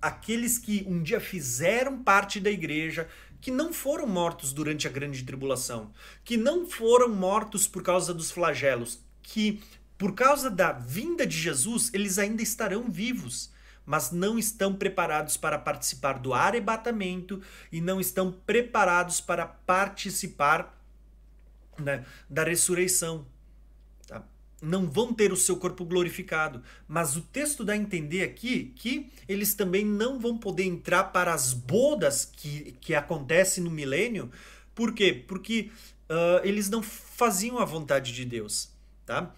aqueles 0.01 0.59
que 0.59 0.85
um 0.87 1.03
dia 1.03 1.21
fizeram 1.21 2.03
parte 2.03 2.39
da 2.39 2.51
igreja, 2.51 3.09
que 3.41 3.51
não 3.51 3.73
foram 3.73 4.07
mortos 4.07 4.53
durante 4.53 4.87
a 4.87 4.91
grande 4.91 5.23
tribulação, 5.23 5.93
que 6.25 6.37
não 6.37 6.69
foram 6.69 7.09
mortos 7.09 7.67
por 7.69 7.83
causa 7.83 8.13
dos 8.13 8.31
flagelos, 8.31 9.01
que 9.23 9.63
por 9.97 10.15
causa 10.15 10.51
da 10.51 10.73
vinda 10.73 11.27
de 11.27 11.37
Jesus 11.37 11.91
eles 11.93 12.19
ainda 12.19 12.43
estarão 12.43 12.89
vivos, 12.89 13.51
mas 13.85 14.11
não 14.11 14.39
estão 14.39 14.75
preparados 14.75 15.37
para 15.37 15.59
participar 15.59 16.19
do 16.19 16.35
arrebatamento 16.35 17.41
e 17.73 17.81
não 17.81 18.01
estão 18.01 18.31
preparados 18.31 19.21
para 19.21 19.47
participar 19.47 20.79
né, 21.79 22.05
da 22.29 22.45
ressurreição 22.45 23.27
não 24.61 24.89
vão 24.89 25.13
ter 25.13 25.33
o 25.33 25.37
seu 25.37 25.57
corpo 25.57 25.85
glorificado. 25.85 26.63
Mas 26.87 27.17
o 27.17 27.23
texto 27.23 27.65
dá 27.65 27.73
a 27.73 27.77
entender 27.77 28.23
aqui 28.23 28.73
que 28.77 29.11
eles 29.29 29.55
também 29.55 29.85
não 29.85 30.19
vão 30.19 30.37
poder 30.37 30.65
entrar 30.65 31.05
para 31.05 31.33
as 31.33 31.53
bodas 31.53 32.25
que, 32.25 32.77
que 32.81 32.95
acontecem 32.95 33.63
no 33.63 33.71
milênio. 33.71 34.31
Por 34.75 34.93
quê? 34.93 35.25
Porque 35.27 35.71
uh, 36.09 36.45
eles 36.45 36.69
não 36.69 36.83
faziam 36.83 37.59
a 37.59 37.65
vontade 37.65 38.13
de 38.13 38.25
Deus. 38.25 38.71
Tá? 39.07 39.35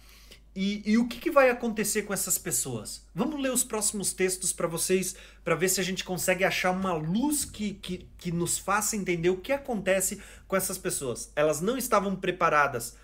E, 0.54 0.82
e 0.84 0.98
o 0.98 1.06
que, 1.06 1.18
que, 1.18 1.30
vai 1.30 1.48
acontecer 1.48 2.02
com 2.02 2.12
essas 2.12 2.36
pessoas? 2.36 3.06
Vamos 3.14 3.40
ler 3.40 3.52
os 3.52 3.62
próximos 3.62 4.12
textos 4.12 4.52
para 4.52 4.66
vocês, 4.66 5.14
para 5.44 5.54
ver 5.54 5.68
se 5.68 5.80
a 5.80 5.84
gente 5.84 6.02
consegue 6.02 6.42
achar 6.42 6.72
uma 6.72 6.92
luz 6.92 7.44
que, 7.44 7.74
que, 7.74 8.08
que 8.18 8.32
nos 8.32 8.58
faça 8.58 8.96
entender 8.96 9.30
o 9.30 9.36
que 9.36 9.52
acontece 9.52 10.20
com 10.48 10.56
essas 10.56 10.76
pessoas. 10.76 11.30
Elas 11.36 11.60
não 11.60 11.78
estavam 11.78 12.16
preparadas 12.16 12.96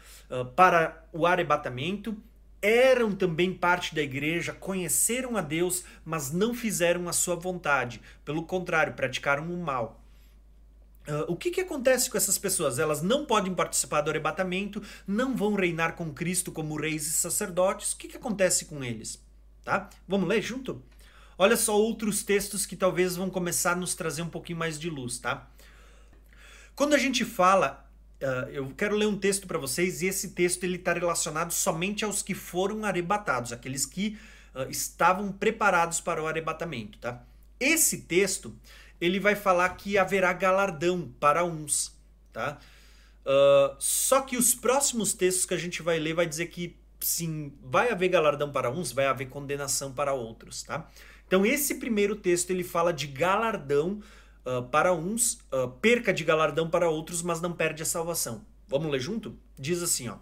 para 0.55 1.05
o 1.13 1.27
arrebatamento, 1.27 2.17
eram 2.61 3.13
também 3.13 3.53
parte 3.53 3.95
da 3.95 4.03
igreja, 4.03 4.53
conheceram 4.53 5.37
a 5.37 5.41
Deus, 5.41 5.85
mas 6.05 6.33
não 6.33 6.55
fizeram 6.55 7.09
a 7.09 7.13
sua 7.13 7.37
vontade. 7.37 8.01
Pelo 8.25 8.43
contrário, 8.43 8.95
praticaram 8.95 9.53
o 9.53 9.57
mal. 9.57 10.03
Uh, 11.07 11.33
o 11.33 11.37
que, 11.37 11.53
que 11.53 11.61
acontece 11.61 12.11
com 12.11 12.17
essas 12.17 12.37
pessoas? 12.37 12.81
Elas 12.81 13.01
não 13.01 13.25
podem 13.25 13.55
participar 13.55 14.01
do 14.01 14.11
arrebatamento, 14.11 14.83
não 15.07 15.37
vão 15.37 15.55
reinar 15.55 15.95
com 15.95 16.13
Cristo 16.13 16.51
como 16.51 16.77
reis 16.77 17.07
e 17.07 17.13
sacerdotes. 17.13 17.93
O 17.93 17.97
que, 17.97 18.09
que 18.09 18.17
acontece 18.17 18.65
com 18.65 18.83
eles? 18.83 19.23
Tá? 19.63 19.89
Vamos 20.09 20.29
ler 20.29 20.43
junto? 20.43 20.83
Olha 21.39 21.57
só 21.57 21.79
outros 21.79 22.25
textos 22.25 22.67
que 22.67 22.75
talvez 22.75 23.15
vão 23.15 23.31
começar 23.31 23.73
a 23.73 23.77
nos 23.77 23.95
trazer 23.95 24.23
um 24.23 24.29
pouquinho 24.29 24.59
mais 24.59 24.81
de 24.81 24.91
luz, 24.91 25.19
tá? 25.19 25.49
Quando 26.75 26.95
a 26.95 26.99
gente 26.99 27.25
fala 27.25 27.86
Uh, 28.21 28.49
eu 28.51 28.73
quero 28.77 28.97
ler 28.97 29.07
um 29.07 29.19
texto 29.19 29.47
para 29.47 29.59
vocês 29.59 30.01
e 30.01 30.07
esse 30.07 30.31
texto 30.31 30.65
ele 30.65 30.77
está 30.77 30.95
relacionado 30.95 31.53
somente 31.53 32.05
aos 32.05 32.23
que 32.23 32.35
foram 32.35 32.85
arrebatados, 32.85 33.53
aqueles 33.53 33.85
que 33.85 34.19
uh, 34.55 34.71
estavam 34.71 35.31
preparados 35.31 36.01
para 36.01 36.23
o 36.23 36.27
arrebatamento, 36.27 36.99
tá? 36.99 37.23
Esse 37.61 38.03
texto 38.03 38.57
ele 38.99 39.21
vai 39.21 39.35
falar 39.35 39.69
que 39.71 39.99
haverá 39.99 40.33
galardão 40.33 41.13
para 41.21 41.45
uns, 41.45 41.95
tá? 42.33 42.59
Uh, 43.27 43.77
só 43.79 44.23
que 44.23 44.37
os 44.37 44.55
próximos 44.55 45.13
textos 45.13 45.45
que 45.45 45.53
a 45.53 45.59
gente 45.59 45.83
vai 45.83 45.99
ler 45.99 46.15
vai 46.15 46.27
dizer 46.27 46.47
que 46.47 46.75
sim, 47.01 47.53
vai 47.63 47.91
haver 47.91 48.09
galardão 48.09 48.51
para 48.51 48.71
uns, 48.71 48.93
vai 48.93 49.07
haver 49.07 49.29
condenação 49.29 49.93
para 49.93 50.15
outros, 50.15 50.63
tá? 50.63 50.89
Então 51.27 51.45
esse 51.45 51.75
primeiro 51.75 52.17
texto 52.17 52.51
ele 52.51 52.65
fala 52.65 52.93
de 52.93 53.07
galardão 53.07 54.01
uh, 54.47 54.63
para 54.63 54.93
uns, 54.95 55.35
uh, 55.53 55.69
perca 55.81 56.15
de 56.15 56.25
galardão 56.25 56.71
para 56.71 56.89
outros, 56.89 57.21
mas 57.21 57.41
não 57.41 57.53
perde 57.53 57.83
a 57.83 57.87
salvação. 57.87 58.47
Vamos 58.69 58.91
ler 58.91 59.01
junto? 59.01 59.37
Diz 59.59 59.83
assim, 59.83 60.09
ó. 60.09 60.17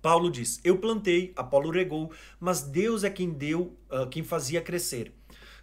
Paulo 0.00 0.30
diz: 0.30 0.60
Eu 0.62 0.78
plantei, 0.78 1.32
Apolo 1.34 1.70
regou, 1.70 2.12
mas 2.38 2.62
Deus 2.62 3.04
é 3.04 3.10
quem 3.10 3.30
deu, 3.30 3.74
quem 4.10 4.22
fazia 4.22 4.60
crescer. 4.60 5.14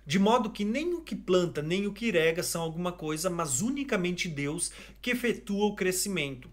De 0.03 0.17
modo 0.17 0.49
que 0.49 0.65
nem 0.65 0.95
o 0.95 1.01
que 1.01 1.15
planta 1.15 1.61
nem 1.61 1.85
o 1.85 1.93
que 1.93 2.09
rega 2.09 2.41
são 2.41 2.63
alguma 2.63 2.91
coisa, 2.91 3.29
mas 3.29 3.61
unicamente 3.61 4.27
Deus 4.27 4.71
que 4.99 5.11
efetua 5.11 5.65
o 5.67 5.75
crescimento. 5.75 6.49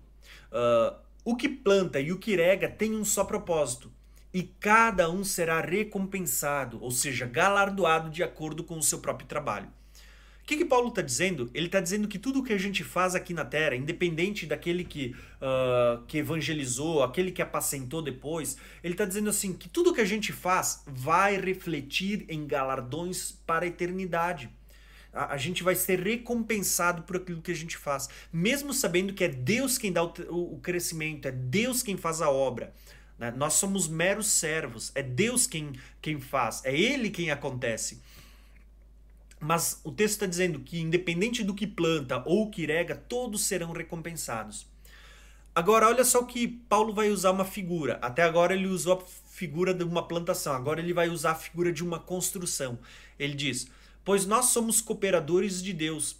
Uh, 0.52 0.94
o 1.24 1.34
que 1.34 1.48
planta 1.48 1.98
e 1.98 2.12
o 2.12 2.18
que 2.18 2.36
rega 2.36 2.68
têm 2.68 2.94
um 2.94 3.06
só 3.06 3.24
propósito, 3.24 3.90
e 4.34 4.42
cada 4.42 5.10
um 5.10 5.24
será 5.24 5.60
recompensado, 5.60 6.82
ou 6.82 6.90
seja, 6.90 7.26
galardoado 7.26 8.10
de 8.10 8.22
acordo 8.22 8.62
com 8.62 8.76
o 8.76 8.82
seu 8.82 8.98
próprio 8.98 9.26
trabalho 9.26 9.77
que, 10.48 10.56
que 10.56 10.64
Paulo 10.64 10.88
está 10.88 11.02
dizendo? 11.02 11.50
Ele 11.52 11.66
está 11.66 11.78
dizendo 11.78 12.08
que 12.08 12.18
tudo 12.18 12.40
o 12.40 12.42
que 12.42 12.54
a 12.54 12.58
gente 12.58 12.82
faz 12.82 13.14
aqui 13.14 13.34
na 13.34 13.44
Terra, 13.44 13.76
independente 13.76 14.46
daquele 14.46 14.82
que, 14.82 15.14
uh, 15.42 16.02
que 16.06 16.16
evangelizou, 16.16 17.02
aquele 17.02 17.30
que 17.30 17.42
apacentou 17.42 18.00
depois, 18.00 18.56
ele 18.82 18.94
está 18.94 19.04
dizendo 19.04 19.28
assim 19.28 19.52
que 19.52 19.68
tudo 19.68 19.92
que 19.92 20.00
a 20.00 20.06
gente 20.06 20.32
faz 20.32 20.82
vai 20.86 21.38
refletir 21.38 22.24
em 22.30 22.46
galardões 22.46 23.32
para 23.46 23.66
a 23.66 23.68
eternidade. 23.68 24.48
A, 25.12 25.34
a 25.34 25.36
gente 25.36 25.62
vai 25.62 25.74
ser 25.74 26.00
recompensado 26.00 27.02
por 27.02 27.16
aquilo 27.16 27.42
que 27.42 27.52
a 27.52 27.56
gente 27.56 27.76
faz, 27.76 28.08
mesmo 28.32 28.72
sabendo 28.72 29.12
que 29.12 29.24
é 29.24 29.28
Deus 29.28 29.76
quem 29.76 29.92
dá 29.92 30.02
o, 30.02 30.54
o 30.54 30.60
crescimento, 30.62 31.28
é 31.28 31.30
Deus 31.30 31.82
quem 31.82 31.98
faz 31.98 32.22
a 32.22 32.30
obra. 32.30 32.72
Né? 33.18 33.30
Nós 33.36 33.52
somos 33.52 33.86
meros 33.86 34.28
servos, 34.28 34.92
é 34.94 35.02
Deus 35.02 35.46
quem, 35.46 35.72
quem 36.00 36.18
faz, 36.18 36.64
é 36.64 36.74
Ele 36.74 37.10
quem 37.10 37.30
acontece. 37.30 38.00
Mas 39.40 39.80
o 39.84 39.92
texto 39.92 40.14
está 40.14 40.26
dizendo 40.26 40.60
que, 40.60 40.80
independente 40.80 41.44
do 41.44 41.54
que 41.54 41.66
planta 41.66 42.22
ou 42.26 42.50
que 42.50 42.66
rega, 42.66 42.94
todos 42.94 43.46
serão 43.46 43.72
recompensados. 43.72 44.66
Agora, 45.54 45.88
olha 45.88 46.04
só 46.04 46.22
que 46.22 46.46
Paulo 46.46 46.92
vai 46.92 47.10
usar 47.10 47.30
uma 47.30 47.44
figura. 47.44 47.98
Até 48.02 48.22
agora 48.22 48.54
ele 48.54 48.66
usou 48.66 48.94
a 48.94 49.30
figura 49.32 49.74
de 49.74 49.84
uma 49.84 50.06
plantação, 50.06 50.52
agora 50.54 50.80
ele 50.80 50.92
vai 50.92 51.08
usar 51.08 51.32
a 51.32 51.34
figura 51.34 51.72
de 51.72 51.82
uma 51.82 51.98
construção. 51.98 52.78
Ele 53.18 53.34
diz: 53.34 53.68
Pois 54.04 54.24
nós 54.24 54.46
somos 54.46 54.80
cooperadores 54.80 55.62
de 55.62 55.72
Deus. 55.72 56.16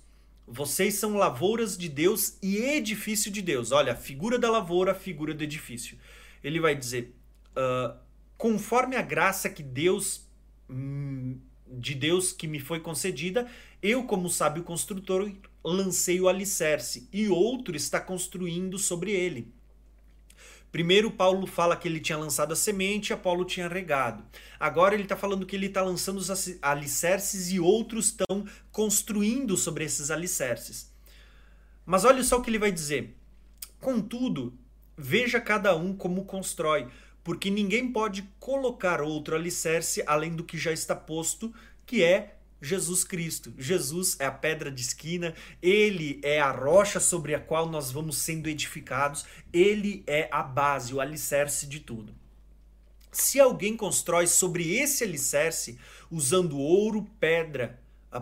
Vocês 0.47 0.95
são 0.95 1.17
lavouras 1.17 1.77
de 1.77 1.89
Deus 1.89 2.39
e 2.43 2.57
edifício 2.57 3.31
de 3.31 3.43
Deus. 3.43 3.71
Olha, 3.71 3.93
a 3.93 3.97
figura 3.97 4.39
da 4.39 4.51
lavoura, 4.51 4.93
a 4.93 4.95
figura 4.95 5.35
do 5.35 5.45
edifício. 5.45 5.99
Ele 6.43 6.59
vai 6.59 6.75
dizer: 6.75 7.15
uh, 7.57 7.97
conforme 8.37 8.97
a 8.97 9.03
graça 9.03 9.49
que 9.49 9.63
Deus 9.63 10.27
hum, 10.71 11.39
de 11.71 11.95
Deus 11.95 12.33
que 12.33 12.47
me 12.47 12.61
foi 12.61 12.81
concedida, 12.81 13.47
eu, 13.83 14.05
como 14.05 14.29
sábio 14.29 14.63
construtor, 14.63 15.31
lancei 15.65 16.21
o 16.21 16.29
alicerce 16.29 17.09
e 17.13 17.29
outro 17.29 17.77
está 17.77 18.01
construindo 18.01 18.79
sobre 18.79 19.13
ele. 19.13 19.53
Primeiro, 20.71 21.11
Paulo 21.11 21.47
fala 21.47 21.77
que 21.77 21.89
ele 21.89 22.01
tinha 22.01 22.19
lançado 22.19 22.53
a 22.53 22.57
semente 22.57 23.13
Apolo 23.13 23.45
tinha 23.45 23.69
regado. 23.69 24.23
Agora, 24.61 24.95
ele 24.95 25.05
está 25.05 25.17
falando 25.17 25.47
que 25.47 25.57
ele 25.57 25.67
está 25.67 25.81
lançando 25.81 26.19
os 26.19 26.31
alicerces 26.61 27.51
e 27.51 27.59
outros 27.59 28.07
estão 28.07 28.47
construindo 28.71 29.57
sobre 29.57 29.85
esses 29.85 30.11
alicerces. 30.11 30.93
Mas 31.87 32.05
olha 32.05 32.23
só 32.23 32.37
o 32.39 32.43
que 32.43 32.51
ele 32.51 32.59
vai 32.59 32.71
dizer. 32.71 33.17
Contudo, 33.81 34.59
veja 34.97 35.41
cada 35.41 35.75
um 35.75 35.95
como 35.95 36.27
constrói 36.27 36.87
porque 37.29 37.51
ninguém 37.51 37.93
pode 37.93 38.23
colocar 38.41 39.03
outro 39.03 39.37
alicerce 39.37 40.03
além 40.07 40.35
do 40.35 40.43
que 40.43 40.57
já 40.57 40.73
está 40.73 40.97
posto, 40.97 41.53
que 41.85 42.03
é 42.03 42.37
Jesus 42.59 43.05
Cristo. 43.05 43.53
Jesus 43.59 44.17
é 44.19 44.25
a 44.25 44.33
pedra 44.33 44.73
de 44.73 44.81
esquina, 44.81 45.35
ele 45.61 46.19
é 46.23 46.41
a 46.41 46.51
rocha 46.51 46.99
sobre 46.99 47.35
a 47.35 47.39
qual 47.39 47.69
nós 47.69 47.91
vamos 47.91 48.17
sendo 48.17 48.49
edificados, 48.49 49.27
ele 49.53 50.03
é 50.07 50.27
a 50.33 50.43
base, 50.43 50.95
o 50.95 51.03
alicerce 51.03 51.67
de 51.67 51.81
tudo. 51.81 52.15
Se 53.13 53.39
alguém 53.39 53.77
constrói 53.77 54.27
sobre 54.27 54.79
esse 54.79 55.05
alicerce 55.05 55.79
usando 56.11 56.59
ouro, 56.59 57.07
pedra, 57.21 57.79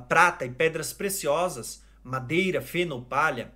prata 0.08 0.44
e 0.44 0.50
pedras 0.50 0.92
preciosas, 0.92 1.80
madeira, 2.02 2.60
feno 2.60 2.96
ou 2.96 3.02
palha, 3.02 3.52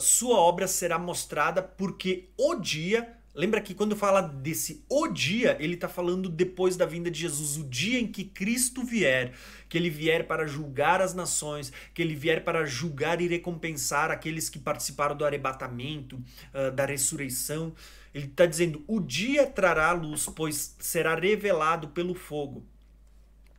sua 0.00 0.38
obra 0.38 0.66
será 0.66 0.98
mostrada 0.98 1.62
porque 1.62 2.30
o 2.34 2.54
dia 2.54 3.15
Lembra 3.36 3.60
que 3.60 3.74
quando 3.74 3.94
fala 3.94 4.22
desse 4.22 4.82
o 4.88 5.08
dia, 5.08 5.58
ele 5.60 5.74
está 5.74 5.90
falando 5.90 6.30
depois 6.30 6.74
da 6.74 6.86
vinda 6.86 7.10
de 7.10 7.20
Jesus, 7.20 7.58
o 7.58 7.64
dia 7.64 8.00
em 8.00 8.06
que 8.06 8.24
Cristo 8.24 8.82
vier, 8.82 9.34
que 9.68 9.76
ele 9.76 9.90
vier 9.90 10.26
para 10.26 10.46
julgar 10.46 11.02
as 11.02 11.12
nações, 11.12 11.70
que 11.92 12.00
ele 12.00 12.14
vier 12.14 12.42
para 12.44 12.64
julgar 12.64 13.20
e 13.20 13.28
recompensar 13.28 14.10
aqueles 14.10 14.48
que 14.48 14.58
participaram 14.58 15.14
do 15.14 15.22
arrebatamento, 15.22 16.16
uh, 16.16 16.72
da 16.72 16.86
ressurreição. 16.86 17.74
Ele 18.14 18.24
está 18.24 18.46
dizendo: 18.46 18.82
o 18.88 19.00
dia 19.00 19.46
trará 19.46 19.92
luz, 19.92 20.26
pois 20.34 20.74
será 20.78 21.14
revelado 21.14 21.88
pelo 21.88 22.14
fogo. 22.14 22.64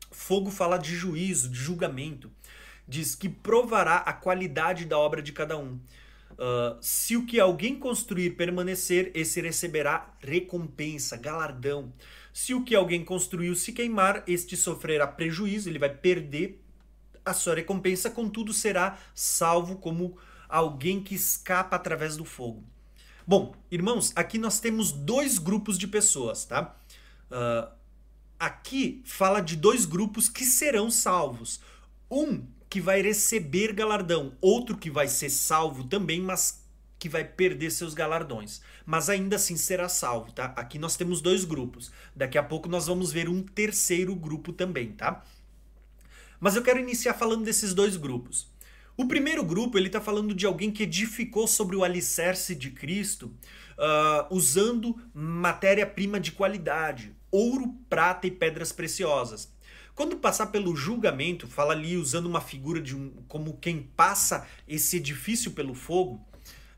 Fogo 0.10 0.50
fala 0.50 0.80
de 0.80 0.96
juízo, 0.96 1.50
de 1.50 1.60
julgamento. 1.60 2.32
Diz 2.88 3.14
que 3.14 3.30
provará 3.30 3.98
a 3.98 4.14
qualidade 4.14 4.86
da 4.86 4.98
obra 4.98 5.22
de 5.22 5.34
cada 5.34 5.56
um. 5.56 5.80
Uh, 6.38 6.78
se 6.80 7.18
o 7.18 7.26
que 7.26 7.40
alguém 7.40 7.80
construir 7.80 8.32
permanecer, 8.32 9.12
esse 9.16 9.42
receberá 9.42 10.14
recompensa, 10.20 11.18
galardão. 11.18 11.92
Se 12.32 12.54
o 12.54 12.64
que 12.64 12.76
alguém 12.76 13.04
construiu 13.04 13.56
se 13.56 13.74
queimar, 13.74 14.24
este 14.28 14.56
sofrerá 14.56 15.08
prejuízo, 15.08 15.68
ele 15.68 15.80
vai 15.80 15.90
perder 15.90 16.64
a 17.26 17.34
sua 17.34 17.56
recompensa, 17.56 18.10
contudo 18.10 18.54
será 18.54 19.00
salvo 19.16 19.78
como 19.78 20.18
alguém 20.48 21.04
que 21.04 21.16
escapa 21.16 21.76
através 21.76 22.16
do 22.16 22.24
fogo. 22.24 22.64
Bom, 23.26 23.54
irmãos, 23.70 24.14
aqui 24.16 24.38
nós 24.38 24.60
temos 24.60 24.92
dois 24.92 25.38
grupos 25.38 25.78
de 25.78 25.88
pessoas, 25.88 26.46
tá? 26.46 26.78
Uh, 27.30 27.70
aqui 28.40 29.02
fala 29.06 29.42
de 29.42 29.56
dois 29.56 29.86
grupos 29.86 30.30
que 30.30 30.46
serão 30.46 30.90
salvos. 30.90 31.60
Um 32.10 32.46
que 32.70 32.82
vai 32.82 33.02
receber 33.02 33.74
galardão, 33.74 34.34
outro 34.42 34.78
que 34.78 34.90
vai 34.90 35.08
ser 35.08 35.30
salvo 35.30 35.86
também, 35.86 36.22
mas 36.22 36.66
que 37.00 37.08
vai 37.08 37.24
perder 37.24 37.72
seus 37.72 37.94
galardões, 37.94 38.62
mas 38.86 39.10
ainda 39.10 39.36
assim 39.36 39.56
será 39.56 39.88
salvo, 39.88 40.32
tá? 40.32 40.46
Aqui 40.56 40.80
nós 40.80 40.98
temos 40.98 41.22
dois 41.22 41.46
grupos. 41.46 41.92
Daqui 42.16 42.38
a 42.38 42.44
pouco 42.44 42.68
nós 42.68 42.88
vamos 42.88 43.12
ver 43.12 43.30
um 43.30 43.44
terceiro 43.44 44.16
grupo 44.16 44.52
também, 44.52 44.92
tá? 44.92 45.24
Mas 46.40 46.56
eu 46.56 46.64
quero 46.64 46.80
iniciar 46.80 47.14
falando 47.14 47.44
desses 47.44 47.74
dois 47.74 47.96
grupos. 47.96 48.52
O 48.96 49.08
primeiro 49.08 49.44
grupo 49.44 49.78
ele 49.78 49.88
está 49.88 50.02
falando 50.02 50.34
de 50.34 50.46
alguém 50.46 50.72
que 50.72 50.84
edificou 50.84 51.48
sobre 51.48 51.76
o 51.76 51.84
alicerce 51.84 52.56
de 52.56 52.72
Cristo, 52.72 53.28
uh, 53.78 54.36
usando 54.36 55.00
matéria-prima 55.14 56.20
de 56.20 56.32
qualidade, 56.32 57.16
ouro, 57.30 57.76
prata 57.88 58.26
e 58.26 58.32
pedras 58.32 58.72
preciosas. 58.72 59.52
Quando 59.98 60.16
passar 60.18 60.46
pelo 60.48 60.76
julgamento, 60.76 61.48
fala 61.48 61.74
ali 61.74 61.98
usando 61.98 62.28
uma 62.28 62.40
figura 62.40 62.80
de 62.80 62.96
um, 62.96 63.10
como 63.28 63.58
quem 63.58 63.82
passa 63.82 64.48
esse 64.68 64.98
edifício 64.98 65.54
pelo 65.54 65.74
fogo, 65.74 66.24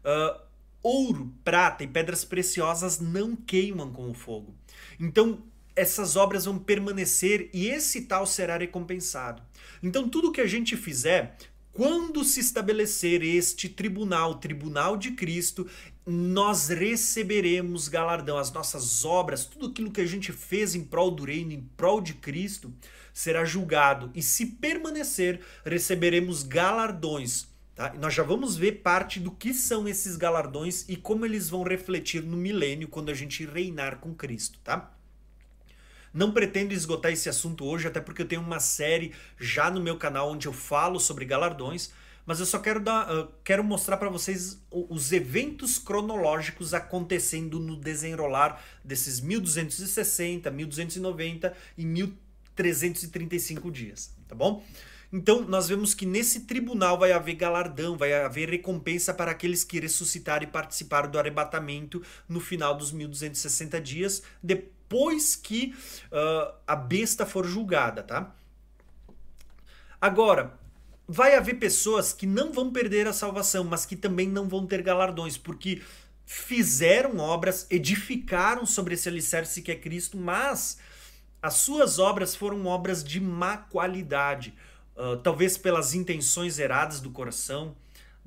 uh, 0.06 0.40
ouro, 0.82 1.36
prata 1.44 1.84
e 1.84 1.88
pedras 1.88 2.24
preciosas 2.24 2.98
não 3.02 3.36
queimam 3.36 3.92
com 3.92 4.10
o 4.10 4.14
fogo. 4.14 4.56
Então, 4.98 5.44
essas 5.76 6.16
obras 6.16 6.46
vão 6.46 6.58
permanecer 6.58 7.50
e 7.54 7.68
esse 7.68 8.06
tal 8.06 8.26
será 8.26 8.56
recompensado. 8.56 9.44
Então, 9.84 10.08
tudo 10.08 10.32
que 10.32 10.40
a 10.40 10.48
gente 10.48 10.78
fizer, 10.78 11.36
quando 11.80 12.26
se 12.26 12.42
estabelecer 12.42 13.24
este 13.24 13.70
tribunal, 13.70 14.36
tribunal 14.36 14.98
de 14.98 15.12
Cristo, 15.12 15.66
nós 16.06 16.68
receberemos 16.68 17.88
galardão. 17.88 18.38
As 18.38 18.52
nossas 18.52 19.06
obras, 19.06 19.46
tudo 19.46 19.68
aquilo 19.68 19.90
que 19.90 20.02
a 20.02 20.06
gente 20.06 20.34
fez 20.34 20.76
em 20.76 20.84
prol 20.84 21.10
do 21.10 21.24
reino, 21.24 21.54
em 21.54 21.62
prol 21.78 22.02
de 22.02 22.16
Cristo, 22.16 22.74
será 23.14 23.46
julgado 23.46 24.12
e 24.14 24.22
se 24.22 24.46
permanecer, 24.46 25.40
receberemos 25.64 26.44
galardões. 26.44 27.48
Tá? 27.74 27.94
Nós 27.94 28.14
já 28.14 28.24
vamos 28.24 28.58
ver 28.58 28.82
parte 28.82 29.18
do 29.18 29.32
que 29.32 29.54
são 29.54 29.88
esses 29.88 30.18
galardões 30.18 30.84
e 30.90 30.98
como 30.98 31.26
eles 31.26 31.50
vão 31.50 31.64
refletir 31.64 32.22
no 32.22 32.36
milênio 32.36 32.90
quando 32.90 33.08
a 33.08 33.14
gente 33.14 33.46
reinar 33.46 34.00
com 34.00 34.14
Cristo, 34.14 34.60
tá? 34.66 34.99
Não 36.14 36.32
pretendo 36.32 36.74
esgotar 36.74 37.12
esse 37.12 37.30
assunto 37.30 37.66
hoje, 37.66 37.88
até 37.88 38.00
porque 38.00 38.22
eu 38.22 38.28
tenho 38.28 38.42
uma 38.42 38.60
série 38.60 39.14
já 39.40 39.70
no 39.70 39.82
meu 39.82 39.98
canal 39.98 40.32
onde 40.32 40.48
eu 40.48 40.54
falo 40.54 41.00
sobre 41.00 41.26
galardões, 41.26 41.92
mas 42.26 42.40
eu 42.40 42.46
só 42.46 42.60
quero 42.60 42.80
dar, 42.80 43.12
uh, 43.12 43.28
quero 43.44 43.64
mostrar 43.64 43.98
para 43.98 44.10
vocês 44.10 44.62
os 44.72 45.12
eventos 45.12 45.80
cronológicos 45.80 46.74
acontecendo 46.74 47.60
no 47.60 47.76
desenrolar 47.76 48.62
desses 48.84 49.20
1260, 49.20 50.52
1290 50.52 51.54
e 51.78 51.86
1300 51.86 52.30
335 52.60 53.72
dias, 53.72 54.14
tá 54.28 54.36
bom? 54.36 54.62
Então, 55.12 55.42
nós 55.44 55.70
vemos 55.70 55.94
que 55.94 56.06
nesse 56.06 56.42
tribunal 56.42 57.00
vai 57.00 57.14
haver 57.14 57.36
galardão, 57.36 57.98
vai 57.98 58.14
haver 58.14 58.50
recompensa 58.50 59.14
para 59.14 59.32
aqueles 59.32 59.64
que 59.64 59.80
ressuscitaram 59.80 60.44
e 60.44 60.48
participaram 60.48 61.10
do 61.10 61.18
arrebatamento 61.18 62.04
no 62.28 62.42
final 62.42 62.76
dos 62.76 62.92
1260 62.92 63.80
dias, 63.80 64.22
depois 64.44 64.79
que 65.36 65.76
uh, 66.12 66.54
a 66.66 66.76
besta 66.76 67.26
for 67.26 67.46
julgada, 67.46 68.04
tá? 68.04 68.36
Agora, 70.02 70.58
vai 71.08 71.36
haver 71.36 71.56
pessoas 71.56 72.14
que 72.14 72.26
não 72.26 72.52
vão 72.54 72.72
perder 72.72 73.08
a 73.08 73.14
salvação, 73.14 73.64
mas 73.64 73.86
que 73.86 73.96
também 73.96 74.28
não 74.28 74.48
vão 74.48 74.66
ter 74.66 74.82
galardões, 74.82 75.38
porque 75.38 75.82
fizeram 76.26 77.18
obras, 77.18 77.66
edificaram 77.70 78.66
sobre 78.66 78.94
esse 78.94 79.10
alicerce 79.10 79.62
que 79.62 79.72
é 79.72 79.76
Cristo, 79.76 80.18
mas 80.18 80.78
as 81.42 81.56
suas 81.56 81.98
obras 81.98 82.36
foram 82.36 82.66
obras 82.66 83.04
de 83.04 83.20
má 83.20 83.58
qualidade 83.58 84.54
uh, 84.96 85.18
talvez 85.18 85.58
pelas 85.58 85.94
intenções 85.94 86.60
erradas 86.60 87.00
do 87.00 87.10
coração. 87.10 87.76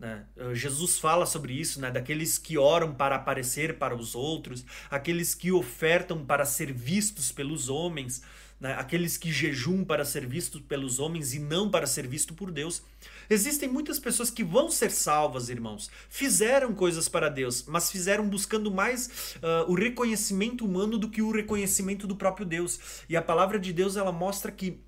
Né? 0.02 0.24
Uh, 0.36 0.52
Jesus 0.52 0.98
fala 0.98 1.24
sobre 1.24 1.52
isso, 1.52 1.80
né? 1.80 1.88
daqueles 1.88 2.36
que 2.36 2.58
oram 2.58 2.92
para 2.92 3.14
aparecer 3.14 3.78
para 3.78 3.94
os 3.94 4.16
outros, 4.16 4.66
aqueles 4.90 5.32
que 5.32 5.52
ofertam 5.52 6.24
para 6.24 6.44
ser 6.44 6.72
vistos 6.72 7.30
pelos 7.30 7.68
homens, 7.68 8.20
né? 8.58 8.74
aqueles 8.80 9.16
que 9.16 9.30
jejuam 9.30 9.84
para 9.84 10.04
ser 10.04 10.26
vistos 10.26 10.60
pelos 10.62 10.98
homens 10.98 11.34
e 11.34 11.38
não 11.38 11.70
para 11.70 11.86
ser 11.86 12.08
visto 12.08 12.34
por 12.34 12.50
Deus. 12.50 12.82
Existem 13.30 13.68
muitas 13.68 14.00
pessoas 14.00 14.28
que 14.28 14.42
vão 14.42 14.72
ser 14.72 14.90
salvas, 14.90 15.48
irmãos. 15.48 15.88
Fizeram 16.08 16.74
coisas 16.74 17.08
para 17.08 17.28
Deus, 17.28 17.64
mas 17.68 17.92
fizeram 17.92 18.28
buscando 18.28 18.72
mais 18.72 19.36
uh, 19.36 19.70
o 19.70 19.74
reconhecimento 19.76 20.64
humano 20.64 20.98
do 20.98 21.08
que 21.08 21.22
o 21.22 21.30
reconhecimento 21.30 22.08
do 22.08 22.16
próprio 22.16 22.44
Deus. 22.44 23.04
E 23.08 23.16
a 23.16 23.22
palavra 23.22 23.56
de 23.56 23.72
Deus 23.72 23.96
ela 23.96 24.10
mostra 24.10 24.50
que 24.50 24.82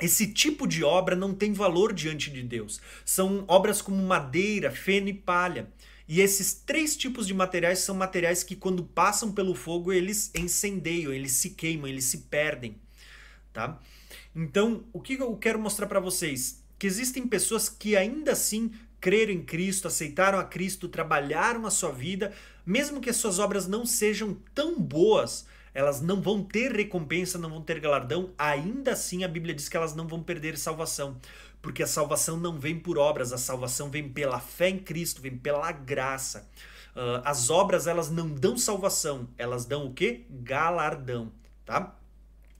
esse 0.00 0.28
tipo 0.28 0.66
de 0.66 0.84
obra 0.84 1.16
não 1.16 1.34
tem 1.34 1.52
valor 1.52 1.92
diante 1.92 2.30
de 2.30 2.42
Deus. 2.42 2.80
São 3.04 3.44
obras 3.48 3.82
como 3.82 4.02
madeira, 4.02 4.70
feno 4.70 5.08
e 5.08 5.14
palha. 5.14 5.68
E 6.08 6.20
esses 6.20 6.54
três 6.54 6.96
tipos 6.96 7.26
de 7.26 7.34
materiais 7.34 7.80
são 7.80 7.94
materiais 7.94 8.42
que, 8.42 8.56
quando 8.56 8.82
passam 8.82 9.30
pelo 9.30 9.54
fogo, 9.54 9.92
eles 9.92 10.30
incendeiam, 10.34 11.12
eles 11.12 11.32
se 11.32 11.50
queimam, 11.50 11.86
eles 11.86 12.04
se 12.04 12.18
perdem. 12.18 12.76
Tá? 13.52 13.78
Então, 14.34 14.84
o 14.92 15.00
que 15.00 15.14
eu 15.14 15.36
quero 15.36 15.58
mostrar 15.58 15.86
para 15.86 16.00
vocês? 16.00 16.62
Que 16.78 16.86
existem 16.86 17.26
pessoas 17.26 17.68
que 17.68 17.96
ainda 17.96 18.32
assim 18.32 18.70
creram 19.00 19.32
em 19.32 19.42
Cristo, 19.42 19.86
aceitaram 19.86 20.38
a 20.38 20.44
Cristo, 20.44 20.88
trabalharam 20.88 21.66
a 21.66 21.70
sua 21.70 21.92
vida, 21.92 22.32
mesmo 22.64 23.00
que 23.00 23.10
as 23.10 23.16
suas 23.16 23.38
obras 23.38 23.66
não 23.66 23.84
sejam 23.84 24.36
tão 24.54 24.80
boas, 24.80 25.46
elas 25.74 26.00
não 26.00 26.20
vão 26.20 26.42
ter 26.42 26.72
recompensa, 26.72 27.38
não 27.38 27.50
vão 27.50 27.62
ter 27.62 27.80
galardão, 27.80 28.30
ainda 28.36 28.92
assim 28.92 29.24
a 29.24 29.28
Bíblia 29.28 29.54
diz 29.54 29.68
que 29.68 29.76
elas 29.76 29.94
não 29.94 30.06
vão 30.06 30.22
perder 30.22 30.56
salvação. 30.56 31.16
Porque 31.60 31.82
a 31.82 31.86
salvação 31.86 32.36
não 32.36 32.58
vem 32.58 32.78
por 32.78 32.98
obras, 32.98 33.32
a 33.32 33.38
salvação 33.38 33.90
vem 33.90 34.08
pela 34.08 34.38
fé 34.38 34.68
em 34.68 34.78
Cristo, 34.78 35.20
vem 35.20 35.36
pela 35.36 35.72
graça. 35.72 36.48
Uh, 36.94 37.22
as 37.24 37.50
obras 37.50 37.86
elas 37.86 38.10
não 38.10 38.28
dão 38.28 38.56
salvação, 38.56 39.28
elas 39.36 39.64
dão 39.64 39.86
o 39.86 39.92
que? 39.92 40.26
Galardão, 40.30 41.32
tá? 41.64 41.94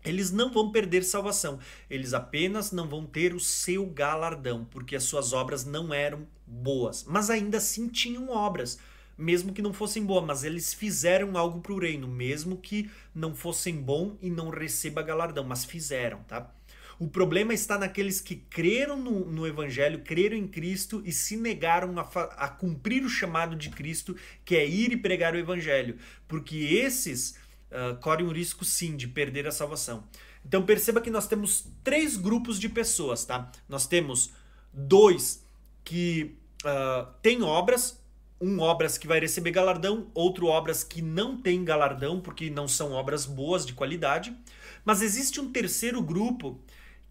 Eles 0.05 0.31
não 0.31 0.53
vão 0.53 0.71
perder 0.71 1.03
salvação, 1.03 1.59
eles 1.91 2.15
apenas 2.15 2.71
não 2.71 2.89
vão 2.89 3.05
ter 3.05 3.35
o 3.35 3.41
seu 3.41 3.85
galardão, 3.87 4.65
porque 4.65 4.95
as 4.95 5.03
suas 5.05 5.33
obras 5.33 5.65
não 5.65 5.93
eram 5.93 6.27
boas, 6.47 7.05
mas 7.05 7.31
ainda 7.31 7.59
assim 7.59 7.89
tinham 7.89 8.31
obras 8.31 8.79
mesmo 9.19 9.53
que 9.53 9.61
não 9.61 9.73
fossem 9.73 10.07
boas, 10.07 10.25
mas 10.25 10.45
eles 10.45 10.73
fizeram 10.73 11.37
algo 11.37 11.61
para 11.61 11.73
o 11.73 11.79
reino, 11.79 12.07
mesmo 12.07 12.57
que 12.57 12.89
não 13.13 13.35
fossem 13.35 13.75
bom 13.75 14.17
e 14.23 14.31
não 14.31 14.49
receba 14.49 15.03
galardão, 15.03 15.43
mas 15.45 15.65
fizeram, 15.65 16.23
tá? 16.23 16.55
O 17.01 17.07
problema 17.07 17.55
está 17.55 17.79
naqueles 17.79 18.21
que 18.21 18.35
creram 18.35 18.97
no, 18.97 19.25
no 19.25 19.47
Evangelho, 19.47 20.01
creram 20.01 20.37
em 20.37 20.49
Cristo 20.49 21.01
e 21.05 21.13
se 21.13 21.37
negaram 21.37 21.97
a, 21.99 22.03
a, 22.03 22.49
cumprir 22.49 23.05
o 23.05 23.09
chamado 23.09 23.55
de 23.55 23.71
Cristo, 23.71 24.17
que 24.45 24.57
é 24.57 24.67
ir 24.67 24.93
e 24.93 24.97
pregar 24.97 25.33
o 25.33 25.39
Evangelho. 25.39 25.97
Porque 26.27 26.57
esses 26.57 27.37
uh, 27.71 27.97
correm 28.01 28.27
o 28.27 28.33
risco, 28.33 28.65
sim, 28.65 28.97
de 28.97 29.07
perder 29.07 29.47
a 29.47 29.53
salvação. 29.53 30.03
Então 30.45 30.65
perceba 30.65 31.01
que 31.01 31.11
nós 31.11 31.29
temos 31.29 31.69
três 31.85 32.17
grupos 32.17 32.59
de 32.59 32.69
pessoas, 32.69 33.25
tá? 33.25 33.51
Nós 33.69 33.87
temos 33.87 34.33
dois 34.73 35.45
que 35.85 36.37
uh, 36.65 37.13
têm 37.23 37.43
obras, 37.43 38.01
um 38.41 38.61
obras 38.61 38.97
que 38.97 39.07
vai 39.07 39.19
receber 39.21 39.51
galardão, 39.51 40.11
outro 40.15 40.47
obras 40.47 40.85
que 40.85 41.03
não 41.03 41.37
tem 41.37 41.65
galardão, 41.65 42.21
porque 42.21 42.51
não 42.51 42.69
são 42.69 42.93
obras 42.93 43.27
boas 43.27 43.67
de 43.67 43.73
qualidade. 43.73 44.37
Mas 44.85 45.03
existe 45.03 45.41
um 45.41 45.51
terceiro 45.51 46.01
grupo 46.01 46.61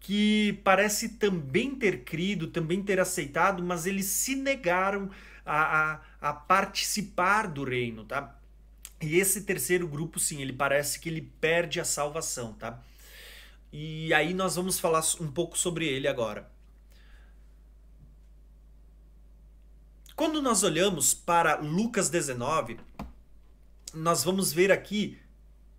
que 0.00 0.60
parece 0.64 1.10
também 1.10 1.74
ter 1.74 2.04
crido, 2.04 2.48
também 2.48 2.82
ter 2.82 3.00
aceitado, 3.00 3.62
mas 3.62 3.84
eles 3.86 4.06
se 4.06 4.34
negaram 4.34 5.10
a, 5.44 5.92
a, 5.92 6.00
a 6.20 6.32
participar 6.32 7.48
do 7.48 7.64
reino, 7.64 8.04
tá? 8.04 8.34
E 9.00 9.16
esse 9.18 9.42
terceiro 9.42 9.86
grupo, 9.86 10.18
sim, 10.18 10.40
ele 10.42 10.52
parece 10.52 10.98
que 10.98 11.08
ele 11.08 11.22
perde 11.40 11.80
a 11.80 11.84
salvação, 11.84 12.52
tá? 12.54 12.82
E 13.72 14.12
aí 14.14 14.34
nós 14.34 14.56
vamos 14.56 14.80
falar 14.80 15.02
um 15.20 15.30
pouco 15.30 15.56
sobre 15.58 15.86
ele 15.86 16.08
agora. 16.08 16.50
Quando 20.18 20.42
nós 20.42 20.64
olhamos 20.64 21.14
para 21.14 21.60
Lucas 21.60 22.10
19, 22.10 22.76
nós 23.94 24.24
vamos 24.24 24.52
ver 24.52 24.72
aqui 24.72 25.16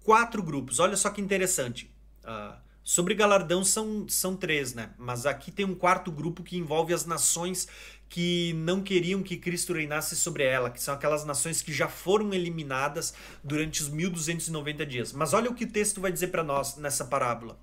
quatro 0.01 0.41
grupos. 0.41 0.79
Olha 0.79 0.95
só 0.95 1.09
que 1.09 1.19
interessante. 1.19 1.93
Uh, 2.23 2.55
sobre 2.81 3.15
galardão 3.15 3.65
são, 3.65 4.07
são 4.07 4.37
três, 4.37 4.73
né? 4.73 4.91
Mas 4.97 5.25
aqui 5.25 5.51
tem 5.51 5.65
um 5.65 5.75
quarto 5.75 6.09
grupo 6.09 6.41
que 6.41 6.55
envolve 6.55 6.93
as 6.93 7.05
nações 7.05 7.67
que 8.07 8.53
não 8.53 8.81
queriam 8.81 9.21
que 9.21 9.35
Cristo 9.35 9.73
reinasse 9.73 10.15
sobre 10.15 10.45
ela, 10.45 10.69
que 10.69 10.81
são 10.81 10.93
aquelas 10.93 11.25
nações 11.25 11.61
que 11.61 11.73
já 11.73 11.89
foram 11.89 12.33
eliminadas 12.33 13.13
durante 13.43 13.81
os 13.81 13.89
1290 13.89 14.85
dias. 14.85 15.11
Mas 15.11 15.33
olha 15.33 15.51
o 15.51 15.53
que 15.53 15.65
o 15.65 15.69
texto 15.69 15.99
vai 15.99 16.13
dizer 16.13 16.27
para 16.27 16.45
nós 16.45 16.77
nessa 16.77 17.03
parábola. 17.03 17.59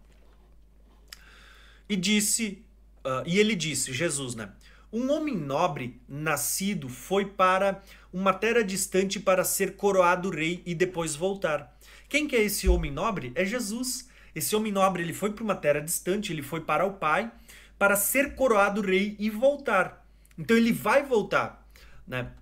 E 1.89 1.97
disse, 1.97 2.63
uh, 3.03 3.25
e 3.25 3.39
ele 3.39 3.55
disse, 3.55 3.95
Jesus, 3.95 4.35
né? 4.35 4.53
Um 4.93 5.11
homem 5.11 5.37
nobre 5.37 6.01
nascido 6.09 6.89
foi 6.89 7.27
para 7.27 7.83
uma 8.13 8.33
terra 8.33 8.63
distante 8.63 9.19
para 9.19 9.45
ser 9.45 9.77
coroado 9.77 10.31
rei 10.31 10.63
e 10.65 10.75
depois 10.75 11.15
voltar. 11.15 11.77
Quem 12.09 12.29
que 12.29 12.37
é 12.37 12.43
esse 12.43 12.69
homem 12.69 12.91
nobre? 12.91 13.33
É 13.35 13.45
Jesus. 13.45 14.09
Esse 14.35 14.55
homem 14.55 14.71
nobre 14.71 15.03
ele 15.03 15.13
foi 15.13 15.33
para 15.33 15.43
uma 15.43 15.57
terra 15.57 15.81
distante, 15.81 16.33
ele 16.33 16.43
foi 16.43 16.61
para 16.61 16.87
o 16.87 16.95
Pai 16.95 17.33
para 17.79 17.97
ser 17.97 18.35
coroado 18.35 18.81
rei 18.81 19.17
e 19.19 19.29
voltar. 19.29 20.07
Então 20.39 20.57
ele 20.57 20.73
vai 20.73 21.03
voltar, 21.03 21.67
né? 22.07 22.33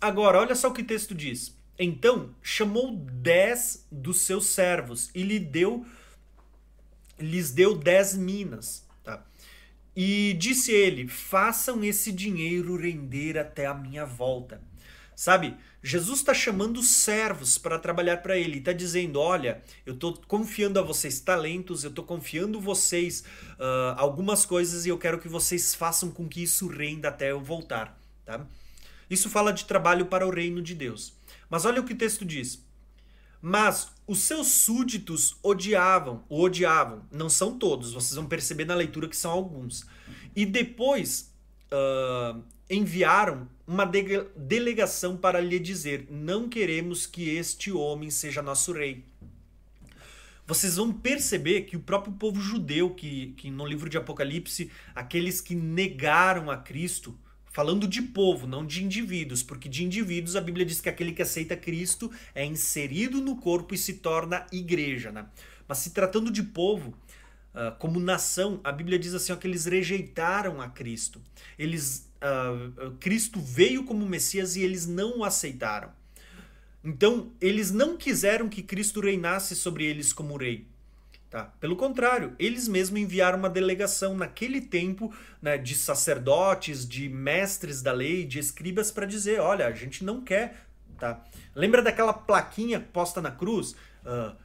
Agora, 0.00 0.38
olha 0.38 0.54
só 0.54 0.68
o 0.68 0.72
que 0.72 0.82
o 0.82 0.86
texto 0.86 1.14
diz. 1.14 1.56
Então 1.78 2.34
chamou 2.42 2.96
dez 2.96 3.86
dos 3.90 4.20
seus 4.22 4.46
servos 4.46 5.10
e 5.14 5.22
lhe 5.22 5.38
deu, 5.38 5.86
lhes 7.18 7.52
deu 7.52 7.76
dez 7.76 8.16
minas. 8.16 8.81
E 9.94 10.34
disse 10.38 10.72
ele: 10.72 11.08
façam 11.08 11.82
esse 11.84 12.10
dinheiro 12.10 12.76
render 12.76 13.38
até 13.38 13.66
a 13.66 13.74
minha 13.74 14.04
volta. 14.04 14.60
Sabe, 15.14 15.54
Jesus 15.82 16.20
está 16.20 16.32
chamando 16.32 16.82
servos 16.82 17.58
para 17.58 17.78
trabalhar 17.78 18.18
para 18.18 18.36
ele. 18.36 18.58
Está 18.58 18.72
dizendo: 18.72 19.20
olha, 19.20 19.62
eu 19.84 19.94
estou 19.94 20.14
confiando 20.26 20.78
a 20.78 20.82
vocês 20.82 21.20
talentos, 21.20 21.84
eu 21.84 21.90
estou 21.90 22.04
confiando 22.04 22.60
vocês 22.60 23.24
uh, 23.58 23.94
algumas 23.96 24.46
coisas 24.46 24.86
e 24.86 24.88
eu 24.88 24.98
quero 24.98 25.18
que 25.18 25.28
vocês 25.28 25.74
façam 25.74 26.10
com 26.10 26.28
que 26.28 26.42
isso 26.42 26.66
renda 26.66 27.08
até 27.08 27.30
eu 27.30 27.40
voltar. 27.40 27.98
Tá? 28.24 28.46
Isso 29.10 29.28
fala 29.28 29.52
de 29.52 29.64
trabalho 29.64 30.06
para 30.06 30.26
o 30.26 30.30
reino 30.30 30.62
de 30.62 30.74
Deus. 30.74 31.12
Mas 31.50 31.64
olha 31.66 31.80
o 31.80 31.84
que 31.84 31.92
o 31.92 31.98
texto 31.98 32.24
diz. 32.24 32.64
Mas 33.42 33.90
os 34.06 34.20
seus 34.20 34.46
súditos 34.46 35.36
odiavam, 35.42 36.24
o 36.28 36.40
odiavam. 36.40 37.02
Não 37.10 37.28
são 37.28 37.58
todos, 37.58 37.92
vocês 37.92 38.14
vão 38.14 38.26
perceber 38.26 38.64
na 38.64 38.74
leitura 38.74 39.08
que 39.08 39.16
são 39.16 39.32
alguns. 39.32 39.84
E 40.34 40.46
depois 40.46 41.34
uh, 41.72 42.40
enviaram 42.70 43.48
uma 43.66 43.84
de 43.84 44.24
delegação 44.36 45.16
para 45.16 45.40
lhe 45.40 45.58
dizer: 45.58 46.06
Não 46.08 46.48
queremos 46.48 47.04
que 47.04 47.30
este 47.30 47.72
homem 47.72 48.10
seja 48.10 48.40
nosso 48.40 48.72
rei. 48.72 49.04
Vocês 50.46 50.76
vão 50.76 50.92
perceber 50.92 51.62
que 51.62 51.76
o 51.76 51.80
próprio 51.80 52.12
povo 52.12 52.40
judeu, 52.40 52.90
que, 52.90 53.32
que 53.36 53.50
no 53.50 53.66
livro 53.66 53.88
de 53.88 53.96
Apocalipse, 53.96 54.70
aqueles 54.94 55.40
que 55.40 55.54
negaram 55.54 56.50
a 56.50 56.56
Cristo, 56.56 57.18
Falando 57.52 57.86
de 57.86 58.00
povo, 58.00 58.46
não 58.46 58.64
de 58.64 58.82
indivíduos, 58.82 59.42
porque 59.42 59.68
de 59.68 59.84
indivíduos 59.84 60.36
a 60.36 60.40
Bíblia 60.40 60.64
diz 60.64 60.80
que 60.80 60.88
aquele 60.88 61.12
que 61.12 61.20
aceita 61.20 61.54
Cristo 61.54 62.10
é 62.34 62.44
inserido 62.46 63.20
no 63.20 63.36
corpo 63.36 63.74
e 63.74 63.78
se 63.78 63.94
torna 63.94 64.46
igreja. 64.50 65.12
Né? 65.12 65.26
Mas 65.68 65.78
se 65.78 65.90
tratando 65.90 66.30
de 66.30 66.42
povo, 66.42 66.94
uh, 67.54 67.76
como 67.78 68.00
nação, 68.00 68.58
a 68.64 68.72
Bíblia 68.72 68.98
diz 68.98 69.12
assim 69.12 69.32
ó, 69.32 69.36
que 69.36 69.46
eles 69.46 69.66
rejeitaram 69.66 70.62
a 70.62 70.68
Cristo. 70.70 71.20
Eles, 71.58 72.10
uh, 72.22 72.92
Cristo 72.92 73.38
veio 73.38 73.84
como 73.84 74.08
Messias 74.08 74.56
e 74.56 74.62
eles 74.62 74.86
não 74.86 75.18
o 75.18 75.24
aceitaram. 75.24 75.90
Então, 76.82 77.30
eles 77.38 77.70
não 77.70 77.98
quiseram 77.98 78.48
que 78.48 78.62
Cristo 78.62 79.00
reinasse 79.00 79.54
sobre 79.54 79.84
eles 79.84 80.10
como 80.10 80.38
rei. 80.38 80.66
Tá? 81.32 81.50
Pelo 81.58 81.76
contrário, 81.76 82.36
eles 82.38 82.68
mesmos 82.68 83.00
enviaram 83.00 83.38
uma 83.38 83.48
delegação 83.48 84.14
naquele 84.14 84.60
tempo 84.60 85.10
né, 85.40 85.56
de 85.56 85.74
sacerdotes, 85.74 86.86
de 86.86 87.08
mestres 87.08 87.80
da 87.80 87.90
lei, 87.90 88.26
de 88.26 88.38
escribas 88.38 88.90
para 88.90 89.06
dizer: 89.06 89.40
olha, 89.40 89.66
a 89.66 89.72
gente 89.72 90.04
não 90.04 90.20
quer. 90.20 90.66
Tá? 90.98 91.24
Lembra 91.54 91.80
daquela 91.80 92.12
plaquinha 92.12 92.78
posta 92.78 93.22
na 93.22 93.30
cruz? 93.30 93.74
Uh, 94.04 94.36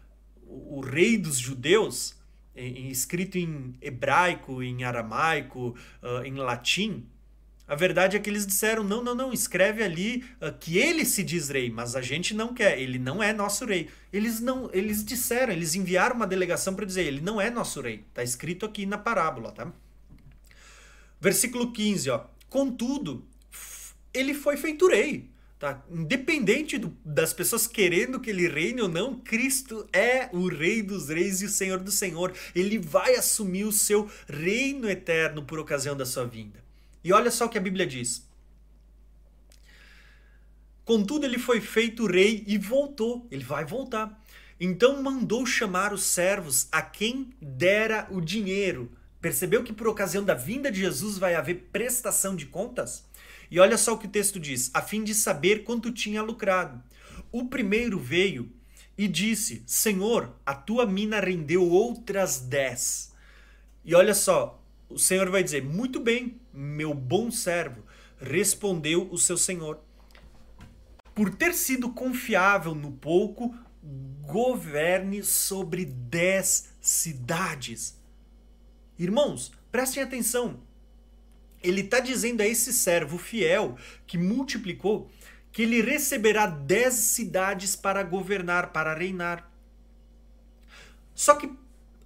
o, 0.47 0.79
rei 0.79 1.17
dos 1.17 1.37
judeus, 1.37 2.15
em, 2.55 2.87
escrito 2.87 3.37
em 3.37 3.75
hebraico, 3.81 4.63
em 4.63 4.85
aramaico, 4.85 5.75
uh, 6.01 6.23
em 6.23 6.35
latim? 6.35 7.05
A 7.67 7.75
verdade 7.75 8.15
é 8.15 8.19
que 8.19 8.29
eles 8.29 8.47
disseram: 8.47 8.83
não, 8.83 9.03
não, 9.03 9.13
não, 9.13 9.33
escreve 9.33 9.83
ali 9.83 10.23
uh, 10.41 10.51
que 10.57 10.77
ele 10.77 11.03
se 11.03 11.21
diz 11.21 11.49
rei, 11.49 11.69
mas 11.69 11.95
a 11.95 12.01
gente 12.01 12.33
não 12.33 12.53
quer, 12.53 12.79
ele 12.79 12.97
não 12.97 13.21
é 13.21 13.33
nosso 13.33 13.65
rei. 13.65 13.89
Eles 14.11 14.39
não, 14.39 14.69
eles 14.71 15.03
disseram, 15.03 15.51
eles 15.51 15.75
enviaram 15.75 16.15
uma 16.15 16.27
delegação 16.27 16.73
para 16.73 16.85
dizer: 16.85 17.05
ele 17.05 17.19
não 17.19 17.41
é 17.41 17.49
nosso 17.49 17.81
rei. 17.81 18.05
Está 18.07 18.23
escrito 18.23 18.65
aqui 18.65 18.85
na 18.85 18.97
parábola, 18.97 19.51
tá? 19.51 19.71
Versículo 21.19 21.73
15, 21.73 22.09
ó. 22.09 22.25
Contudo, 22.47 23.27
ele 24.13 24.33
foi 24.33 24.55
feito 24.55 24.87
rei. 24.87 25.29
Tá? 25.59 25.83
Independente 25.89 26.77
do, 26.77 26.95
das 27.03 27.33
pessoas 27.33 27.65
querendo 27.65 28.19
que 28.19 28.29
ele 28.29 28.47
reine 28.47 28.79
ou 28.79 28.87
não, 28.87 29.15
Cristo 29.15 29.87
é 29.91 30.29
o 30.31 30.47
Rei 30.47 30.83
dos 30.83 31.09
Reis 31.09 31.41
e 31.41 31.45
o 31.45 31.49
Senhor 31.49 31.79
do 31.79 31.91
Senhor. 31.91 32.31
Ele 32.53 32.77
vai 32.77 33.15
assumir 33.15 33.63
o 33.63 33.71
seu 33.71 34.07
reino 34.27 34.87
eterno 34.87 35.41
por 35.43 35.57
ocasião 35.57 35.97
da 35.97 36.05
sua 36.05 36.25
vinda. 36.25 36.66
E 37.03 37.13
olha 37.13 37.31
só 37.31 37.45
o 37.45 37.49
que 37.49 37.57
a 37.57 37.61
Bíblia 37.61 37.85
diz. 37.85 38.27
Contudo, 40.83 41.25
ele 41.25 41.37
foi 41.37 41.59
feito 41.59 42.07
rei 42.07 42.43
e 42.47 42.57
voltou. 42.57 43.27
Ele 43.29 43.43
vai 43.43 43.65
voltar. 43.65 44.23
Então 44.59 45.03
mandou 45.03 45.45
chamar 45.45 45.93
os 45.93 46.03
servos 46.03 46.67
a 46.71 46.81
quem 46.81 47.33
dera 47.41 48.07
o 48.09 48.21
dinheiro. 48.21 48.91
Percebeu 49.21 49.63
que 49.63 49.73
por 49.73 49.87
ocasião 49.87 50.23
da 50.23 50.33
vinda 50.33 50.71
de 50.71 50.79
Jesus 50.79 51.17
vai 51.17 51.35
haver 51.35 51.69
prestação 51.71 52.35
de 52.35 52.45
contas? 52.45 53.05
E 53.49 53.59
olha 53.59 53.77
só 53.77 53.93
o 53.93 53.97
que 53.97 54.07
o 54.07 54.09
texto 54.09 54.39
diz: 54.39 54.71
a 54.73 54.81
fim 54.81 55.03
de 55.03 55.13
saber 55.13 55.63
quanto 55.63 55.91
tinha 55.91 56.21
lucrado. 56.21 56.81
O 57.31 57.45
primeiro 57.45 57.99
veio 57.99 58.51
e 58.97 59.07
disse: 59.07 59.63
Senhor, 59.65 60.35
a 60.45 60.55
tua 60.55 60.85
mina 60.85 61.19
rendeu 61.19 61.69
outras 61.69 62.39
dez. 62.39 63.13
E 63.85 63.93
olha 63.93 64.13
só, 64.13 64.61
o 64.89 64.97
Senhor 64.97 65.29
vai 65.29 65.43
dizer: 65.43 65.63
Muito 65.63 65.99
bem, 65.99 66.39
meu 66.57 66.93
bom 66.93 67.29
servo, 67.29 67.83
respondeu 68.19 69.07
o 69.11 69.17
seu 69.17 69.37
senhor. 69.37 69.79
Por 71.13 71.33
ter 71.33 71.53
sido 71.53 71.91
confiável 71.91 72.73
no 72.73 72.91
pouco, 72.91 73.55
governe 74.23 75.23
sobre 75.23 75.85
dez 75.85 76.73
cidades. 76.81 78.01
Irmãos, 78.97 79.51
prestem 79.71 80.01
atenção. 80.01 80.59
Ele 81.61 81.81
está 81.81 81.99
dizendo 81.99 82.41
a 82.41 82.47
esse 82.47 82.73
servo 82.73 83.17
fiel 83.17 83.77
que 84.07 84.17
multiplicou 84.17 85.11
que 85.51 85.61
ele 85.63 85.81
receberá 85.81 86.47
dez 86.47 86.93
cidades 86.95 87.75
para 87.75 88.03
governar, 88.03 88.71
para 88.71 88.93
reinar. 88.95 89.51
Só 91.13 91.35
que 91.35 91.51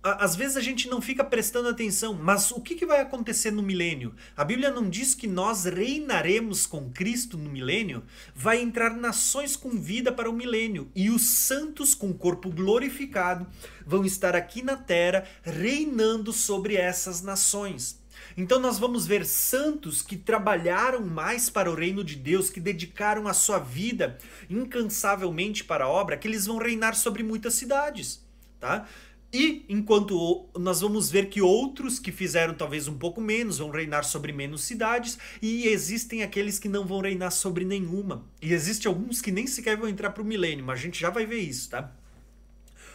às 0.04 0.36
vezes 0.36 0.58
a 0.58 0.62
gente 0.62 0.90
não 0.90 1.00
fica 1.00 1.24
prestando 1.24 1.70
atenção, 1.70 2.14
mas 2.14 2.52
o 2.52 2.60
que, 2.60 2.74
que 2.74 2.86
vai 2.86 3.02
acontecer 3.02 3.52
no 3.52 3.62
milênio? 3.62 4.16
A 4.36 4.44
Bíblia 4.44 4.72
não 4.72 4.90
diz 4.90 5.14
que 5.14 5.28
nós 5.28 5.66
reinaremos 5.66 6.66
com 6.66 6.90
Cristo 6.90 7.38
no 7.38 7.50
milênio? 7.50 8.04
Vai 8.34 8.60
entrar 8.60 8.96
nações 8.96 9.56
com 9.56 9.70
vida 9.70 10.12
para 10.12 10.30
o 10.30 10.34
milênio 10.34 10.90
e 10.96 11.12
os 11.12 11.22
santos 11.22 11.94
com 11.94 12.14
corpo 12.14 12.50
glorificado 12.50 13.46
vão 13.86 14.04
estar 14.04 14.36
aqui 14.36 14.64
na 14.64 14.76
terra 14.76 15.24
reinando 15.44 16.34
sobre 16.34 16.76
essas 16.76 17.22
nações. 17.22 18.02
Então 18.36 18.60
nós 18.60 18.80
vamos 18.80 19.06
ver 19.06 19.26
santos 19.26 20.02
que 20.02 20.18
trabalharam 20.18 21.02
mais 21.02 21.50
para 21.50 21.70
o 21.70 21.76
reino 21.76 22.04
de 22.04 22.16
Deus, 22.16 22.50
que 22.50 22.60
dedicaram 22.60 23.28
a 23.28 23.34
sua 23.34 23.60
vida 23.60 24.18
incansavelmente 24.50 25.64
para 25.64 25.86
a 25.86 25.90
obra, 25.90 26.18
que 26.18 26.28
eles 26.28 26.46
vão 26.46 26.58
reinar 26.58 26.96
sobre 26.96 27.24
muitas 27.24 27.54
cidades, 27.54 28.26
tá? 28.60 28.88
E 29.34 29.66
enquanto 29.70 30.50
nós 30.60 30.82
vamos 30.82 31.10
ver 31.10 31.30
que 31.30 31.42
outros 31.42 32.00
que 32.00 32.12
fizeram 32.12 32.54
talvez 32.54 32.88
um 32.88 32.98
pouco 32.98 33.22
menos 33.22 33.60
vão 33.60 33.70
reinar 33.72 34.04
sobre 34.04 34.34
menos 34.34 34.64
cidades, 34.64 35.18
e 35.42 35.68
existem 35.68 36.22
aqueles 36.22 36.60
que 36.60 36.68
não 36.68 36.86
vão 36.86 37.00
reinar 37.00 37.32
sobre 37.32 37.64
nenhuma. 37.64 38.26
E 38.42 38.54
existem 38.54 38.90
alguns 38.90 39.22
que 39.22 39.32
nem 39.32 39.48
sequer 39.48 39.78
vão 39.78 39.88
entrar 39.88 40.10
para 40.10 40.22
o 40.22 40.26
milênio, 40.26 40.66
mas 40.66 40.80
a 40.80 40.82
gente 40.82 41.00
já 41.00 41.10
vai 41.10 41.26
ver 41.26 41.40
isso, 41.40 41.70
tá? 41.70 41.92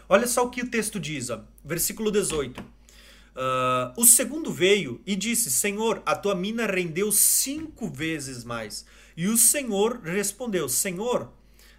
Olha 0.08 0.26
só 0.26 0.44
o 0.44 0.50
que 0.50 0.62
o 0.62 0.70
texto 0.70 1.00
diz, 1.00 1.30
ó, 1.30 1.42
versículo 1.64 2.10
18. 2.10 2.60
Uh, 2.60 2.64
ah, 3.36 3.94
o 3.96 4.04
segundo 4.04 4.52
veio 4.52 5.00
e 5.04 5.16
disse: 5.16 5.50
Senhor, 5.50 6.02
a 6.06 6.14
tua 6.14 6.34
mina 6.34 6.66
rendeu 6.66 7.10
cinco 7.12 7.88
vezes 7.88 8.44
mais. 8.44 8.86
E 9.16 9.26
o 9.26 9.36
Senhor 9.36 10.00
respondeu: 10.02 10.68
Senhor, 10.68 11.32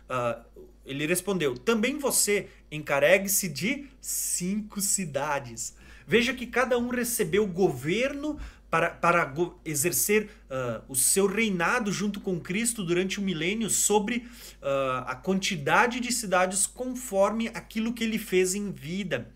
uh, 0.10 0.47
ele 0.88 1.06
respondeu: 1.06 1.56
Também 1.56 2.00
você 2.00 2.48
encarregue-se 2.72 3.48
de 3.48 3.88
cinco 4.02 4.82
cidades. 4.82 5.76
Veja 6.08 6.34
que 6.34 6.48
cada 6.48 6.78
um 6.78 6.88
recebeu 6.88 7.46
governo 7.46 8.40
para, 8.70 8.90
para 8.90 9.34
exercer 9.64 10.30
uh, 10.50 10.84
o 10.88 10.96
seu 10.96 11.26
reinado 11.26 11.92
junto 11.92 12.20
com 12.20 12.40
Cristo 12.40 12.84
durante 12.84 13.20
o 13.20 13.24
milênio 13.24 13.70
sobre 13.70 14.28
uh, 14.62 15.04
a 15.06 15.16
quantidade 15.16 16.00
de 16.00 16.12
cidades 16.12 16.66
conforme 16.66 17.48
aquilo 17.50 17.94
que 17.94 18.04
ele 18.04 18.18
fez 18.18 18.56
em 18.56 18.72
vida 18.72 19.30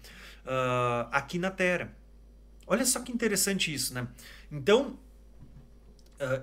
uh, 0.45 1.07
aqui 1.11 1.37
na 1.37 1.51
terra. 1.51 1.95
Olha 2.67 2.85
só 2.85 2.99
que 2.99 3.11
interessante 3.11 3.73
isso, 3.73 3.93
né? 3.93 4.07
Então, 4.51 4.97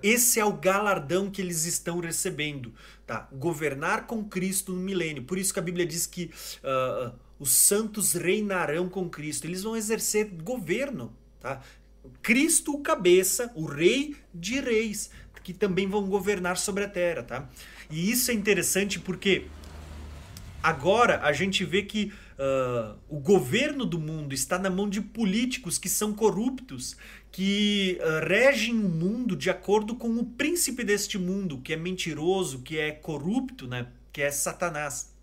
esse 0.03 0.41
é 0.41 0.45
o 0.45 0.53
galardão 0.53 1.31
que 1.31 1.41
eles 1.41 1.65
estão 1.65 2.01
recebendo, 2.01 2.75
tá? 3.09 3.27
Governar 3.33 4.07
com 4.07 4.23
Cristo 4.23 4.71
no 4.71 4.81
milênio. 4.81 5.23
Por 5.23 5.39
isso 5.39 5.53
que 5.53 5.59
a 5.59 5.63
Bíblia 5.63 5.87
diz 5.87 6.07
que 6.07 6.31
uh, 6.63 7.11
os 7.39 7.51
santos 7.51 8.13
reinarão 8.13 8.87
com 8.87 9.09
Cristo. 9.09 9.47
Eles 9.47 9.63
vão 9.63 9.75
exercer 9.75 10.27
governo, 10.45 11.11
tá? 11.41 11.63
Cristo, 12.21 12.75
o 12.75 12.81
cabeça, 12.81 13.51
o 13.55 13.65
rei 13.65 14.15
de 14.35 14.61
reis, 14.61 15.11
que 15.43 15.55
também 15.55 15.89
vão 15.89 16.07
governar 16.07 16.59
sobre 16.59 16.85
a 16.85 16.89
terra, 16.89 17.23
tá? 17.23 17.49
E 17.91 18.11
isso 18.11 18.31
é 18.31 18.35
interessante 18.35 19.01
porque 19.01 19.47
agora 20.63 21.23
a 21.23 21.33
gente 21.33 21.65
vê 21.65 21.83
que 21.83 22.13
uh, 22.39 22.99
o 23.09 23.19
governo 23.19 23.87
do 23.87 23.99
mundo 23.99 24.35
está 24.35 24.59
na 24.59 24.69
mão 24.69 24.87
de 24.87 25.01
políticos 25.01 25.79
que 25.79 25.89
são 25.89 26.13
corruptos, 26.13 26.95
que 27.39 28.01
uh, 28.01 28.27
regem 28.27 28.75
o 28.75 28.89
mundo 28.89 29.37
de 29.37 29.49
acordo 29.49 29.95
com 29.95 30.09
o 30.09 30.25
príncipe 30.25 30.83
deste 30.83 31.17
mundo, 31.17 31.61
que 31.61 31.73
é 31.73 31.77
mentiroso, 31.77 32.63
que 32.63 32.77
é 32.77 32.91
corrupto, 32.91 33.69
né? 33.69 33.87
que 34.13 34.23
é 34.23 34.29
Satanás. 34.29 35.15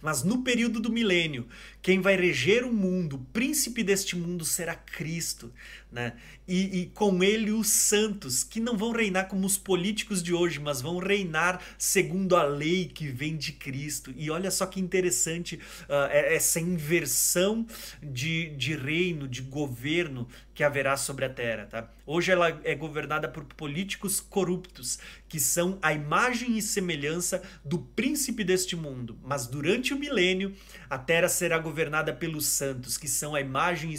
Mas 0.00 0.22
no 0.22 0.42
período 0.42 0.80
do 0.80 0.92
milênio, 0.92 1.46
quem 1.82 2.00
vai 2.00 2.16
reger 2.16 2.64
o 2.64 2.72
mundo, 2.72 3.16
o 3.16 3.24
príncipe 3.32 3.82
deste 3.82 4.16
mundo 4.16 4.44
será 4.44 4.74
Cristo, 4.74 5.52
né? 5.90 6.14
E, 6.46 6.80
e, 6.80 6.86
com 6.86 7.24
ele 7.24 7.50
os 7.52 7.68
santos, 7.68 8.44
que 8.44 8.60
não 8.60 8.76
vão 8.76 8.92
reinar 8.92 9.28
como 9.28 9.46
os 9.46 9.56
políticos 9.56 10.22
de 10.22 10.34
hoje, 10.34 10.60
mas 10.60 10.82
vão 10.82 10.98
reinar 10.98 11.62
segundo 11.78 12.36
a 12.36 12.42
lei 12.42 12.86
que 12.86 13.06
vem 13.06 13.34
de 13.36 13.52
Cristo. 13.52 14.12
E 14.14 14.30
olha 14.30 14.50
só 14.50 14.66
que 14.66 14.78
interessante 14.78 15.54
uh, 15.54 16.10
essa 16.10 16.60
inversão 16.60 17.66
de, 18.02 18.50
de 18.56 18.76
reino, 18.76 19.26
de 19.26 19.40
governo 19.40 20.28
que 20.54 20.62
haverá 20.62 20.96
sobre 20.96 21.24
a 21.24 21.30
terra. 21.30 21.66
Tá? 21.66 21.90
Hoje 22.06 22.30
ela 22.30 22.60
é 22.62 22.74
governada 22.74 23.28
por 23.28 23.44
políticos 23.44 24.20
corruptos, 24.20 24.98
que 25.28 25.40
são 25.40 25.78
a 25.80 25.92
imagem 25.92 26.56
e 26.56 26.62
semelhança 26.62 27.42
do 27.64 27.78
príncipe 27.78 28.44
deste 28.44 28.76
mundo. 28.76 29.18
Mas 29.22 29.46
durante 29.46 29.73
o 29.94 29.98
milênio, 29.98 30.54
a 30.88 30.98
terra 30.98 31.28
será 31.28 31.58
governada 31.58 32.12
pelos 32.12 32.46
santos, 32.46 32.96
que 32.96 33.08
são 33.08 33.34
a 33.34 33.40
imagem 33.40 33.92
e 33.92 33.98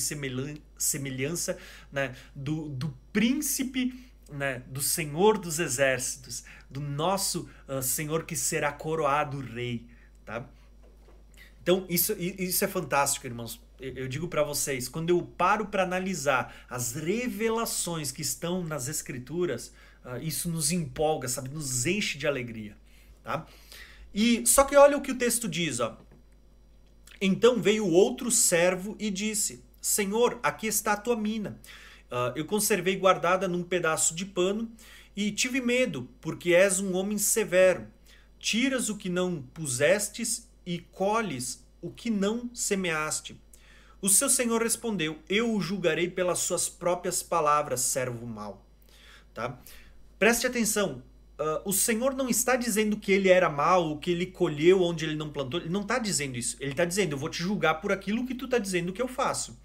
semelhança 0.77 1.57
né, 1.91 2.15
do, 2.35 2.69
do 2.69 2.95
príncipe, 3.11 3.93
né, 4.31 4.63
do 4.67 4.81
Senhor 4.81 5.37
dos 5.37 5.59
exércitos, 5.59 6.43
do 6.69 6.79
nosso 6.79 7.49
uh, 7.67 7.81
Senhor 7.81 8.23
que 8.25 8.35
será 8.35 8.71
coroado 8.71 9.39
rei. 9.39 9.85
Tá? 10.25 10.45
Então, 11.61 11.85
isso, 11.89 12.13
isso 12.19 12.63
é 12.63 12.67
fantástico, 12.67 13.25
irmãos. 13.25 13.61
Eu 13.79 14.07
digo 14.07 14.27
para 14.27 14.41
vocês, 14.41 14.87
quando 14.87 15.09
eu 15.09 15.21
paro 15.21 15.65
para 15.65 15.83
analisar 15.83 16.55
as 16.69 16.93
revelações 16.93 18.11
que 18.11 18.21
estão 18.21 18.63
nas 18.63 18.87
Escrituras, 18.87 19.73
uh, 20.05 20.17
isso 20.21 20.49
nos 20.49 20.71
empolga, 20.71 21.27
sabe? 21.27 21.49
Nos 21.49 21.85
enche 21.85 22.17
de 22.17 22.25
alegria. 22.25 22.75
Tá? 23.23 23.45
E 24.15 24.47
só 24.47 24.63
que 24.63 24.77
olha 24.77 24.95
o 24.95 25.01
que 25.01 25.11
o 25.11 25.17
texto 25.17 25.45
diz, 25.45 25.81
ó. 25.81 25.97
Então 27.19 27.61
veio 27.61 27.85
outro 27.85 28.31
servo 28.31 28.95
e 28.97 29.09
disse: 29.11 29.61
Senhor, 29.81 30.39
aqui 30.41 30.67
está 30.67 30.93
a 30.93 30.97
tua 30.97 31.17
mina. 31.17 31.59
Uh, 32.09 32.31
eu 32.37 32.45
conservei 32.45 32.95
guardada 32.95 33.45
num 33.45 33.61
pedaço 33.61 34.15
de 34.15 34.25
pano 34.25 34.71
e 35.15 35.31
tive 35.31 35.59
medo, 35.59 36.07
porque 36.21 36.53
és 36.53 36.79
um 36.79 36.95
homem 36.95 37.17
severo. 37.17 37.87
Tiras 38.39 38.87
o 38.87 38.95
que 38.95 39.09
não 39.09 39.41
pusestes 39.53 40.47
e 40.65 40.79
colhes 40.79 41.61
o 41.81 41.89
que 41.89 42.09
não 42.09 42.49
semeaste. 42.53 43.37
O 44.01 44.07
seu 44.07 44.29
senhor 44.29 44.63
respondeu: 44.63 45.19
Eu 45.27 45.53
o 45.53 45.59
julgarei 45.59 46.09
pelas 46.09 46.39
suas 46.39 46.69
próprias 46.69 47.21
palavras, 47.21 47.81
servo 47.81 48.25
mau. 48.25 48.65
Tá? 49.33 49.59
Preste 50.17 50.47
atenção. 50.47 51.03
Uh, 51.37 51.69
o 51.69 51.73
Senhor 51.73 52.13
não 52.15 52.29
está 52.29 52.55
dizendo 52.55 52.95
que 52.95 53.11
ele 53.11 53.27
era 53.27 53.49
mau, 53.49 53.97
que 53.97 54.09
ele 54.09 54.25
colheu 54.25 54.81
onde 54.81 55.03
ele 55.03 55.15
não 55.15 55.29
plantou. 55.29 55.59
Ele 55.59 55.69
não 55.69 55.81
está 55.81 55.99
dizendo 55.99 56.37
isso. 56.37 56.55
Ele 56.59 56.71
está 56.71 56.85
dizendo: 56.85 57.13
Eu 57.13 57.17
vou 57.17 57.29
te 57.29 57.43
julgar 57.43 57.81
por 57.81 57.91
aquilo 57.91 58.25
que 58.25 58.33
tu 58.33 58.45
está 58.45 58.57
dizendo 58.57 58.93
que 58.93 59.01
eu 59.01 59.07
faço. 59.07 59.57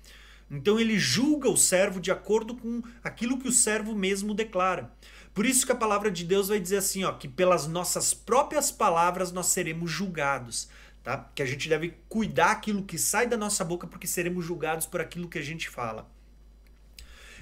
Então 0.50 0.80
ele 0.80 0.98
julga 0.98 1.48
o 1.48 1.56
servo 1.56 2.00
de 2.00 2.10
acordo 2.10 2.56
com 2.56 2.82
aquilo 3.04 3.38
que 3.38 3.46
o 3.46 3.52
servo 3.52 3.94
mesmo 3.94 4.34
declara. 4.34 4.92
Por 5.32 5.46
isso 5.46 5.64
que 5.64 5.70
a 5.70 5.76
palavra 5.76 6.10
de 6.10 6.24
Deus 6.24 6.48
vai 6.48 6.58
dizer 6.58 6.78
assim, 6.78 7.04
ó, 7.04 7.12
que 7.12 7.28
pelas 7.28 7.68
nossas 7.68 8.12
próprias 8.12 8.72
palavras 8.72 9.30
nós 9.30 9.46
seremos 9.46 9.88
julgados, 9.88 10.68
tá? 11.04 11.30
Que 11.36 11.42
a 11.42 11.46
gente 11.46 11.68
deve 11.68 11.94
cuidar 12.08 12.50
aquilo 12.50 12.82
que 12.82 12.98
sai 12.98 13.28
da 13.28 13.36
nossa 13.36 13.64
boca 13.64 13.86
porque 13.86 14.08
seremos 14.08 14.44
julgados 14.44 14.86
por 14.86 15.00
aquilo 15.00 15.28
que 15.28 15.38
a 15.38 15.42
gente 15.42 15.70
fala. 15.70 16.10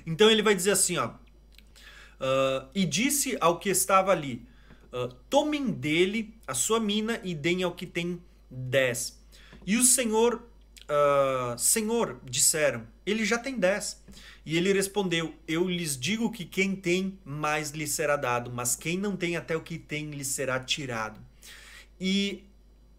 Então 0.06 0.30
ele 0.30 0.42
vai 0.42 0.54
dizer 0.54 0.72
assim, 0.72 0.98
ó, 0.98 1.12
uh, 2.20 2.68
e 2.74 2.84
disse 2.84 3.36
ao 3.40 3.58
que 3.58 3.68
estava 3.68 4.12
ali, 4.12 4.46
uh, 4.92 5.08
tomem 5.28 5.70
dele 5.70 6.34
a 6.46 6.54
sua 6.54 6.80
mina 6.80 7.20
e 7.22 7.34
deem 7.34 7.62
ao 7.62 7.72
que 7.72 7.86
tem 7.86 8.20
dez. 8.50 9.18
E 9.66 9.76
o 9.76 9.84
Senhor 9.84 10.42
uh, 10.88 11.58
Senhor, 11.58 12.18
disseram, 12.24 12.86
ele 13.04 13.24
já 13.24 13.38
tem 13.38 13.58
dez. 13.58 14.02
E 14.44 14.56
ele 14.56 14.72
respondeu: 14.72 15.34
Eu 15.46 15.68
lhes 15.68 15.98
digo 15.98 16.30
que 16.30 16.44
quem 16.44 16.74
tem, 16.74 17.18
mais 17.24 17.70
lhe 17.70 17.86
será 17.86 18.16
dado, 18.16 18.50
mas 18.50 18.74
quem 18.74 18.98
não 18.98 19.16
tem, 19.16 19.36
até 19.36 19.56
o 19.56 19.60
que 19.60 19.78
tem, 19.78 20.10
lhe 20.10 20.24
será 20.24 20.58
tirado. 20.58 21.20
E 22.00 22.44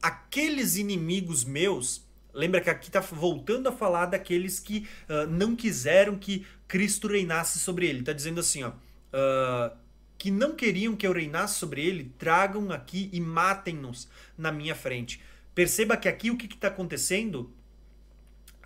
aqueles 0.01 0.75
inimigos 0.75 1.43
meus, 1.43 2.03
lembra 2.33 2.61
que 2.61 2.69
aqui 2.69 2.87
está 2.87 2.99
voltando 2.99 3.67
a 3.67 3.71
falar 3.71 4.05
daqueles 4.05 4.59
que 4.59 4.87
uh, 5.09 5.27
não 5.27 5.55
quiseram 5.55 6.17
que 6.17 6.45
Cristo 6.67 7.07
reinasse 7.07 7.59
sobre 7.59 7.87
ele. 7.87 8.01
Está 8.01 8.13
dizendo 8.13 8.39
assim, 8.39 8.63
ó. 8.63 8.71
Uh, 9.13 9.75
que 10.17 10.29
não 10.29 10.53
queriam 10.55 10.95
que 10.95 11.07
eu 11.07 11.13
reinasse 11.13 11.57
sobre 11.57 11.85
ele, 11.85 12.13
tragam 12.17 12.71
aqui 12.71 13.09
e 13.13 13.21
matem-nos 13.21 14.09
na 14.37 14.51
minha 14.51 14.75
frente. 14.75 15.21
Perceba 15.55 15.95
que 15.95 16.09
aqui 16.09 16.29
o 16.29 16.37
que 16.37 16.45
está 16.45 16.67
acontecendo 16.67 17.53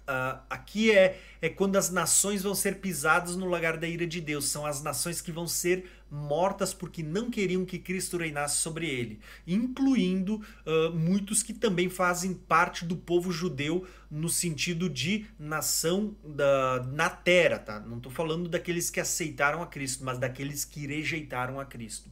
Uh, 0.03 0.37
aqui 0.49 0.91
é, 0.91 1.17
é 1.41 1.47
quando 1.47 1.77
as 1.77 1.89
nações 1.89 2.43
vão 2.43 2.53
ser 2.53 2.79
pisadas 2.79 3.37
no 3.37 3.45
lugar 3.45 3.77
da 3.77 3.87
ira 3.87 4.05
de 4.05 4.19
Deus. 4.19 4.45
São 4.45 4.65
as 4.65 4.83
nações 4.83 5.21
que 5.21 5.31
vão 5.31 5.47
ser 5.47 5.89
mortas 6.11 6.73
porque 6.73 7.01
não 7.01 7.31
queriam 7.31 7.65
que 7.65 7.79
Cristo 7.79 8.17
reinasse 8.17 8.57
sobre 8.57 8.87
ele, 8.87 9.19
incluindo 9.47 10.35
uh, 10.35 10.93
muitos 10.93 11.41
que 11.41 11.53
também 11.53 11.89
fazem 11.89 12.33
parte 12.33 12.85
do 12.85 12.97
povo 12.97 13.31
judeu 13.31 13.87
no 14.11 14.29
sentido 14.29 14.89
de 14.89 15.25
nação 15.39 16.15
da, 16.23 16.83
na 16.91 17.09
terra, 17.09 17.57
tá? 17.57 17.79
Não 17.79 17.97
estou 17.97 18.11
falando 18.11 18.49
daqueles 18.49 18.89
que 18.89 18.99
aceitaram 18.99 19.63
a 19.63 19.67
Cristo, 19.67 20.03
mas 20.03 20.19
daqueles 20.19 20.65
que 20.65 20.85
rejeitaram 20.85 21.59
a 21.59 21.65
Cristo. 21.65 22.11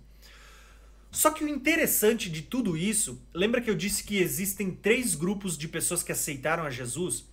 Só 1.12 1.30
que 1.30 1.44
o 1.44 1.48
interessante 1.48 2.30
de 2.30 2.42
tudo 2.42 2.78
isso, 2.78 3.22
lembra 3.34 3.60
que 3.60 3.70
eu 3.70 3.76
disse 3.76 4.02
que 4.02 4.18
existem 4.18 4.72
três 4.72 5.14
grupos 5.14 5.58
de 5.58 5.68
pessoas 5.68 6.02
que 6.02 6.12
aceitaram 6.12 6.64
a 6.64 6.70
Jesus? 6.70 7.30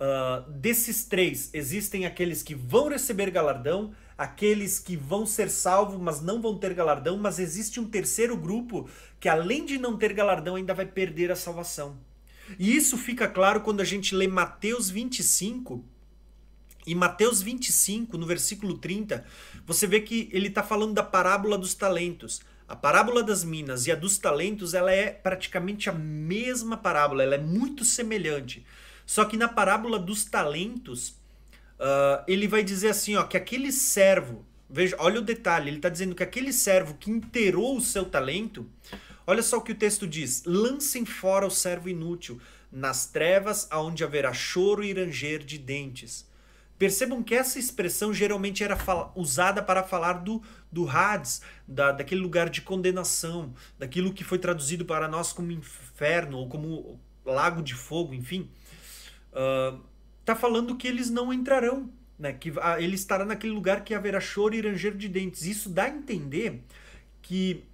Uh, 0.00 0.50
desses 0.52 1.04
três, 1.04 1.50
existem 1.52 2.06
aqueles 2.06 2.42
que 2.42 2.54
vão 2.54 2.88
receber 2.88 3.30
galardão, 3.30 3.92
aqueles 4.16 4.78
que 4.78 4.96
vão 4.96 5.26
ser 5.26 5.50
salvos, 5.50 6.00
mas 6.00 6.22
não 6.22 6.40
vão 6.40 6.56
ter 6.56 6.72
galardão, 6.72 7.18
mas 7.18 7.38
existe 7.38 7.78
um 7.78 7.84
terceiro 7.84 8.34
grupo 8.34 8.88
que, 9.20 9.28
além 9.28 9.66
de 9.66 9.76
não 9.76 9.98
ter 9.98 10.14
galardão, 10.14 10.56
ainda 10.56 10.72
vai 10.72 10.86
perder 10.86 11.30
a 11.30 11.36
salvação. 11.36 11.98
E 12.58 12.74
isso 12.74 12.96
fica 12.96 13.28
claro 13.28 13.60
quando 13.60 13.82
a 13.82 13.84
gente 13.84 14.14
lê 14.14 14.26
Mateus 14.26 14.88
25. 14.88 15.84
E 16.86 16.94
Mateus 16.94 17.42
25, 17.42 18.16
no 18.16 18.26
versículo 18.26 18.78
30, 18.78 19.22
você 19.66 19.86
vê 19.86 20.00
que 20.00 20.30
ele 20.32 20.48
está 20.48 20.62
falando 20.62 20.94
da 20.94 21.02
parábola 21.02 21.58
dos 21.58 21.74
talentos. 21.74 22.40
A 22.66 22.74
parábola 22.74 23.22
das 23.22 23.44
minas 23.44 23.86
e 23.86 23.92
a 23.92 23.94
dos 23.94 24.16
talentos, 24.16 24.72
ela 24.72 24.90
é 24.90 25.10
praticamente 25.10 25.90
a 25.90 25.92
mesma 25.92 26.76
parábola, 26.76 27.22
ela 27.22 27.34
é 27.34 27.38
muito 27.38 27.84
semelhante. 27.84 28.64
Só 29.10 29.24
que 29.24 29.36
na 29.36 29.48
parábola 29.48 29.98
dos 29.98 30.24
talentos, 30.24 31.08
uh, 31.80 32.22
ele 32.28 32.46
vai 32.46 32.62
dizer 32.62 32.90
assim, 32.90 33.16
ó, 33.16 33.24
que 33.24 33.36
aquele 33.36 33.72
servo, 33.72 34.46
veja, 34.68 34.94
olha 35.00 35.18
o 35.18 35.24
detalhe, 35.24 35.68
ele 35.68 35.78
está 35.78 35.88
dizendo 35.88 36.14
que 36.14 36.22
aquele 36.22 36.52
servo 36.52 36.94
que 36.94 37.10
inteirou 37.10 37.76
o 37.76 37.80
seu 37.80 38.04
talento, 38.04 38.70
olha 39.26 39.42
só 39.42 39.56
o 39.56 39.62
que 39.62 39.72
o 39.72 39.74
texto 39.74 40.06
diz: 40.06 40.44
lancem 40.46 41.04
fora 41.04 41.44
o 41.44 41.50
servo 41.50 41.88
inútil, 41.88 42.40
nas 42.70 43.04
trevas 43.06 43.66
aonde 43.68 44.04
haverá 44.04 44.32
choro 44.32 44.84
e 44.84 44.92
ranger 44.92 45.42
de 45.42 45.58
dentes. 45.58 46.24
Percebam 46.78 47.20
que 47.20 47.34
essa 47.34 47.58
expressão 47.58 48.14
geralmente 48.14 48.62
era 48.62 48.78
usada 49.16 49.60
para 49.60 49.82
falar 49.82 50.22
do, 50.22 50.40
do 50.70 50.88
Hades, 50.88 51.42
da, 51.66 51.90
daquele 51.90 52.20
lugar 52.20 52.48
de 52.48 52.62
condenação, 52.62 53.52
daquilo 53.76 54.14
que 54.14 54.22
foi 54.22 54.38
traduzido 54.38 54.84
para 54.84 55.08
nós 55.08 55.32
como 55.32 55.50
inferno 55.50 56.38
ou 56.38 56.48
como 56.48 57.00
lago 57.24 57.60
de 57.60 57.74
fogo, 57.74 58.14
enfim 58.14 58.48
está 59.30 60.32
ah, 60.32 60.36
falando 60.36 60.76
que 60.76 60.86
eles 60.86 61.10
não 61.10 61.32
entrarão, 61.32 61.90
né? 62.18 62.32
que 62.32 62.50
uh, 62.50 62.78
ele 62.78 62.94
estará 62.94 63.24
naquele 63.24 63.52
lugar 63.52 63.84
que 63.84 63.94
haverá 63.94 64.20
choro 64.20 64.54
e 64.54 64.60
ranger 64.60 64.96
de 64.96 65.08
dentes. 65.08 65.42
Isso 65.42 65.68
dá 65.68 65.84
a 65.84 65.88
entender 65.88 66.62
que 67.22 67.64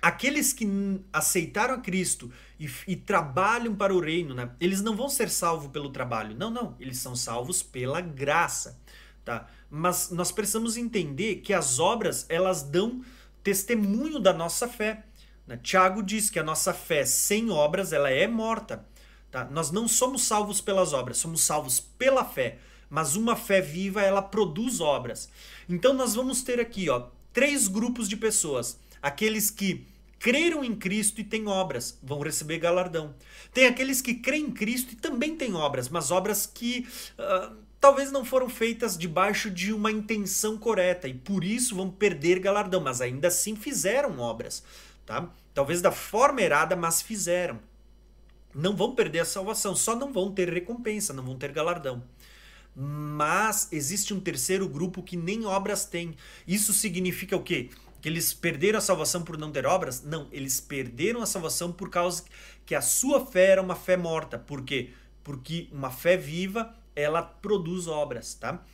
aqueles 0.00 0.52
que 0.52 0.66
aceitaram 1.12 1.74
a 1.74 1.78
Cristo 1.78 2.30
e, 2.58 2.68
e, 2.86 2.96
trabalham 2.96 3.74
para 3.74 3.94
o 3.94 4.00
reino, 4.00 4.34
né? 4.34 4.50
eles 4.60 4.82
não 4.82 4.96
vão 4.96 5.08
ser 5.08 5.28
salvos 5.28 5.70
pelo 5.70 5.90
trabalho. 5.90 6.36
Não, 6.36 6.50
não. 6.50 6.76
Eles 6.78 6.98
são 6.98 7.14
salvos 7.16 7.62
pela 7.62 8.00
graça. 8.00 8.80
Tá? 9.24 9.46
Mas 9.70 10.10
nós 10.10 10.32
precisamos 10.32 10.76
entender 10.76 11.36
que 11.36 11.52
as 11.52 11.78
obras 11.78 12.24
elas 12.28 12.62
dão 12.62 13.02
testemunho 13.42 14.18
da 14.18 14.32
nossa 14.32 14.66
fé. 14.66 15.04
Né? 15.46 15.58
Tiago 15.62 16.02
diz 16.02 16.30
que 16.30 16.38
a 16.38 16.42
nossa 16.42 16.72
fé 16.72 17.04
sem 17.04 17.50
obras 17.50 17.92
ela 17.92 18.10
é 18.10 18.26
morta. 18.26 18.86
Tá? 19.30 19.44
Nós 19.50 19.70
não 19.70 19.86
somos 19.86 20.22
salvos 20.22 20.60
pelas 20.60 20.92
obras, 20.92 21.18
somos 21.18 21.42
salvos 21.42 21.80
pela 21.80 22.24
fé. 22.24 22.58
Mas 22.90 23.16
uma 23.16 23.36
fé 23.36 23.60
viva, 23.60 24.00
ela 24.00 24.22
produz 24.22 24.80
obras. 24.80 25.28
Então 25.68 25.92
nós 25.92 26.14
vamos 26.14 26.42
ter 26.42 26.58
aqui 26.58 26.88
ó, 26.88 27.08
três 27.32 27.68
grupos 27.68 28.08
de 28.08 28.16
pessoas. 28.16 28.78
Aqueles 29.02 29.50
que 29.50 29.86
creram 30.18 30.64
em 30.64 30.74
Cristo 30.74 31.20
e 31.20 31.24
têm 31.24 31.46
obras, 31.46 31.98
vão 32.02 32.20
receber 32.20 32.58
galardão. 32.58 33.14
Tem 33.52 33.66
aqueles 33.66 34.00
que 34.00 34.14
creem 34.14 34.46
em 34.46 34.50
Cristo 34.50 34.92
e 34.92 34.96
também 34.96 35.36
têm 35.36 35.54
obras, 35.54 35.88
mas 35.88 36.10
obras 36.10 36.46
que 36.46 36.88
uh, 37.18 37.54
talvez 37.78 38.10
não 38.10 38.24
foram 38.24 38.48
feitas 38.48 38.96
debaixo 38.96 39.50
de 39.50 39.72
uma 39.72 39.92
intenção 39.92 40.56
correta 40.58 41.06
e 41.06 41.14
por 41.14 41.44
isso 41.44 41.76
vão 41.76 41.90
perder 41.90 42.40
galardão, 42.40 42.80
mas 42.80 43.00
ainda 43.00 43.28
assim 43.28 43.54
fizeram 43.54 44.18
obras. 44.18 44.64
Tá? 45.06 45.28
Talvez 45.54 45.80
da 45.80 45.92
forma 45.92 46.40
errada, 46.42 46.74
mas 46.74 47.00
fizeram 47.00 47.60
não 48.54 48.74
vão 48.74 48.94
perder 48.94 49.20
a 49.20 49.24
salvação, 49.24 49.74
só 49.74 49.94
não 49.94 50.12
vão 50.12 50.32
ter 50.32 50.52
recompensa, 50.52 51.12
não 51.12 51.24
vão 51.24 51.36
ter 51.36 51.52
galardão. 51.52 52.02
Mas 52.74 53.68
existe 53.72 54.14
um 54.14 54.20
terceiro 54.20 54.68
grupo 54.68 55.02
que 55.02 55.16
nem 55.16 55.44
obras 55.44 55.84
tem. 55.84 56.14
Isso 56.46 56.72
significa 56.72 57.36
o 57.36 57.42
quê? 57.42 57.70
Que 58.00 58.08
eles 58.08 58.32
perderam 58.32 58.78
a 58.78 58.82
salvação 58.82 59.22
por 59.22 59.36
não 59.36 59.50
ter 59.50 59.66
obras? 59.66 60.02
Não, 60.02 60.28
eles 60.30 60.60
perderam 60.60 61.20
a 61.20 61.26
salvação 61.26 61.72
por 61.72 61.90
causa 61.90 62.24
que 62.64 62.74
a 62.74 62.80
sua 62.80 63.24
fé 63.26 63.48
era 63.50 63.62
uma 63.62 63.74
fé 63.74 63.96
morta. 63.96 64.38
Por 64.38 64.62
quê? 64.62 64.90
Porque 65.24 65.68
uma 65.72 65.90
fé 65.90 66.16
viva, 66.16 66.72
ela 66.94 67.22
produz 67.22 67.88
obras, 67.88 68.34
tá? 68.34 68.64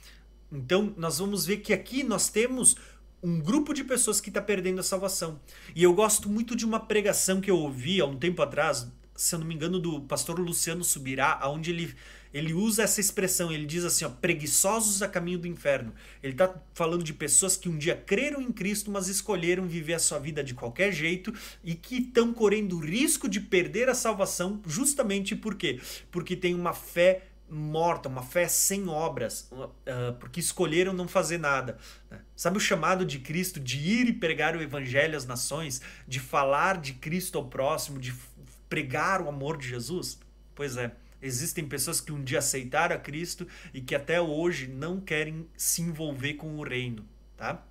Então, 0.52 0.92
nós 0.96 1.18
vamos 1.18 1.46
ver 1.46 1.58
que 1.58 1.72
aqui 1.72 2.04
nós 2.04 2.28
temos 2.28 2.76
um 3.22 3.40
grupo 3.40 3.72
de 3.72 3.82
pessoas 3.82 4.20
que 4.20 4.28
está 4.28 4.42
perdendo 4.42 4.80
a 4.80 4.82
salvação. 4.82 5.40
E 5.74 5.82
eu 5.82 5.94
gosto 5.94 6.28
muito 6.28 6.54
de 6.54 6.66
uma 6.66 6.78
pregação 6.78 7.40
que 7.40 7.50
eu 7.50 7.56
ouvi 7.56 8.00
há 8.00 8.04
um 8.04 8.18
tempo 8.18 8.42
atrás, 8.42 8.86
se 9.16 9.34
eu 9.34 9.38
não 9.38 9.46
me 9.46 9.54
engano, 9.54 9.78
do 9.78 10.00
pastor 10.02 10.38
Luciano 10.38 10.82
Subirá, 10.82 11.40
onde 11.44 11.70
ele, 11.70 11.94
ele 12.32 12.52
usa 12.52 12.82
essa 12.82 13.00
expressão, 13.00 13.52
ele 13.52 13.66
diz 13.66 13.84
assim, 13.84 14.04
ó, 14.04 14.08
preguiçosos 14.08 15.02
a 15.02 15.08
caminho 15.08 15.38
do 15.38 15.46
inferno. 15.46 15.94
Ele 16.22 16.32
está 16.32 16.52
falando 16.74 17.04
de 17.04 17.12
pessoas 17.12 17.56
que 17.56 17.68
um 17.68 17.78
dia 17.78 17.94
creram 17.94 18.40
em 18.40 18.50
Cristo, 18.50 18.90
mas 18.90 19.08
escolheram 19.08 19.66
viver 19.66 19.94
a 19.94 19.98
sua 19.98 20.18
vida 20.18 20.42
de 20.42 20.54
qualquer 20.54 20.92
jeito 20.92 21.32
e 21.62 21.74
que 21.74 21.98
estão 21.98 22.32
correndo 22.32 22.76
o 22.76 22.80
risco 22.80 23.28
de 23.28 23.40
perder 23.40 23.88
a 23.88 23.94
salvação 23.94 24.60
justamente 24.66 25.36
por 25.36 25.54
quê? 25.54 25.80
Porque 26.10 26.34
tem 26.34 26.54
uma 26.54 26.72
fé 26.72 27.28
morta, 27.48 28.08
uma 28.08 28.22
fé 28.22 28.48
sem 28.48 28.88
obras, 28.88 29.48
uh, 29.52 30.12
porque 30.18 30.40
escolheram 30.40 30.92
não 30.92 31.06
fazer 31.06 31.38
nada. 31.38 31.78
Né? 32.10 32.18
Sabe 32.34 32.56
o 32.56 32.60
chamado 32.60 33.04
de 33.04 33.18
Cristo 33.18 33.60
de 33.60 33.78
ir 33.78 34.08
e 34.08 34.12
pregar 34.12 34.56
o 34.56 34.62
evangelho 34.62 35.16
às 35.16 35.26
nações, 35.26 35.80
de 36.08 36.18
falar 36.18 36.78
de 36.78 36.94
Cristo 36.94 37.38
ao 37.38 37.44
próximo, 37.44 38.00
de 38.00 38.12
pregar 38.74 39.22
o 39.22 39.28
amor 39.28 39.56
de 39.56 39.68
Jesus? 39.68 40.18
Pois 40.52 40.76
é, 40.76 40.90
existem 41.22 41.64
pessoas 41.64 42.00
que 42.00 42.10
um 42.10 42.24
dia 42.24 42.40
aceitaram 42.40 42.96
a 42.96 42.98
Cristo 42.98 43.46
e 43.72 43.80
que 43.80 43.94
até 43.94 44.20
hoje 44.20 44.66
não 44.66 45.00
querem 45.00 45.46
se 45.56 45.80
envolver 45.80 46.34
com 46.34 46.58
o 46.58 46.64
reino, 46.64 47.06
tá? 47.36 47.64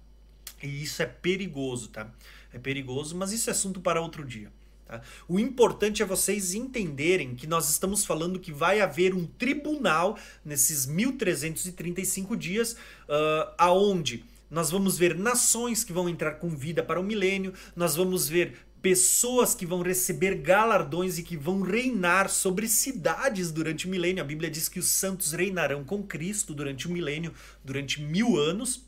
E 0.62 0.82
isso 0.82 1.04
é 1.04 1.06
perigoso, 1.06 1.89
tá? 1.89 2.10
É 2.54 2.58
perigoso, 2.58 3.18
mas 3.18 3.34
isso 3.34 3.49
é 3.49 3.51
assunto 3.51 3.82
para 3.82 3.99
outro 3.99 4.24
dia. 4.24 4.49
Tá? 4.86 5.01
O 5.28 5.38
importante 5.38 6.01
é 6.01 6.06
vocês 6.06 6.54
entenderem 6.54 7.36
que 7.36 7.47
nós 7.47 7.70
estamos 7.70 8.06
falando 8.06 8.39
que 8.39 8.54
vai 8.54 8.80
haver 8.80 9.14
um 9.14 9.26
tribunal 9.26 10.18
nesses 10.45 10.86
1335 10.86 12.38
dias, 12.38 12.78
uh, 13.10 13.54
aonde 13.58 14.24
nós 14.49 14.72
vamos 14.72 14.97
ver 14.97 15.18
nações 15.18 15.84
que 15.84 15.91
vão 15.91 16.08
entrar 16.08 16.36
com 16.36 16.47
vida 16.47 16.82
para 16.82 16.97
o 16.97 17.04
milênio, 17.04 17.54
nós 17.76 17.97
vamos 17.97 18.30
ver 18.30 18.56
pessoas 18.84 19.55
que 19.55 19.65
vão 19.65 19.81
receber 19.81 20.36
galardões 20.36 21.17
e 21.17 21.23
que 21.23 21.38
vão 21.38 21.61
reinar 21.61 22.29
sobre 22.29 22.67
cidades 22.67 23.49
durante 23.49 23.88
o 23.88 23.89
milênio. 23.89 24.21
A 24.21 24.27
Bíblia 24.27 24.51
diz 24.51 24.67
que 24.67 24.77
os 24.77 24.88
santos 24.88 25.31
reinarão 25.31 25.86
com 25.86 26.03
Cristo 26.03 26.53
durante 26.53 26.86
o 26.86 26.91
milênio, 26.91 27.34
durante 27.63 28.01
mil 28.01 28.38
anos. 28.38 28.86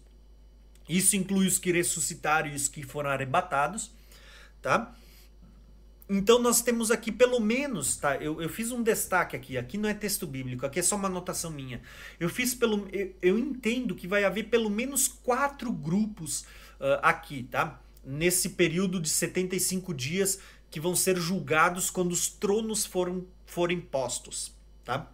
Isso 0.88 1.16
inclui 1.16 1.48
os 1.48 1.58
que 1.58 1.72
ressuscitaram 1.72 2.50
e 2.50 2.56
os 2.56 2.68
que 2.68 2.84
foram 2.84 3.10
arrebatados, 3.10 3.90
tá? 4.62 4.94
Então 6.10 6.40
nós 6.40 6.62
temos 6.62 6.92
aqui 6.92 7.10
pelo 7.10 7.40
menos, 7.40 7.96
tá? 7.96 8.18
Eu, 8.18 8.42
eu 8.42 8.50
fiz 8.50 8.72
um 8.72 8.84
destaque 8.84 9.34
aqui, 9.34 9.58
aqui 9.58 9.78
não 9.78 9.88
é 9.88 9.94
texto 9.94 10.28
bíblico, 10.28 10.66
aqui 10.66 10.80
é 10.80 10.84
só 10.84 10.98
uma 10.98 11.08
anotação 11.08 11.50
minha. 11.50 11.82
Eu 12.20 12.28
fiz 12.28 12.54
pelo. 12.54 12.86
Eu, 12.92 13.16
eu 13.22 13.40
entendo 13.40 13.96
que 13.96 14.10
vai 14.10 14.26
haver 14.26 14.50
pelo 14.50 14.70
menos 14.70 15.08
quatro 15.08 15.72
grupos 15.72 16.42
uh, 16.82 17.00
aqui, 17.02 17.44
tá? 17.44 17.80
Nesse 18.06 18.50
período 18.50 19.00
de 19.00 19.10
75 19.10 19.94
dias 19.94 20.40
que 20.70 20.80
vão 20.80 20.96
ser 20.96 21.18
julgados 21.18 21.90
quando 21.90 22.12
os 22.12 22.28
tronos 22.28 22.86
foram, 22.86 23.26
forem 23.46 23.80
postos, 23.80 24.54
tá? 24.84 25.12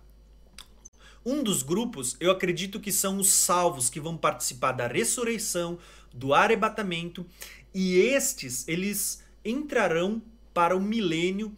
Um 1.23 1.43
dos 1.43 1.61
grupos, 1.61 2.17
eu 2.19 2.31
acredito 2.31 2.79
que 2.79 2.91
são 2.91 3.19
os 3.19 3.29
salvos 3.29 3.89
que 3.89 3.99
vão 3.99 4.17
participar 4.17 4.71
da 4.71 4.87
ressurreição, 4.87 5.77
do 6.11 6.33
arrebatamento, 6.33 7.25
e 7.73 7.99
estes, 7.99 8.67
eles 8.67 9.23
entrarão 9.45 10.21
para 10.53 10.75
o 10.75 10.81
milênio 10.81 11.55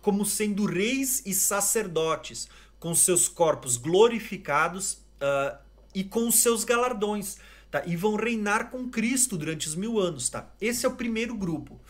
como 0.00 0.24
sendo 0.24 0.64
reis 0.64 1.22
e 1.24 1.32
sacerdotes, 1.32 2.48
com 2.80 2.94
seus 2.94 3.28
corpos 3.28 3.76
glorificados 3.76 4.94
uh, 4.94 5.56
e 5.94 6.02
com 6.02 6.30
seus 6.30 6.64
galardões, 6.64 7.36
tá? 7.72 7.82
E 7.86 7.96
vão 7.96 8.14
reinar 8.14 8.70
com 8.70 8.88
Cristo 8.88 9.36
durante 9.36 9.66
os 9.66 9.74
mil 9.74 9.98
anos, 9.98 10.28
tá? 10.28 10.48
Esse 10.60 10.84
é 10.84 10.88
o 10.88 10.94
primeiro 10.94 11.34
grupo. 11.34 11.80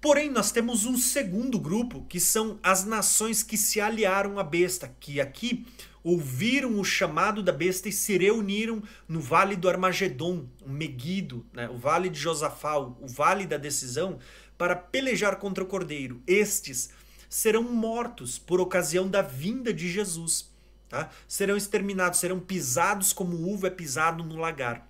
Porém, 0.00 0.28
nós 0.28 0.50
temos 0.50 0.84
um 0.84 0.98
segundo 0.98 1.58
grupo, 1.58 2.04
que 2.06 2.20
são 2.20 2.58
as 2.62 2.84
nações 2.84 3.42
que 3.42 3.56
se 3.56 3.80
aliaram 3.80 4.38
à 4.38 4.42
besta, 4.42 4.94
que 5.00 5.18
aqui 5.18 5.64
ouviram 6.02 6.78
o 6.78 6.84
chamado 6.84 7.42
da 7.42 7.52
besta 7.52 7.88
e 7.88 7.92
se 7.92 8.18
reuniram 8.18 8.82
no 9.08 9.20
vale 9.20 9.56
do 9.56 9.66
Armagedon, 9.66 10.46
o 10.60 10.68
Meguido, 10.68 11.46
né? 11.54 11.70
o 11.70 11.78
vale 11.78 12.10
de 12.10 12.18
Josafá, 12.18 12.76
o 12.76 13.06
vale 13.06 13.46
da 13.46 13.56
decisão, 13.56 14.18
para 14.58 14.76
pelejar 14.76 15.36
contra 15.36 15.64
o 15.64 15.66
cordeiro. 15.66 16.20
Estes 16.26 16.90
serão 17.30 17.62
mortos 17.62 18.38
por 18.38 18.60
ocasião 18.60 19.08
da 19.08 19.22
vinda 19.22 19.72
de 19.72 19.90
Jesus. 19.90 20.52
Tá? 20.88 21.10
Serão 21.26 21.56
exterminados, 21.56 22.20
serão 22.20 22.38
pisados 22.38 23.12
como 23.12 23.48
uva 23.48 23.68
é 23.68 23.70
pisado 23.70 24.22
no 24.22 24.36
lagar. 24.36 24.88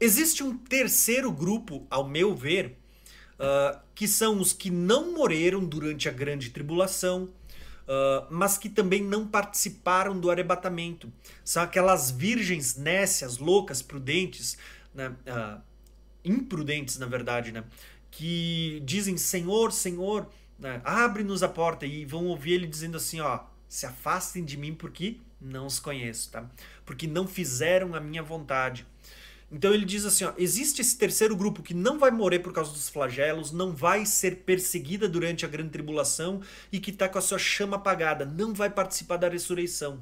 Existe 0.00 0.42
um 0.42 0.56
terceiro 0.56 1.30
grupo, 1.30 1.86
ao 1.90 2.08
meu 2.08 2.34
ver, 2.34 2.78
uh, 3.34 3.78
que 3.94 4.08
são 4.08 4.40
os 4.40 4.52
que 4.52 4.70
não 4.70 5.12
morreram 5.12 5.64
durante 5.64 6.08
a 6.08 6.12
grande 6.12 6.50
tribulação, 6.50 7.24
uh, 7.24 8.26
mas 8.30 8.56
que 8.56 8.68
também 8.68 9.02
não 9.02 9.26
participaram 9.26 10.18
do 10.18 10.30
arrebatamento. 10.30 11.12
São 11.44 11.62
aquelas 11.62 12.10
virgens 12.10 12.76
nécias, 12.76 13.38
loucas, 13.38 13.82
prudentes, 13.82 14.56
né? 14.94 15.14
Uh, 15.26 15.60
imprudentes, 16.24 16.98
na 16.98 17.06
verdade, 17.06 17.50
né? 17.50 17.64
que 18.12 18.80
dizem 18.84 19.16
Senhor, 19.16 19.72
Senhor, 19.72 20.28
né? 20.58 20.80
abre-nos 20.84 21.42
a 21.42 21.48
porta 21.48 21.86
e 21.86 22.04
vão 22.04 22.26
ouvir 22.26 22.52
ele 22.52 22.66
dizendo 22.66 22.98
assim, 22.98 23.20
ó, 23.20 23.40
se 23.72 23.86
afastem 23.86 24.44
de 24.44 24.58
mim 24.58 24.74
porque 24.74 25.16
não 25.40 25.64
os 25.64 25.80
conheço, 25.80 26.30
tá? 26.30 26.44
Porque 26.84 27.06
não 27.06 27.26
fizeram 27.26 27.94
a 27.94 28.00
minha 28.00 28.22
vontade. 28.22 28.86
Então 29.50 29.72
ele 29.72 29.86
diz 29.86 30.04
assim, 30.04 30.24
ó, 30.24 30.34
existe 30.36 30.82
esse 30.82 30.98
terceiro 30.98 31.34
grupo 31.34 31.62
que 31.62 31.72
não 31.72 31.98
vai 31.98 32.10
morrer 32.10 32.40
por 32.40 32.52
causa 32.52 32.70
dos 32.70 32.90
flagelos, 32.90 33.50
não 33.50 33.74
vai 33.74 34.04
ser 34.04 34.42
perseguida 34.44 35.08
durante 35.08 35.46
a 35.46 35.48
grande 35.48 35.70
tribulação 35.70 36.42
e 36.70 36.78
que 36.78 36.90
está 36.90 37.08
com 37.08 37.16
a 37.16 37.22
sua 37.22 37.38
chama 37.38 37.76
apagada, 37.76 38.26
não 38.26 38.52
vai 38.52 38.68
participar 38.68 39.16
da 39.16 39.30
ressurreição. 39.30 40.00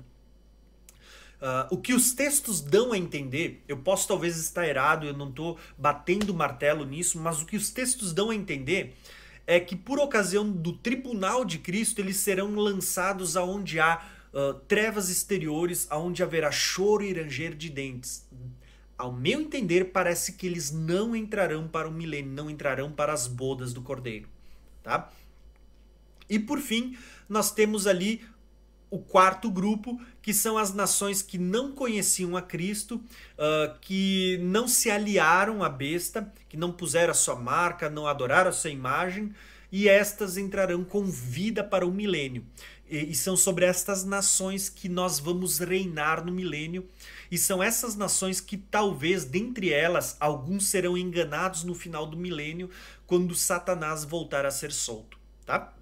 Uh, 1.41 1.71
o 1.71 1.77
que 1.77 1.95
os 1.95 2.13
textos 2.13 2.61
dão 2.61 2.93
a 2.93 2.99
entender, 2.99 3.63
eu 3.69 3.77
posso 3.77 4.09
talvez 4.09 4.37
estar 4.37 4.67
errado, 4.67 5.07
eu 5.07 5.17
não 5.17 5.29
estou 5.29 5.57
batendo 5.79 6.35
martelo 6.35 6.85
nisso, 6.85 7.21
mas 7.21 7.41
o 7.41 7.47
que 7.47 7.57
os 7.57 7.71
textos 7.71 8.13
dão 8.13 8.31
a 8.31 8.35
entender 8.35 8.97
é 9.51 9.59
que 9.59 9.75
por 9.75 9.99
ocasião 9.99 10.49
do 10.49 10.73
tribunal 10.73 11.45
de 11.45 11.59
Cristo 11.59 11.99
eles 11.99 12.19
serão 12.19 12.55
lançados 12.55 13.37
aonde 13.37 13.81
há 13.81 14.01
uh, 14.33 14.55
trevas 14.69 15.11
exteriores, 15.11 15.89
aonde 15.91 16.23
haverá 16.23 16.53
choro 16.53 17.03
e 17.03 17.13
ranger 17.13 17.57
de 17.57 17.69
dentes. 17.69 18.29
Ao 18.97 19.13
meu 19.13 19.41
entender, 19.41 19.87
parece 19.87 20.35
que 20.35 20.47
eles 20.47 20.71
não 20.71 21.17
entrarão 21.17 21.67
para 21.67 21.89
o 21.89 21.91
milênio, 21.91 22.31
não 22.31 22.49
entrarão 22.49 22.93
para 22.93 23.13
as 23.13 23.27
bodas 23.27 23.73
do 23.73 23.83
Cordeiro, 23.83 24.29
tá? 24.85 25.11
E 26.29 26.39
por 26.39 26.61
fim, 26.61 26.97
nós 27.29 27.51
temos 27.51 27.89
ali 27.89 28.23
o 28.91 28.99
quarto 28.99 29.49
grupo, 29.51 30.01
que 30.21 30.35
são 30.35 30.59
as 30.59 30.75
nações 30.75 31.23
que 31.23 31.39
não 31.39 31.73
conheciam 31.73 32.37
a 32.37 32.43
Cristo, 32.43 32.97
uh, 32.97 33.79
que 33.81 34.39
não 34.43 34.67
se 34.67 34.91
aliaram 34.91 35.63
à 35.63 35.69
besta, 35.69 36.33
que 36.49 36.57
não 36.57 36.73
puseram 36.73 37.13
a 37.13 37.15
sua 37.15 37.37
marca, 37.37 37.89
não 37.89 38.07
adoraram 38.07 38.51
a 38.51 38.53
sua 38.53 38.71
imagem, 38.71 39.33
e 39.71 39.89
estas 39.89 40.37
entrarão 40.37 40.83
com 40.83 41.05
vida 41.05 41.63
para 41.63 41.87
o 41.87 41.93
milênio. 41.93 42.45
E, 42.91 43.13
e 43.13 43.15
são 43.15 43.37
sobre 43.37 43.65
estas 43.65 44.05
nações 44.05 44.69
que 44.69 44.89
nós 44.89 45.21
vamos 45.21 45.61
reinar 45.61 46.25
no 46.25 46.33
milênio, 46.33 46.89
e 47.31 47.39
são 47.39 47.63
essas 47.63 47.95
nações 47.95 48.41
que 48.41 48.57
talvez, 48.57 49.25
dentre 49.25 49.73
elas, 49.73 50.17
alguns 50.19 50.67
serão 50.67 50.99
enganados 50.99 51.63
no 51.63 51.77
final 51.77 52.05
do 52.05 52.17
milênio, 52.17 52.69
quando 53.07 53.37
Satanás 53.37 54.05
voltar 54.05 54.45
a 54.45 54.51
ser 54.51 54.73
solto, 54.73 55.17
tá? 55.47 55.73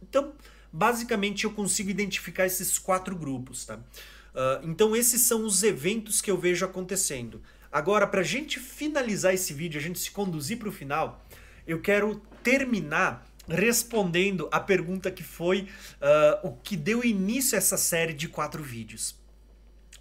Então, 0.00 0.32
basicamente 0.72 1.44
eu 1.44 1.52
consigo 1.52 1.90
identificar 1.90 2.46
esses 2.46 2.78
quatro 2.78 3.16
grupos. 3.16 3.64
Tá? 3.64 3.76
Uh, 3.76 4.64
então 4.64 4.94
esses 4.94 5.22
são 5.22 5.44
os 5.44 5.62
eventos 5.62 6.20
que 6.20 6.30
eu 6.30 6.38
vejo 6.38 6.64
acontecendo. 6.64 7.42
Agora, 7.70 8.06
para 8.06 8.20
a 8.20 8.24
gente 8.24 8.58
finalizar 8.58 9.34
esse 9.34 9.52
vídeo, 9.52 9.78
a 9.78 9.82
gente 9.82 9.98
se 9.98 10.10
conduzir 10.10 10.58
para 10.58 10.68
o 10.68 10.72
final, 10.72 11.24
eu 11.66 11.80
quero 11.80 12.22
terminar 12.42 13.26
respondendo 13.48 14.48
a 14.50 14.60
pergunta 14.60 15.10
que 15.10 15.22
foi 15.22 15.62
uh, 15.62 16.48
o 16.48 16.52
que 16.52 16.76
deu 16.76 17.04
início 17.04 17.54
a 17.54 17.58
essa 17.58 17.76
série 17.76 18.12
de 18.12 18.28
quatro 18.28 18.62
vídeos. 18.62 19.14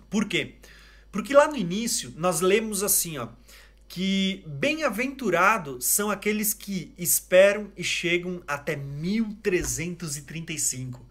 Por 0.09 0.25
quê? 0.25 0.55
Porque 1.11 1.33
lá 1.33 1.47
no 1.47 1.55
início 1.55 2.13
nós 2.17 2.41
lemos 2.41 2.83
assim, 2.83 3.17
ó, 3.17 3.29
que 3.87 4.43
bem-aventurados 4.47 5.85
são 5.85 6.09
aqueles 6.09 6.51
que 6.53 6.93
esperam 6.97 7.71
e 7.77 7.83
chegam 7.83 8.41
até 8.47 8.75
1335. 8.75 11.05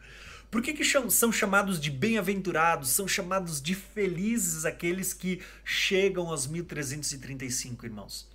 Por 0.51 0.60
que, 0.62 0.72
que 0.72 0.84
são 1.10 1.30
chamados 1.32 1.80
de 1.80 1.90
bem-aventurados? 1.90 2.90
São 2.90 3.09
chamados 3.09 3.60
de 3.60 3.74
felizes 3.74 4.64
aqueles 4.64 5.12
que 5.12 5.40
chegam 5.64 6.28
aos 6.28 6.46
1335, 6.46 7.86
irmãos. 7.86 8.28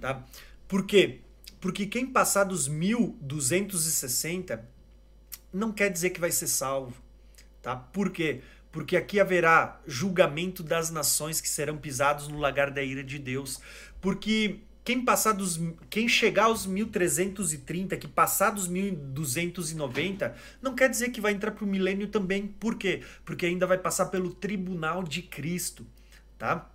Tá? 0.00 0.24
Por 0.66 0.84
quê? 0.84 1.20
Porque 1.60 1.86
quem 1.86 2.06
passar 2.06 2.42
dos 2.44 2.66
1260 2.66 4.68
não 5.52 5.72
quer 5.72 5.90
dizer 5.90 6.10
que 6.10 6.20
vai 6.20 6.32
ser 6.32 6.48
salvo. 6.48 6.96
Tá? 7.62 7.76
Por 7.76 8.10
quê? 8.10 8.40
porque 8.40 8.59
aqui 8.96 9.18
haverá 9.18 9.80
julgamento 9.86 10.62
das 10.62 10.90
nações 10.90 11.40
que 11.40 11.48
serão 11.48 11.76
pisados 11.76 12.28
no 12.28 12.38
lagar 12.38 12.70
da 12.70 12.82
ira 12.82 13.02
de 13.02 13.18
Deus. 13.18 13.60
Porque 14.00 14.60
quem 14.84 15.04
passar 15.04 15.32
dos, 15.32 15.60
quem 15.88 16.08
chegar 16.08 16.44
aos 16.44 16.66
1330, 16.66 17.96
que 17.96 18.08
passar 18.08 18.50
dos 18.50 18.66
1290, 18.66 20.34
não 20.62 20.74
quer 20.74 20.88
dizer 20.88 21.10
que 21.10 21.20
vai 21.20 21.32
entrar 21.32 21.52
para 21.52 21.64
o 21.64 21.68
milênio 21.68 22.08
também. 22.08 22.46
Por 22.46 22.76
quê? 22.76 23.02
Porque 23.24 23.46
ainda 23.46 23.66
vai 23.66 23.78
passar 23.78 24.06
pelo 24.06 24.32
tribunal 24.32 25.02
de 25.02 25.22
Cristo, 25.22 25.86
tá? 26.38 26.70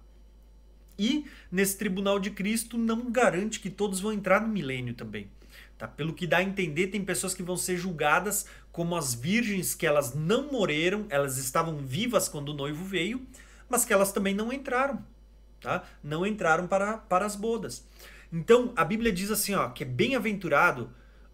E 0.98 1.26
nesse 1.52 1.78
tribunal 1.78 2.20
de 2.20 2.30
Cristo 2.30 2.78
não 2.78 3.12
garante 3.12 3.60
que 3.60 3.70
todos 3.70 4.00
vão 4.00 4.14
entrar 4.14 4.40
no 4.40 4.48
milênio 4.48 4.94
também. 4.94 5.30
Tá? 5.78 5.88
Pelo 5.88 6.14
que 6.14 6.26
dá 6.26 6.38
a 6.38 6.44
entender, 6.44 6.88
tem 6.88 7.04
pessoas 7.04 7.34
que 7.34 7.44
vão 7.44 7.58
ser 7.58 7.76
julgadas 7.76 8.46
como 8.76 8.98
as 8.98 9.14
virgens 9.16 9.74
que 9.74 9.88
elas 9.88 10.14
não 10.14 10.52
morreram, 10.52 11.06
elas 11.08 11.38
estavam 11.38 11.78
vivas 11.78 12.28
quando 12.28 12.50
o 12.50 12.54
noivo 12.54 12.84
veio, 12.84 13.26
mas 13.70 13.86
que 13.86 13.94
elas 13.94 14.12
também 14.12 14.36
não 14.36 14.52
entraram, 14.52 15.02
tá? 15.62 15.82
Não 16.04 16.26
entraram 16.26 16.68
para, 16.68 16.98
para 16.98 17.26
as 17.26 17.38
bodas. 17.38 17.88
Então, 18.34 18.74
a 18.76 18.84
Bíblia 18.84 19.14
diz 19.14 19.32
assim, 19.32 19.56
ó, 19.56 19.70
que 19.70 19.84
é 19.84 19.88
bem-aventurado, 19.88 20.90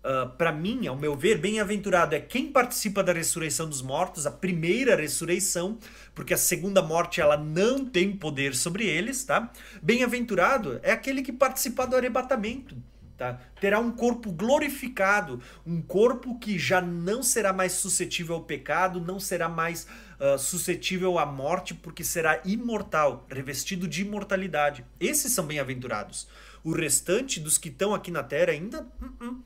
uh, 0.06 0.30
para 0.38 0.52
mim, 0.52 0.86
ao 0.86 0.96
meu 0.96 1.16
ver, 1.16 1.40
bem-aventurado 1.40 2.14
é 2.14 2.20
quem 2.20 2.52
participa 2.52 3.04
da 3.04 3.12
ressurreição 3.12 3.68
dos 3.68 3.82
mortos, 3.82 4.28
a 4.28 4.32
primeira 4.32 4.96
ressurreição, 4.96 5.80
porque 6.14 6.36
a 6.36 6.38
segunda 6.38 6.80
morte 6.84 7.20
ela 7.20 7.38
não 7.38 7.84
tem 7.84 8.16
poder 8.16 8.54
sobre 8.54 8.86
eles, 8.86 9.24
tá? 9.24 9.52
Bem-aventurado 9.82 10.80
é 10.84 10.92
aquele 10.92 11.24
que 11.24 11.34
participa 11.34 11.88
do 11.88 11.96
arrebatamento, 11.96 12.78
Tá? 13.22 13.39
Terá 13.60 13.80
um 13.80 13.91
corpo 13.91 14.31
glorificado, 14.31 15.39
um 15.64 15.80
corpo 15.80 16.39
que 16.39 16.57
já 16.57 16.81
não 16.81 17.22
será 17.22 17.53
mais 17.53 17.73
suscetível 17.73 18.34
ao 18.34 18.43
pecado, 18.45 18.99
não 18.99 19.19
será 19.19 19.48
mais 19.48 19.85
uh, 20.19 20.39
suscetível 20.39 21.19
à 21.19 21.26
morte, 21.27 21.76
porque 21.76 22.03
será 22.03 22.41
imortal, 22.43 23.27
revestido 23.30 23.88
de 23.88 24.02
imortalidade. 24.02 24.84
Esses 24.99 25.34
são 25.34 25.45
bem-aventurados. 25.45 26.27
O 26.64 26.72
restante 26.72 27.39
dos 27.39 27.60
que 27.60 27.69
estão 27.69 27.93
aqui 27.93 28.10
na 28.10 28.23
terra 28.23 28.53
ainda. 28.53 28.88
Uh 28.99 29.06
-uh. 29.06 29.38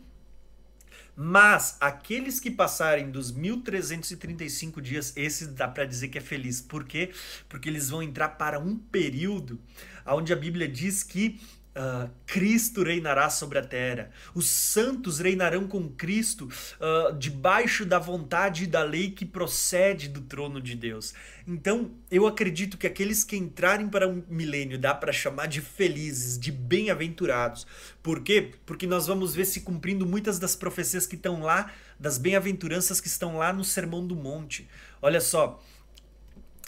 Mas 1.14 1.76
aqueles 1.82 2.40
que 2.40 2.52
passarem 2.52 3.12
dos 3.12 3.30
1335 3.30 4.82
dias, 4.82 5.12
esses 5.18 5.50
dá 5.50 5.68
para 5.68 5.84
dizer 5.84 6.08
que 6.08 6.18
é 6.18 6.22
feliz. 6.22 6.62
Por 6.62 6.86
quê? 6.86 7.12
Porque 7.50 7.68
eles 7.68 7.90
vão 7.90 8.02
entrar 8.02 8.30
para 8.30 8.58
um 8.58 8.78
período 8.78 9.60
onde 10.06 10.32
a 10.32 10.36
Bíblia 10.38 10.68
diz 10.68 11.04
que 11.04 11.42
Uh, 11.76 12.10
Cristo 12.26 12.84
reinará 12.84 13.30
sobre 13.30 13.60
a 13.60 13.62
terra. 13.62 14.10
Os 14.34 14.48
santos 14.48 15.20
reinarão 15.20 15.68
com 15.68 15.90
Cristo 15.90 16.48
uh, 16.48 17.14
debaixo 17.18 17.86
da 17.86 18.00
vontade 18.00 18.64
e 18.64 18.68
da 18.68 18.82
lei 18.82 19.12
que 19.12 19.26
procede 19.26 20.08
do 20.08 20.22
trono 20.22 20.62
de 20.62 20.74
Deus. 20.74 21.14
Então, 21.46 21.92
eu 22.10 22.26
acredito 22.26 22.78
que 22.78 22.88
aqueles 22.88 23.26
que 23.26 23.36
entrarem 23.36 23.90
para 23.90 24.08
um 24.08 24.24
milênio 24.30 24.80
dá 24.80 24.96
para 24.96 25.12
chamar 25.12 25.48
de 25.48 25.60
felizes, 25.60 26.40
de 26.40 26.50
bem-aventurados. 26.50 27.68
Por 28.02 28.24
quê? 28.24 28.54
Porque 28.66 28.88
nós 28.88 29.08
vamos 29.08 29.36
ver 29.36 29.44
se 29.44 29.60
cumprindo 29.60 30.06
muitas 30.06 30.40
das 30.40 30.56
profecias 30.56 31.06
que 31.06 31.16
estão 31.16 31.42
lá, 31.42 31.74
das 32.00 32.18
bem-aventuranças 32.18 33.02
que 33.02 33.08
estão 33.08 33.36
lá 33.36 33.52
no 33.52 33.66
Sermão 33.66 34.08
do 34.08 34.16
Monte. 34.16 34.66
Olha 35.02 35.20
só. 35.20 35.62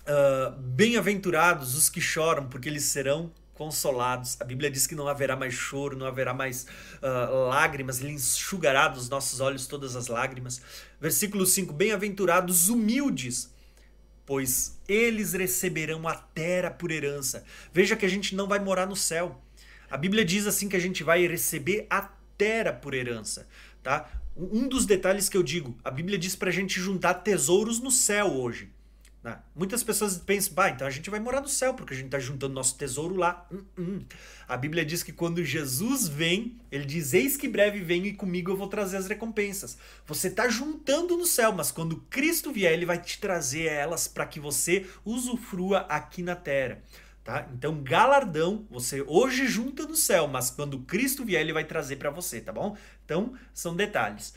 Uh, 0.01 0.51
bem-aventurados 0.59 1.75
os 1.75 1.89
que 1.89 2.01
choram, 2.01 2.47
porque 2.47 2.67
eles 2.67 2.83
serão 2.83 3.31
consolados. 3.57 4.37
A 4.39 4.43
Bíblia 4.43 4.69
diz 4.69 4.85
que 4.85 4.93
não 4.93 5.07
haverá 5.07 5.35
mais 5.35 5.53
choro, 5.53 5.97
não 5.97 6.05
haverá 6.05 6.33
mais 6.33 6.67
uh, 7.01 7.49
lágrimas, 7.49 7.99
ele 7.99 8.11
enxugará 8.13 8.87
dos 8.87 9.09
nossos 9.09 9.39
olhos 9.39 9.65
todas 9.65 9.95
as 9.95 10.07
lágrimas. 10.07 10.61
Versículo 11.01 11.45
5: 11.45 11.73
Bem-aventurados 11.73 12.69
humildes, 12.69 13.51
pois 14.25 14.79
eles 14.87 15.33
receberão 15.33 16.07
a 16.07 16.13
terra 16.13 16.69
por 16.69 16.91
herança. 16.91 17.43
Veja 17.73 17.95
que 17.95 18.05
a 18.05 18.09
gente 18.09 18.35
não 18.35 18.47
vai 18.47 18.59
morar 18.59 18.85
no 18.85 18.95
céu. 18.95 19.41
A 19.89 19.97
Bíblia 19.97 20.23
diz 20.23 20.45
assim 20.45 20.69
que 20.69 20.75
a 20.75 20.79
gente 20.79 21.03
vai 21.03 21.25
receber 21.25 21.87
a 21.89 22.09
terra 22.37 22.71
por 22.71 22.93
herança, 22.93 23.47
tá? 23.81 24.07
Um 24.35 24.67
dos 24.67 24.85
detalhes 24.85 25.27
que 25.29 25.35
eu 25.35 25.41
digo, 25.41 25.75
a 25.83 25.89
Bíblia 25.89 26.17
diz 26.17 26.35
para 26.35 26.49
a 26.49 26.53
gente 26.53 26.79
juntar 26.79 27.15
tesouros 27.15 27.79
no 27.79 27.89
céu 27.89 28.27
hoje. 28.27 28.69
Né? 29.27 29.37
Muitas 29.53 29.83
pessoas 29.83 30.17
pensam, 30.19 30.53
bah, 30.53 30.69
então 30.69 30.87
a 30.87 30.89
gente 30.89 31.09
vai 31.09 31.19
morar 31.19 31.41
no 31.41 31.49
céu, 31.49 31.73
porque 31.73 31.93
a 31.93 31.97
gente 31.97 32.05
está 32.05 32.17
juntando 32.17 32.53
nosso 32.53 32.77
tesouro 32.77 33.13
lá. 33.17 33.45
Uh 33.51 33.61
-uh. 33.77 34.05
A 34.47 34.55
Bíblia 34.55 34.85
diz 34.85 35.03
que 35.03 35.11
quando 35.11 35.43
Jesus 35.43 36.07
vem, 36.07 36.55
ele 36.71 36.85
diz: 36.85 37.13
Eis 37.13 37.35
que 37.35 37.45
breve 37.45 37.81
venho 37.81 38.05
e 38.05 38.13
comigo 38.13 38.51
eu 38.51 38.55
vou 38.55 38.69
trazer 38.69 38.95
as 38.95 39.05
recompensas. 39.05 39.77
Você 40.05 40.29
está 40.29 40.47
juntando 40.47 41.17
no 41.17 41.25
céu, 41.25 41.51
mas 41.51 41.71
quando 41.71 41.97
Cristo 42.09 42.53
vier, 42.53 42.71
ele 42.71 42.85
vai 42.85 43.01
te 43.01 43.19
trazer 43.19 43.65
elas 43.65 44.07
para 44.07 44.25
que 44.25 44.39
você 44.39 44.87
usufrua 45.03 45.79
aqui 45.89 46.23
na 46.23 46.33
terra. 46.35 46.81
Tá? 47.25 47.45
Então, 47.53 47.83
galardão, 47.83 48.65
você 48.71 49.03
hoje 49.05 49.45
junta 49.45 49.85
no 49.85 49.97
céu, 49.97 50.29
mas 50.29 50.49
quando 50.49 50.79
Cristo 50.79 51.25
vier, 51.25 51.41
ele 51.41 51.51
vai 51.51 51.65
trazer 51.65 51.97
para 51.97 52.09
você, 52.09 52.39
tá 52.39 52.53
bom? 52.53 52.77
Então, 53.03 53.33
são 53.53 53.75
detalhes. 53.75 54.33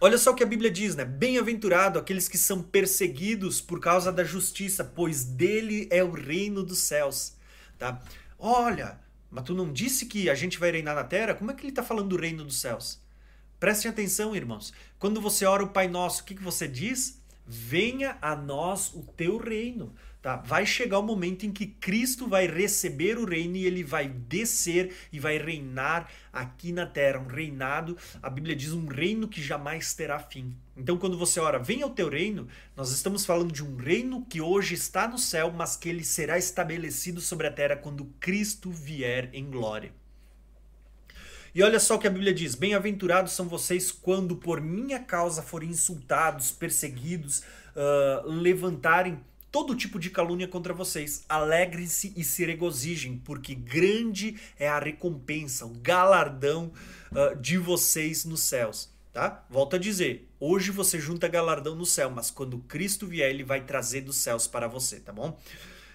Olha 0.00 0.18
só 0.18 0.32
o 0.32 0.34
que 0.34 0.42
a 0.42 0.46
Bíblia 0.46 0.70
diz, 0.70 0.94
né? 0.94 1.04
Bem-aventurado 1.04 1.98
aqueles 1.98 2.28
que 2.28 2.36
são 2.36 2.62
perseguidos 2.62 3.60
por 3.60 3.80
causa 3.80 4.12
da 4.12 4.22
justiça, 4.22 4.84
pois 4.84 5.24
dele 5.24 5.88
é 5.90 6.04
o 6.04 6.10
reino 6.10 6.62
dos 6.62 6.80
céus, 6.80 7.34
tá? 7.78 8.02
Olha, 8.38 9.00
mas 9.30 9.44
tu 9.44 9.54
não 9.54 9.72
disse 9.72 10.06
que 10.06 10.28
a 10.28 10.34
gente 10.34 10.58
vai 10.58 10.70
reinar 10.70 10.94
na 10.94 11.04
terra? 11.04 11.34
Como 11.34 11.50
é 11.50 11.54
que 11.54 11.62
ele 11.62 11.70
está 11.70 11.82
falando 11.82 12.10
do 12.10 12.20
reino 12.20 12.44
dos 12.44 12.60
céus? 12.60 13.00
Prestem 13.58 13.90
atenção, 13.90 14.36
irmãos. 14.36 14.72
Quando 14.98 15.20
você 15.20 15.46
ora 15.46 15.64
o 15.64 15.68
Pai 15.68 15.88
Nosso, 15.88 16.22
o 16.22 16.24
que, 16.26 16.34
que 16.34 16.42
você 16.42 16.68
diz? 16.68 17.22
Venha 17.46 18.18
a 18.20 18.36
nós 18.36 18.92
o 18.92 19.02
teu 19.02 19.38
reino. 19.38 19.94
Tá? 20.22 20.36
Vai 20.36 20.66
chegar 20.66 20.98
o 20.98 21.02
momento 21.02 21.46
em 21.46 21.52
que 21.52 21.66
Cristo 21.66 22.26
vai 22.26 22.48
receber 22.48 23.16
o 23.16 23.24
reino 23.24 23.56
e 23.56 23.64
ele 23.64 23.84
vai 23.84 24.08
descer 24.08 24.92
e 25.12 25.20
vai 25.20 25.38
reinar 25.38 26.10
aqui 26.32 26.72
na 26.72 26.84
terra. 26.84 27.20
Um 27.20 27.28
reinado, 27.28 27.96
a 28.20 28.28
Bíblia 28.28 28.56
diz, 28.56 28.72
um 28.72 28.86
reino 28.86 29.28
que 29.28 29.40
jamais 29.40 29.94
terá 29.94 30.18
fim. 30.18 30.56
Então, 30.76 30.98
quando 30.98 31.16
você 31.16 31.38
ora, 31.38 31.58
venha 31.58 31.86
o 31.86 31.90
teu 31.90 32.08
reino, 32.08 32.48
nós 32.76 32.90
estamos 32.90 33.24
falando 33.24 33.52
de 33.52 33.64
um 33.64 33.76
reino 33.76 34.26
que 34.28 34.40
hoje 34.40 34.74
está 34.74 35.06
no 35.06 35.18
céu, 35.18 35.52
mas 35.52 35.76
que 35.76 35.88
ele 35.88 36.02
será 36.02 36.36
estabelecido 36.36 37.20
sobre 37.20 37.46
a 37.46 37.52
terra 37.52 37.76
quando 37.76 38.12
Cristo 38.18 38.70
vier 38.70 39.30
em 39.32 39.48
glória. 39.48 39.92
E 41.56 41.62
olha 41.62 41.80
só 41.80 41.94
o 41.94 41.98
que 41.98 42.06
a 42.06 42.10
Bíblia 42.10 42.34
diz: 42.34 42.54
Bem-aventurados 42.54 43.32
são 43.32 43.48
vocês 43.48 43.90
quando 43.90 44.36
por 44.36 44.60
minha 44.60 44.98
causa 44.98 45.40
forem 45.40 45.70
insultados, 45.70 46.50
perseguidos, 46.50 47.38
uh, 47.74 48.28
levantarem 48.28 49.18
todo 49.56 49.74
tipo 49.74 49.98
de 49.98 50.10
calúnia 50.10 50.46
contra 50.46 50.74
vocês. 50.74 51.24
Alegrem-se 51.26 52.12
e 52.14 52.22
se 52.22 52.44
regozijem, 52.44 53.16
porque 53.24 53.54
grande 53.54 54.36
é 54.58 54.68
a 54.68 54.78
recompensa, 54.78 55.64
o 55.64 55.70
galardão 55.70 56.70
uh, 57.10 57.34
de 57.40 57.56
vocês 57.56 58.26
nos 58.26 58.42
céus. 58.42 58.92
Tá? 59.14 59.46
Volto 59.48 59.76
a 59.76 59.78
dizer, 59.78 60.28
hoje 60.38 60.70
você 60.70 61.00
junta 61.00 61.26
galardão 61.26 61.74
no 61.74 61.86
céu, 61.86 62.10
mas 62.10 62.30
quando 62.30 62.58
Cristo 62.58 63.06
vier, 63.06 63.30
ele 63.30 63.42
vai 63.42 63.64
trazer 63.64 64.02
dos 64.02 64.16
céus 64.16 64.46
para 64.46 64.68
você, 64.68 65.00
tá 65.00 65.10
bom? 65.10 65.40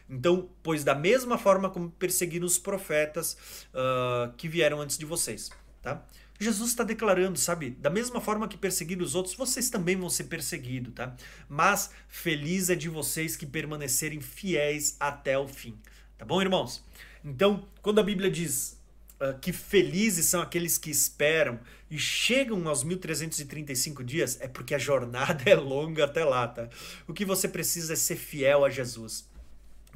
Então, 0.10 0.50
pois 0.64 0.84
da 0.84 0.96
mesma 0.96 1.38
forma 1.38 1.70
como 1.70 1.92
perseguiram 1.92 2.48
os 2.48 2.58
profetas 2.58 3.38
uh, 3.76 4.34
que 4.38 4.48
vieram 4.48 4.82
antes 4.82 4.98
de 4.98 5.06
vocês, 5.06 5.52
tá? 5.84 6.04
Jesus 6.42 6.72
está 6.72 6.84
declarando, 6.84 7.38
sabe? 7.38 7.70
Da 7.70 7.90
mesma 7.90 8.20
forma 8.20 8.48
que 8.48 8.58
perseguiram 8.58 9.04
os 9.04 9.14
outros, 9.14 9.36
vocês 9.36 9.70
também 9.70 9.96
vão 9.96 10.10
ser 10.10 10.24
perseguidos, 10.24 10.94
tá? 10.94 11.16
Mas 11.48 11.92
feliz 12.08 12.70
é 12.72 12.76
de 12.76 12.90
vocês 12.90 13.36
que 13.36 13.46
permanecerem 13.46 14.20
fiéis 14.20 14.98
até 15.00 15.38
o 15.38 15.48
fim. 15.48 15.78
Tá 16.18 16.26
bom, 16.26 16.42
irmãos? 16.42 16.84
Então, 17.24 17.68
quando 17.82 18.00
a 18.00 18.04
Bíblia 18.04 18.32
diz 18.32 18.80
uh, 19.20 19.38
que 19.40 19.54
felizes 19.54 20.26
são 20.26 20.42
aqueles 20.42 20.80
que 20.80 20.90
esperam 20.90 21.60
e 21.92 22.00
chegam 22.00 22.68
aos 22.68 22.84
1335 22.84 24.04
dias, 24.04 24.40
é 24.42 24.48
porque 24.48 24.74
a 24.74 24.80
jornada 24.80 25.44
é 25.50 25.56
longa 25.56 26.06
até 26.06 26.26
lá, 26.26 26.48
tá? 26.48 26.68
O 27.08 27.14
que 27.14 27.24
você 27.24 27.48
precisa 27.48 27.94
é 27.94 27.96
ser 27.96 28.16
fiel 28.16 28.66
a 28.66 28.70
Jesus, 28.70 29.30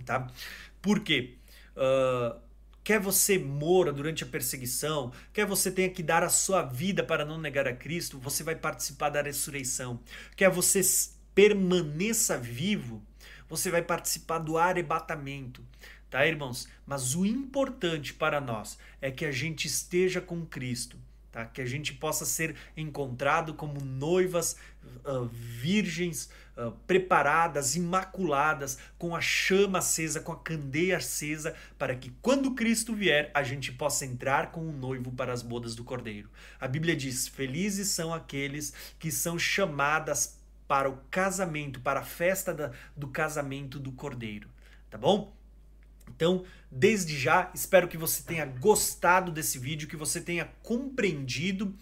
tá? 0.05 0.27
Por 0.80 0.99
quê? 0.99 1.34
Uh, 1.76 2.44
quer 2.86 2.99
você 2.99 3.40
mora 3.40 3.91
durante 3.91 4.24
a 4.24 4.28
perseguição, 4.28 5.12
quer 5.34 5.44
você 5.44 5.72
tenha 5.72 5.90
que 5.90 6.03
dar 6.03 6.24
a 6.24 6.30
sua 6.30 6.62
vida 6.62 7.03
para 7.03 7.26
não 7.26 7.40
negar 7.40 7.68
a 7.68 7.76
Cristo, 7.76 8.20
você 8.20 8.44
vai 8.44 8.56
participar 8.56 9.10
da 9.10 9.24
ressurreição. 9.24 9.99
Quer 10.36 10.52
você 10.52 10.82
permaneça 11.34 12.38
vivo, 12.38 13.02
você 13.49 13.72
vai 13.72 13.82
participar 13.82 14.38
do 14.38 14.56
arrebatamento. 14.56 15.66
Tá, 16.12 16.28
irmãos? 16.28 16.68
Mas 16.86 17.16
o 17.16 17.26
importante 17.26 18.14
para 18.14 18.40
nós 18.40 18.78
é 19.02 19.10
que 19.10 19.26
a 19.26 19.32
gente 19.32 19.66
esteja 19.66 20.22
com 20.22 20.45
Cristo. 20.45 20.99
Tá? 21.32 21.44
Que 21.44 21.62
a 21.62 21.66
gente 21.66 21.91
possa 21.91 22.24
ser 22.24 22.56
encontrado 22.78 23.56
como 23.56 23.84
noivas 23.84 24.57
uh, 25.06 25.26
virgens, 25.26 26.30
uh, 26.57 26.72
preparadas, 26.88 27.76
imaculadas, 27.76 28.78
com 28.98 29.16
a 29.16 29.22
chama 29.22 29.80
acesa, 29.80 30.20
com 30.20 30.32
a 30.32 30.40
candeia 30.40 30.98
acesa, 30.98 31.56
para 31.78 31.95
que 31.95 32.12
quando 32.22 32.56
Cristo 32.56 32.94
vier, 32.94 33.32
a 33.34 33.44
gente 33.44 33.72
possa 33.72 34.06
entrar 34.06 34.52
com 34.52 34.62
o 34.62 34.72
noivo 34.72 35.12
para 35.12 35.34
as 35.34 35.41
bodas 35.41 35.76
do 35.76 35.84
Cordeiro. 35.84 36.30
A 36.60 36.68
Bíblia 36.68 36.95
diz: 36.95 37.28
Felizes 37.28 37.90
são 37.90 38.14
aqueles 38.14 38.74
que 38.99 39.12
são 39.12 39.38
chamadas 39.38 40.38
para 40.68 40.90
o 40.90 40.98
casamento, 41.12 41.80
para 41.80 41.99
a 41.99 42.06
festa 42.06 42.53
da, 42.53 42.72
do 42.95 43.07
casamento 43.07 43.80
do 43.80 43.91
Cordeiro. 43.91 44.49
Tá 44.90 44.98
bom? 44.98 45.34
Então, 46.07 46.45
desde 46.72 47.18
já, 47.18 47.52
espero 47.53 47.88
que 47.88 47.98
você 47.98 48.24
tenha 48.24 48.45
gostado 48.45 49.32
desse 49.32 49.57
vídeo, 49.60 49.88
que 49.88 49.98
você 49.98 50.22
tenha 50.22 50.45
compreendido 50.62 51.74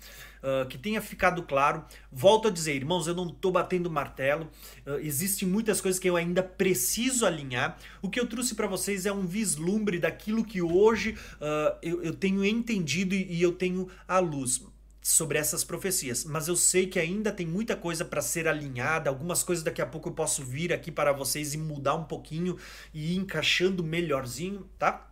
uh, 0.44 0.68
que 0.68 0.78
tenha 0.78 1.02
ficado 1.02 1.42
claro. 1.44 1.84
Volto 2.12 2.50
a 2.50 2.52
dizer, 2.52 2.76
irmãos, 2.76 3.08
eu 3.08 3.16
não 3.16 3.28
estou 3.28 3.52
batendo 3.52 3.90
martelo, 3.90 4.50
uh, 4.86 5.00
existem 5.02 5.48
muitas 5.48 5.80
coisas 5.80 6.00
que 6.00 6.10
eu 6.10 6.16
ainda 6.16 6.44
preciso 6.44 7.26
alinhar. 7.26 7.78
O 8.02 8.10
que 8.10 8.20
eu 8.20 8.28
trouxe 8.28 8.54
para 8.54 8.68
vocês 8.68 9.06
é 9.06 9.12
um 9.12 9.26
vislumbre 9.26 9.98
daquilo 9.98 10.44
que 10.44 10.62
hoje 10.62 11.18
uh, 11.36 11.78
eu, 11.82 12.04
eu, 12.04 12.14
tenho 12.14 12.44
entendido 12.44 13.16
e, 13.16 13.34
e 13.34 13.42
eu 13.42 13.54
tenho 13.54 13.88
à 14.08 14.20
luz 14.20 14.62
sobre 15.02 15.38
essas 15.38 15.66
profecias, 15.66 16.24
mas 16.24 16.48
eu 16.48 16.56
sei 16.56 16.88
que 16.88 16.98
ainda 16.98 17.30
tem 17.30 17.46
muita 17.46 17.76
coisa 17.76 18.06
para 18.06 18.22
ser 18.22 18.48
alinhada, 18.48 19.10
algumas 19.10 19.44
coisas 19.44 19.62
daqui 19.62 19.82
a 19.82 19.86
pouco 19.86 20.08
eu 20.08 20.14
posso 20.14 20.42
vir 20.46 20.72
aqui 20.72 20.90
para 20.90 21.12
vocês 21.12 21.54
e 21.54 21.58
mudar 21.58 21.96
um 21.96 22.06
pouquinho 22.06 22.58
e 22.94 23.14
ir 23.14 23.18
encaixando 23.18 23.84
melhorzinho, 23.84 24.66
tá? 24.80 25.12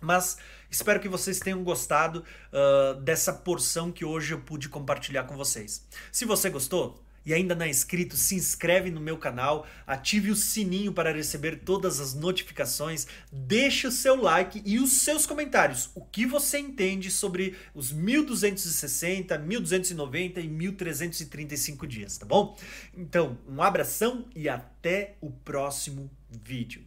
Mas 0.00 0.36
espero 0.74 1.00
que 1.00 1.08
vocês 1.08 1.38
tenham 1.38 1.62
gostado 1.62 2.24
uh, 2.52 3.00
dessa 3.00 3.32
porção 3.32 3.92
que 3.92 4.04
hoje 4.04 4.34
eu 4.34 4.40
pude 4.40 4.68
compartilhar 4.68 5.24
com 5.24 5.36
vocês. 5.36 5.86
Se 6.10 6.24
você 6.24 6.50
gostou, 6.50 7.04
e 7.26 7.32
ainda 7.32 7.54
não 7.54 7.64
é 7.64 7.70
inscrito, 7.70 8.16
se 8.16 8.34
inscreve 8.34 8.90
no 8.90 9.00
meu 9.00 9.16
canal, 9.16 9.66
ative 9.86 10.30
o 10.30 10.36
sininho 10.36 10.92
para 10.92 11.12
receber 11.12 11.60
todas 11.64 11.98
as 11.98 12.12
notificações, 12.12 13.06
deixe 13.32 13.86
o 13.86 13.92
seu 13.92 14.20
like 14.20 14.62
e 14.64 14.78
os 14.78 14.92
seus 14.92 15.24
comentários. 15.24 15.90
O 15.94 16.02
que 16.02 16.26
você 16.26 16.58
entende 16.58 17.10
sobre 17.10 17.56
os 17.74 17.92
1260, 17.92 19.38
1290 19.38 20.40
e 20.40 20.48
1335 20.48 21.86
dias, 21.86 22.18
tá 22.18 22.26
bom? 22.26 22.56
Então, 22.94 23.38
um 23.48 23.62
abração 23.62 24.26
e 24.34 24.48
até 24.48 25.16
o 25.20 25.30
próximo 25.30 26.10
vídeo. 26.30 26.84